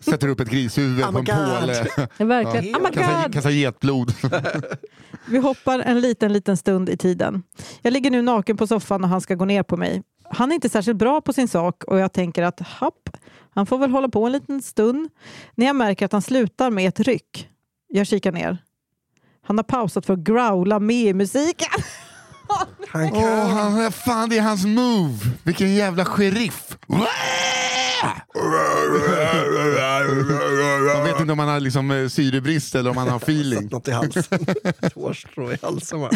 [0.00, 1.86] Sätter upp ett grishuvud Oh på en påle.
[2.18, 2.66] Verkligen.
[2.66, 4.14] Ja, oh Kastar, kastar getblod.
[5.28, 7.42] Vi hoppar en liten, liten stund i tiden.
[7.82, 10.02] Jag ligger nu naken på soffan och han ska gå ner på mig.
[10.30, 13.16] Han är inte särskilt bra på sin sak och jag tänker att happ,
[13.50, 15.10] han får väl hålla på en liten stund.
[15.54, 17.48] När jag märker att han slutar med ett ryck.
[17.88, 18.58] Jag kikar ner.
[19.42, 21.68] Han har pausat för att growla med i musiken.
[22.88, 23.22] Han kan...
[23.22, 25.18] Åh, han, fan, det är hans move!
[25.42, 26.76] Vilken jävla sheriff!
[30.94, 33.62] Man vet inte om han har liksom, eh, syrebrist eller om han har feeling.
[33.62, 34.46] Satt något i halsen.
[34.64, 36.00] Ett hårstrå i halsen.
[36.00, 36.10] bara.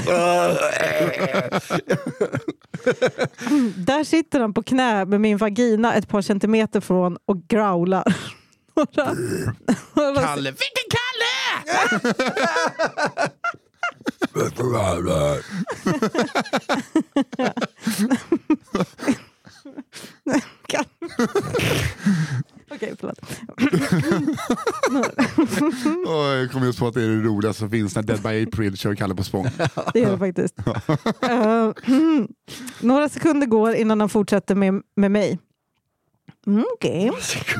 [3.76, 8.04] Där sitter han på knä med min vagina ett par centimeter från och growlar.
[9.94, 11.34] Kalle, vilken Kalle!
[22.70, 23.18] Okej, förlåt.
[26.06, 28.42] Åh, jag kom just på att det är det roligaste som finns när Dead by
[28.42, 29.46] April kör Kalle på spång.
[29.92, 30.54] Det gör det faktiskt.
[31.22, 31.70] Eh,
[32.80, 35.38] några sekunder går innan han fortsätter med, med mig.
[36.46, 37.10] Mm, Okej.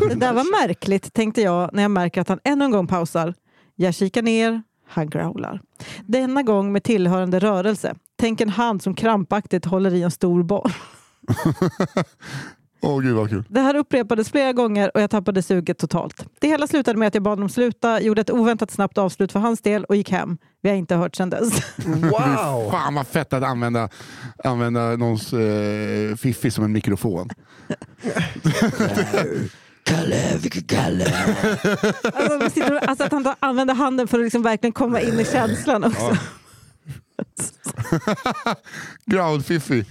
[0.08, 3.34] Det där var märkligt, tänkte jag när jag märker att han ännu en gång pausar.
[3.76, 4.62] Jag kikar ner,
[4.94, 5.60] han growlar.
[6.06, 7.94] Denna gång med tillhörande rörelse.
[8.16, 10.72] Tänk en hand som krampaktigt håller i en stor boll.
[12.86, 13.44] Åh gud vad kul.
[13.48, 16.26] Det här upprepades flera gånger och jag tappade suget totalt.
[16.40, 19.40] Det hela slutade med att jag bad honom sluta, gjorde ett oväntat snabbt avslut för
[19.40, 20.38] hans del och gick hem.
[20.62, 21.76] Vi har inte hört sedan dess.
[21.86, 22.70] Wow!
[22.70, 23.88] Fan vad fett att använda,
[24.44, 27.30] använda någons eh, fiffi som en mikrofon.
[29.84, 31.04] Kalle, vilken Kalle!
[32.14, 36.16] Alltså, alltså att han använder handen för att liksom verkligen komma in i känslan också.
[39.06, 39.84] Ground fiffi.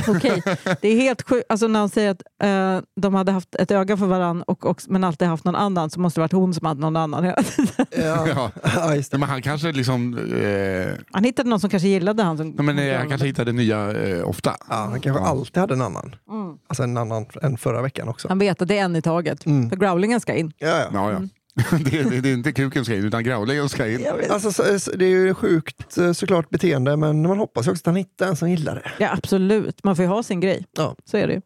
[0.08, 0.42] Okej,
[0.80, 1.46] det är helt sjukt.
[1.48, 4.92] Alltså när hon säger att eh, de hade haft ett öga för varann och också,
[4.92, 7.42] men alltid haft någon annan så måste det varit hon som hade någon annan hela
[7.42, 7.86] tiden.
[7.96, 8.50] Ja.
[8.76, 8.94] Ja.
[8.94, 9.18] Just det.
[9.18, 10.18] Men han kanske liksom...
[10.18, 12.36] Eh, Han hittade någon som kanske gillade han.
[12.36, 14.56] Som nej, men, eh, han kanske hittade nya eh, ofta.
[14.68, 15.28] Ja, han kanske Ja.
[15.28, 16.16] alltid hade en annan.
[16.30, 16.56] Mm.
[16.68, 18.28] Alltså en annan än förra veckan också.
[18.28, 19.46] Han vet att det är en i taget.
[19.46, 19.70] Mm.
[19.70, 20.52] För growlingen ska in.
[20.58, 20.88] Ja, ja.
[20.92, 21.20] Ja, ja.
[21.70, 24.00] det, det, det är inte kuken ska in, utan growlingen ska in.
[24.02, 24.30] Jag vet.
[24.30, 27.80] Alltså, så, så, det är ju sjukt eh, såklart beteende men man hoppas ju också
[27.82, 28.90] att han hittar en som gillar det.
[29.04, 29.84] Ja, absolut.
[29.84, 30.66] Man får ju ha sin grej.
[30.76, 30.96] Ja.
[31.04, 31.40] Så är det ju.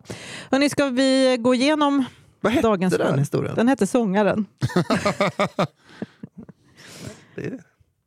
[0.51, 2.05] Hörrni, ska vi gå igenom?
[2.41, 3.55] Vad hette Dagens den historien?
[3.55, 4.47] Den hette Sångaren.
[7.35, 7.59] Det-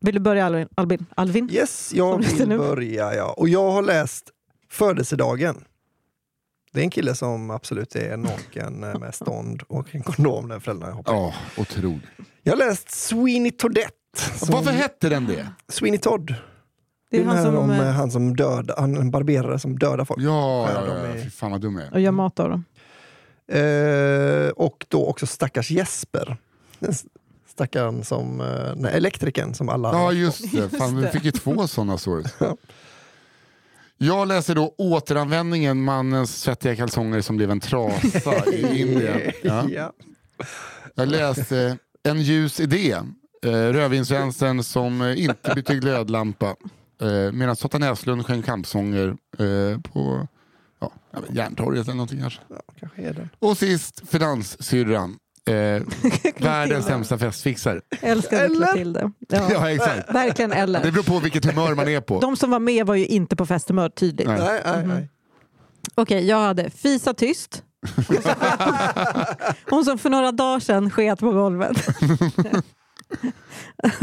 [0.03, 0.67] Vill du börja Alvin?
[0.75, 1.05] Albin?
[1.15, 1.49] Alvin?
[1.51, 3.15] Yes, jag vill börja.
[3.15, 3.33] Ja.
[3.37, 4.29] Och jag har läst
[4.69, 5.55] Födelsedagen.
[6.73, 10.59] Det är en kille som absolut är naken eh, med stånd och en kondom när
[10.59, 11.13] föräldrarna hoppar.
[11.13, 12.03] Ja, otroligt.
[12.43, 13.91] Jag har läst Sweeney Toadette.
[14.35, 15.47] som- Varför hette den det?
[15.69, 16.27] Sweeney Todd.
[16.27, 16.35] Det
[17.09, 19.79] Det är är han som om eh, eh, han som dödar, han en barberare som
[19.79, 20.21] dödar folk.
[20.21, 21.93] Ja, Ja, ja, ja, är- fy fan vad dum jag är.
[21.93, 22.63] och gör mat av dem.
[23.51, 26.37] Eh, och då också stackars Jesper.
[26.79, 26.93] Den
[27.47, 30.57] stackaren som, eh, nej, elektrikern som alla Ja, just det.
[30.57, 32.33] Just Fan, vi fick ju två sådana stories.
[34.01, 34.07] Ja.
[34.07, 39.31] Jag läser då återanvändningen, mannens svettiga kalsonger som blev en trasa i Indien.
[39.43, 39.69] Ja.
[39.69, 39.93] ja.
[40.95, 42.91] Jag läste En ljus idé,
[43.45, 46.55] eh, rödvinsvänstern som inte bytte glödlampa.
[47.01, 49.07] Eh, medan Totta Näslund sjöng kampsånger
[49.39, 50.27] eh, på
[50.79, 50.91] ja,
[51.29, 52.41] Järntorget eller någonting kanske.
[52.95, 53.13] ja.
[53.39, 55.17] Och sist Finanssyrran.
[55.49, 55.81] Eh,
[56.37, 57.81] världens sämsta festfixare.
[58.01, 58.65] Älskade Eller?
[58.67, 59.11] Clotilde.
[59.29, 59.47] Ja.
[59.51, 60.13] Ja, exakt.
[60.13, 60.91] Verkligen Det eller.
[60.91, 62.19] beror på vilket humör man är på.
[62.19, 64.27] De som var med var ju inte på festhumör tydligt.
[64.27, 64.39] Nej.
[64.39, 65.09] Nej, nej, nej.
[65.95, 67.63] Okej, jag hade Fisa tyst.
[69.69, 71.77] Hon som för några dagar sedan sket på golvet.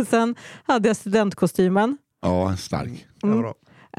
[0.09, 0.35] sen
[0.67, 1.99] hade jag studentkostymen.
[2.23, 3.07] Ja, stark.
[3.23, 3.55] Ja, bra.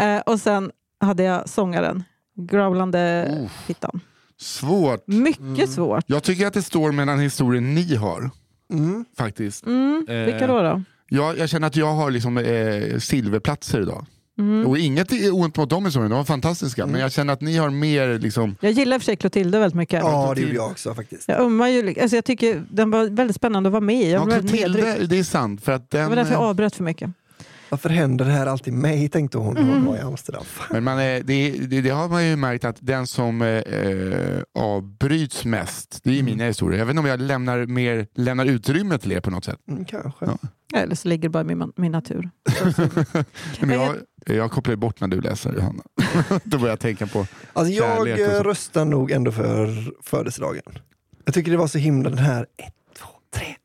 [0.05, 2.03] Eh, och sen hade jag sångaren.
[2.35, 3.27] Growlande
[3.67, 4.01] hittan.
[4.41, 5.07] Svårt.
[5.07, 6.03] Mycket svårt.
[6.07, 8.31] Jag tycker att det står mellan historien ni har,
[8.73, 9.05] Mm.
[9.17, 9.65] faktiskt.
[9.65, 10.05] Mm.
[10.09, 10.15] Eh.
[10.15, 10.61] Vilka då?
[10.61, 10.83] då?
[11.09, 14.05] Jag, jag känner att jag har liksom, eh, silverplatser idag.
[14.39, 14.67] Mm.
[14.67, 16.85] Och inget är ont mot de historierna, de var fantastiska.
[16.85, 18.55] Men jag känner att ni har mer liksom...
[18.61, 19.99] Jag gillar i och för sig Clotilde väldigt mycket.
[20.03, 21.27] Ja, det gjorde jag också faktiskt.
[21.27, 24.11] Jag ömmar ju, alltså jag tycker den var väldigt spännande att vara med i.
[24.11, 24.25] Ja.
[24.25, 25.63] Clotilde, det är sant.
[25.63, 27.11] För att Det den, var därför jag eh, avbröt för mycket.
[27.69, 29.73] Varför händer det här alltid mig, tänkte hon när Mm.
[29.73, 30.43] hon var i Amsterdam.
[30.71, 34.41] men man, är- det, det, det har man ju märkt att den som eh, eh,
[34.59, 36.79] avbryts mest, det är mina historier.
[36.79, 39.59] Jag vet inte om jag lämnar, mer, lämnar utrymme till er på något sätt.
[39.71, 40.25] Mm, kanske.
[40.25, 40.37] Ja.
[40.79, 42.29] Eller så ligger det bara i min, min natur.
[43.59, 45.83] Men jag, jag kopplar ju bort när du läser, Johanna.
[46.43, 47.27] Då börjar jag tänka på...
[47.53, 50.61] Alltså jag röstar nog ändå för födelsedagen.
[51.25, 52.45] Jag tycker det var så himla den här
[53.35, 53.55] tre.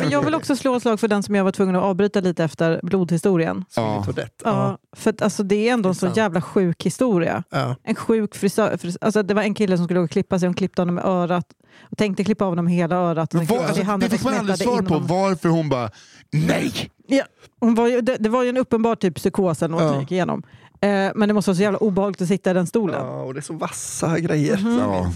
[0.00, 2.20] Men jag vill också slå ett slag för den som jag var tvungen att avbryta
[2.20, 3.64] lite efter blodhistorien.
[3.76, 4.04] Ja.
[4.44, 7.42] Ja, för att, alltså, det är ändå en så jävla sjuk historia.
[7.50, 7.76] Ja.
[7.82, 8.76] En sjuk frisör.
[8.76, 10.98] fris- Alltså, det var en kille som skulle gå och klippa sig, hon klippte honom
[10.98, 11.46] i örat
[11.90, 13.32] och tänkte klippa av honom hela örat.
[13.32, 15.90] Men klippte alltså, det fick man aldrig svar på varför hon bara
[16.32, 16.90] nej.
[17.06, 17.24] Ja,
[17.60, 19.88] hon var ju, det, det var ju en uppenbar typ psykos eller något Ja.
[19.90, 20.42] hon gick igenom.
[20.80, 23.06] Eh, men det måste vara så jävla obehagligt att sitta i den stolen.
[23.06, 24.56] ja, och det är så vassa grejer.
[24.56, 24.78] Mhm.
[24.78, 25.12] Ja.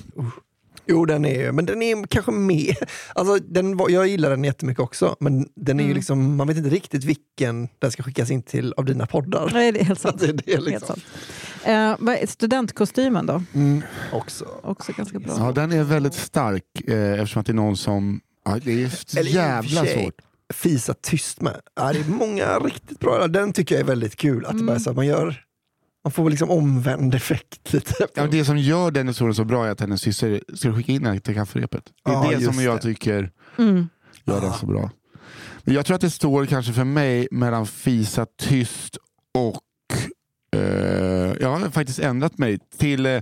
[0.92, 2.76] Jo, den är men den är kanske mer...
[3.14, 5.96] Alltså, den var, jag gillar den jättemycket också, men den är ju Mm.
[5.96, 9.50] liksom, man vet inte riktigt vilken den ska skickas in till av dina poddar.
[9.54, 10.20] Nej, det är helt sant.
[10.20, 10.86] Det är det Helt liksom.
[10.86, 11.04] sant.
[11.64, 13.42] Eh, vad är studentkostymen då?
[13.54, 13.82] Mm,
[14.12, 14.44] också.
[14.62, 15.34] Också ganska bra.
[15.38, 18.20] Ja, den är väldigt stark eh, eftersom att det är någon som...
[18.44, 20.14] Ja, det är Eller jävla svårt.
[20.54, 21.60] Fisa tyst med.
[21.76, 23.26] Ja, det är många riktigt bra.
[23.28, 24.44] Den tycker jag är väldigt kul.
[24.44, 24.66] Att det Mm.
[24.66, 25.44] bara så att man gör...
[26.04, 27.94] Man får liksom omvänd effekt lite.
[28.14, 31.06] Ja, det som gör den historien så bra är att hennes syster ska skicka in
[31.06, 31.84] henne till kafferepet.
[32.04, 32.82] Det är Ja, det som jag det.
[32.82, 33.88] tycker Mm.
[34.24, 34.90] gör den så bra.
[35.64, 38.96] Men jag tror att det står kanske för mig mellan Fisa tyst
[39.38, 39.58] och...
[40.56, 40.62] Eh,
[41.40, 43.20] jag har faktiskt ändrat mig till, eh,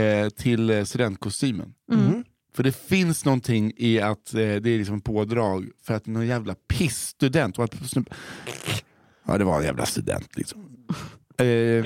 [0.00, 1.72] eh, till studentkostymen.
[1.92, 2.06] Mm.
[2.06, 2.24] Mm.
[2.54, 6.54] För det finns någonting i att eh, det är liksom pådrag för att någon jävla
[6.54, 7.58] pissstudent.
[7.58, 7.74] Och att,
[9.26, 10.60] ja, det var en jävla student liksom.
[11.36, 11.84] Eh.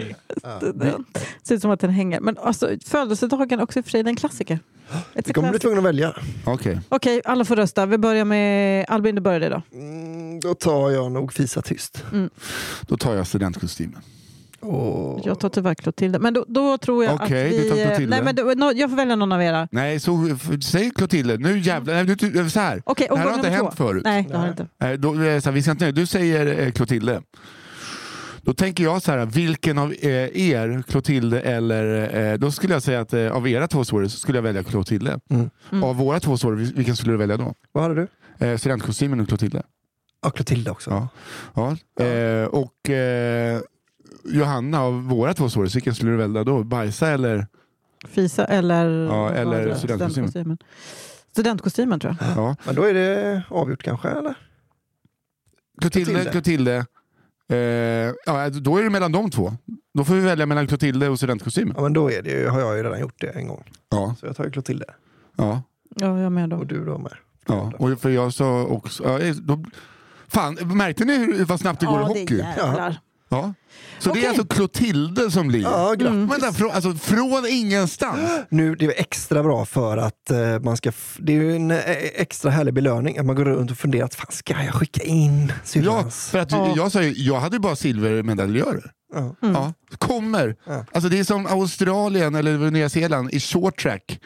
[0.74, 1.04] Den
[1.42, 2.20] ser ut som att den hänger.
[2.20, 4.58] Men alltså, födelsedagen också i och för sig, det en klassiker.
[5.14, 6.14] Det kommer bli tvungen att välja.
[6.44, 6.80] Okej.
[6.88, 7.86] Okej, alla får rösta.
[7.86, 9.62] Vi börjar med Albin, du börjar då.
[9.72, 12.04] Mm, då tar jag nog Fisa tyst.
[12.80, 14.02] Då tar jag studentkostymen.
[14.60, 15.20] Och...
[15.24, 16.18] Jag tar tyvärr Clotilde.
[16.18, 17.70] Men då, då tror jag Okej, att du vi...
[17.70, 18.16] tar Clotilde.
[18.16, 19.68] Nej, men då, no, jag får välja någon av era.
[19.70, 21.36] Nej, så säg Clotilde.
[21.36, 21.94] Nu jävlar.
[21.94, 22.82] Nej, du, du, så här.
[22.84, 23.76] Okej, Det här har inte hänt två.
[23.76, 24.02] förut.
[24.04, 24.50] Nej, det har det Nej.
[24.50, 24.66] inte.
[24.78, 27.22] Nej, då, det så här, vi ska inte, du säger eh, Clotilde.
[28.48, 32.16] Då tänker jag så här, vilken av eh, er, Clotilde eller...
[32.16, 34.64] Eh, då skulle jag säga att eh, av era två stories så skulle jag välja
[34.64, 35.20] Clotilde.
[35.30, 35.50] Mm.
[35.72, 35.84] Mm.
[35.84, 37.54] Av våra två stories, vilken skulle du välja då?
[37.72, 38.46] Vad hade du?
[38.46, 39.62] Eh, studentkostymen och Clotilde.
[40.22, 40.90] Ja, Clotilda också.
[40.90, 41.08] Ja.
[41.94, 42.04] Ja.
[42.04, 43.60] Eh, och eh,
[44.24, 46.64] Johanna, av våra två stories, vilken skulle du välja då?
[46.64, 47.46] Bajsa eller?
[48.08, 50.10] Fisa eller, Ja, eller studentkostymen.
[50.10, 50.58] studentkostymen.
[51.32, 52.28] Studentkostymen tror jag.
[52.36, 52.56] Ja.
[52.66, 54.34] Men då är det avgjort kanske, eller?
[55.80, 56.86] Clotilde, Clotilde.
[57.48, 57.56] Eh,
[58.26, 59.52] ja, då är det mellan de två.
[59.94, 61.74] Då får vi välja mellan Clotilde och studentkostymen.
[61.76, 63.64] Ja, men då är det, ju- har jag ju redan gjort det en gång.
[63.90, 64.84] Ja, Så jag tar ju Clotilde.
[65.36, 65.62] ja,
[65.96, 66.74] Ja, jag med Och då.
[66.74, 67.12] du då med.
[67.46, 67.72] ja.
[67.78, 69.04] Och för jag sa också...
[69.04, 69.64] Ja, eh, då,
[70.28, 72.36] fan, märkte ni hur, vad snabbt det går i Ja, det hockey?
[72.36, 73.00] jävlar.
[73.28, 73.54] Ja.
[73.98, 74.24] Så det Okej.
[74.24, 75.62] är alltså Clotilde som blir...
[75.62, 76.06] Ja, grattis.
[76.06, 76.26] Mm.
[76.28, 78.20] Vänta, från, alltså, från ingenstans?
[78.50, 80.92] Nu, det är extra bra för att eh, man ska...
[81.18, 81.78] Det är en eh,
[82.14, 85.52] extra härlig belöning att man går runt och funderar, att, fan ska jag skicka in
[85.74, 86.72] Ja, för att Ja.
[86.76, 88.90] jag sa ju, jag hade bara silvermedaljörer.
[89.14, 89.18] Ja.
[89.42, 89.54] Mm.
[89.54, 90.56] Ja, kommer.
[90.66, 90.84] Ja.
[90.92, 94.20] Alltså det är som Australien eller Nya Zeeland i short track.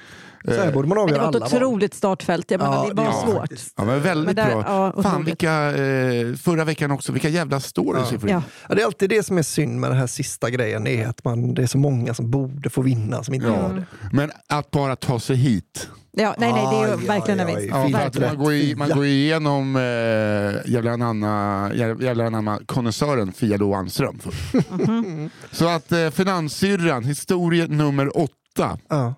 [0.44, 1.62] Så här borde man Men det avgöra var alla ett val.
[1.62, 2.50] otroligt startfält.
[2.50, 3.36] Jag menar, Ja, det var det var svårt.
[3.40, 3.74] faktiskt.
[3.76, 4.92] Ja, men väldigt Men där- bra.
[4.96, 8.18] ja, Fan vilka, eh, förra veckan också, vilka jävla stories Ja.
[8.22, 8.30] vi.
[8.30, 8.42] Ja.
[8.68, 11.08] Ja, det är alltid det som är synd med den här sista grejen, det är
[11.08, 13.52] att man, det är så många som borde få vinna som inte Ja.
[13.56, 13.84] gör det.
[14.12, 15.88] Men att bara ta sig hit.
[16.16, 17.66] Ja, nej, nej, det är ju verkligen en vinst.
[17.70, 17.88] Ja,
[18.28, 18.94] man, går i, man Ja.
[18.94, 24.18] går igenom eh, jävla anamma, jä- jävla anamma konnässören Fia Lo Almström.
[24.18, 24.70] först.
[24.70, 25.30] Mhm.
[25.50, 28.78] Så att eh, Finanssyrran, historia nummer åtta.
[28.88, 29.14] Ja.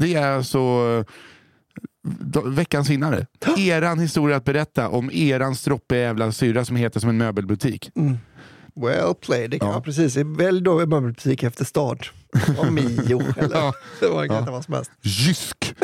[0.00, 1.04] Det är alltså
[2.44, 3.26] veckans vinnare.
[3.58, 7.90] Eran historia att berätta om eran stroppiga jävla syrra som heter som en möbelbutik.
[7.96, 8.18] Mm.
[8.74, 9.54] Well played.
[9.54, 9.58] Ja.
[9.60, 9.80] ja.
[9.80, 10.16] precis.
[10.16, 12.06] Välj då en möbelbutik efter stad.
[12.58, 13.72] Och Mio eller Ja.
[14.00, 14.52] det var kan Ja.
[14.52, 14.90] vad som helst.
[15.02, 15.74] Jysk.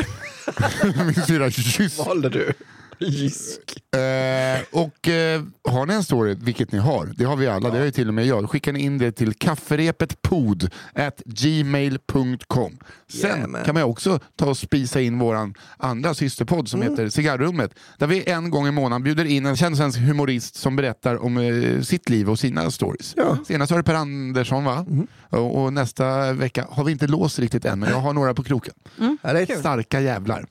[1.05, 1.97] Min syrra Jysk.
[1.97, 2.53] Vad valde du?
[2.99, 3.93] Jysk.
[3.95, 7.77] Eh, och eh, har ni en story, vilket ni har, det har vi alla, det
[7.77, 12.77] har ju till och med jag, skickar ni in det till kafferepetpod at gmail.com.
[13.07, 13.63] Sen Jajamän.
[13.65, 17.71] kan man också ta och spisa in våran andra systerpodd som heter Cigarrummet.
[17.97, 21.37] Där vi en gång i månaden bjuder in en känd svensk humorist som berättar om
[21.37, 23.13] eh, sitt liv och sina stories.
[23.17, 23.37] Ja.
[23.47, 24.85] Senast var det Per Andersson va?
[25.29, 28.43] Och, och nästa vecka har vi inte låst riktigt än, men jag har några på
[28.43, 28.73] kroken.
[29.21, 29.57] Ja, kul.
[29.59, 30.45] Starka jävlar.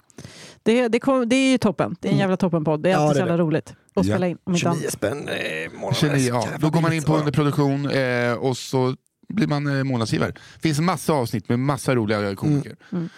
[0.62, 1.96] Det, det, kom, det är ju toppen.
[2.00, 2.82] Det är en jävla toppenpodd.
[2.82, 3.76] Det är Ja, alltid det så är jävla roligt att
[4.06, 4.12] Ja.
[4.14, 4.38] spela in.
[4.44, 4.92] Om inte 29 annat.
[4.92, 5.28] spänn
[5.74, 5.94] månaden.
[5.94, 6.48] 29, ja.
[6.60, 8.94] Då går man in på underproduktion eh, och så
[9.28, 10.32] blir man eh, månadsgivare.
[10.54, 12.76] Det finns massa avsnitt med massa roliga komiker.
[12.92, 13.08] Mm.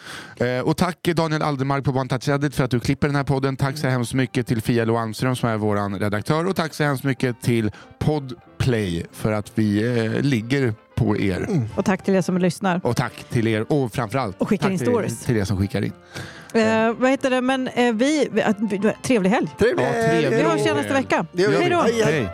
[0.58, 3.24] Eh, och tack Daniel Aldermark på One Touch Edit för att du klipper den här
[3.24, 3.56] podden.
[3.56, 6.84] Tack så hemskt mycket till Fia Lo Almström som är vår redaktör och tack så
[6.84, 11.66] hemskt mycket till Podplay för att vi eh, ligger på er.
[11.76, 12.80] Och tack till er som lyssnar.
[12.86, 15.20] Och tack till er och framförallt Och skickar tack in till, stories.
[15.24, 15.92] till er som skickar in.
[16.54, 17.40] Eh, vad heter det?
[17.40, 19.48] Men eh, vi, vi, att- vi, trevlig helg.
[19.84, 20.30] Ja.
[20.30, 21.26] Vi hörs nästa vecka.
[21.60, 21.76] Hej då.
[22.04, 22.28] Hej.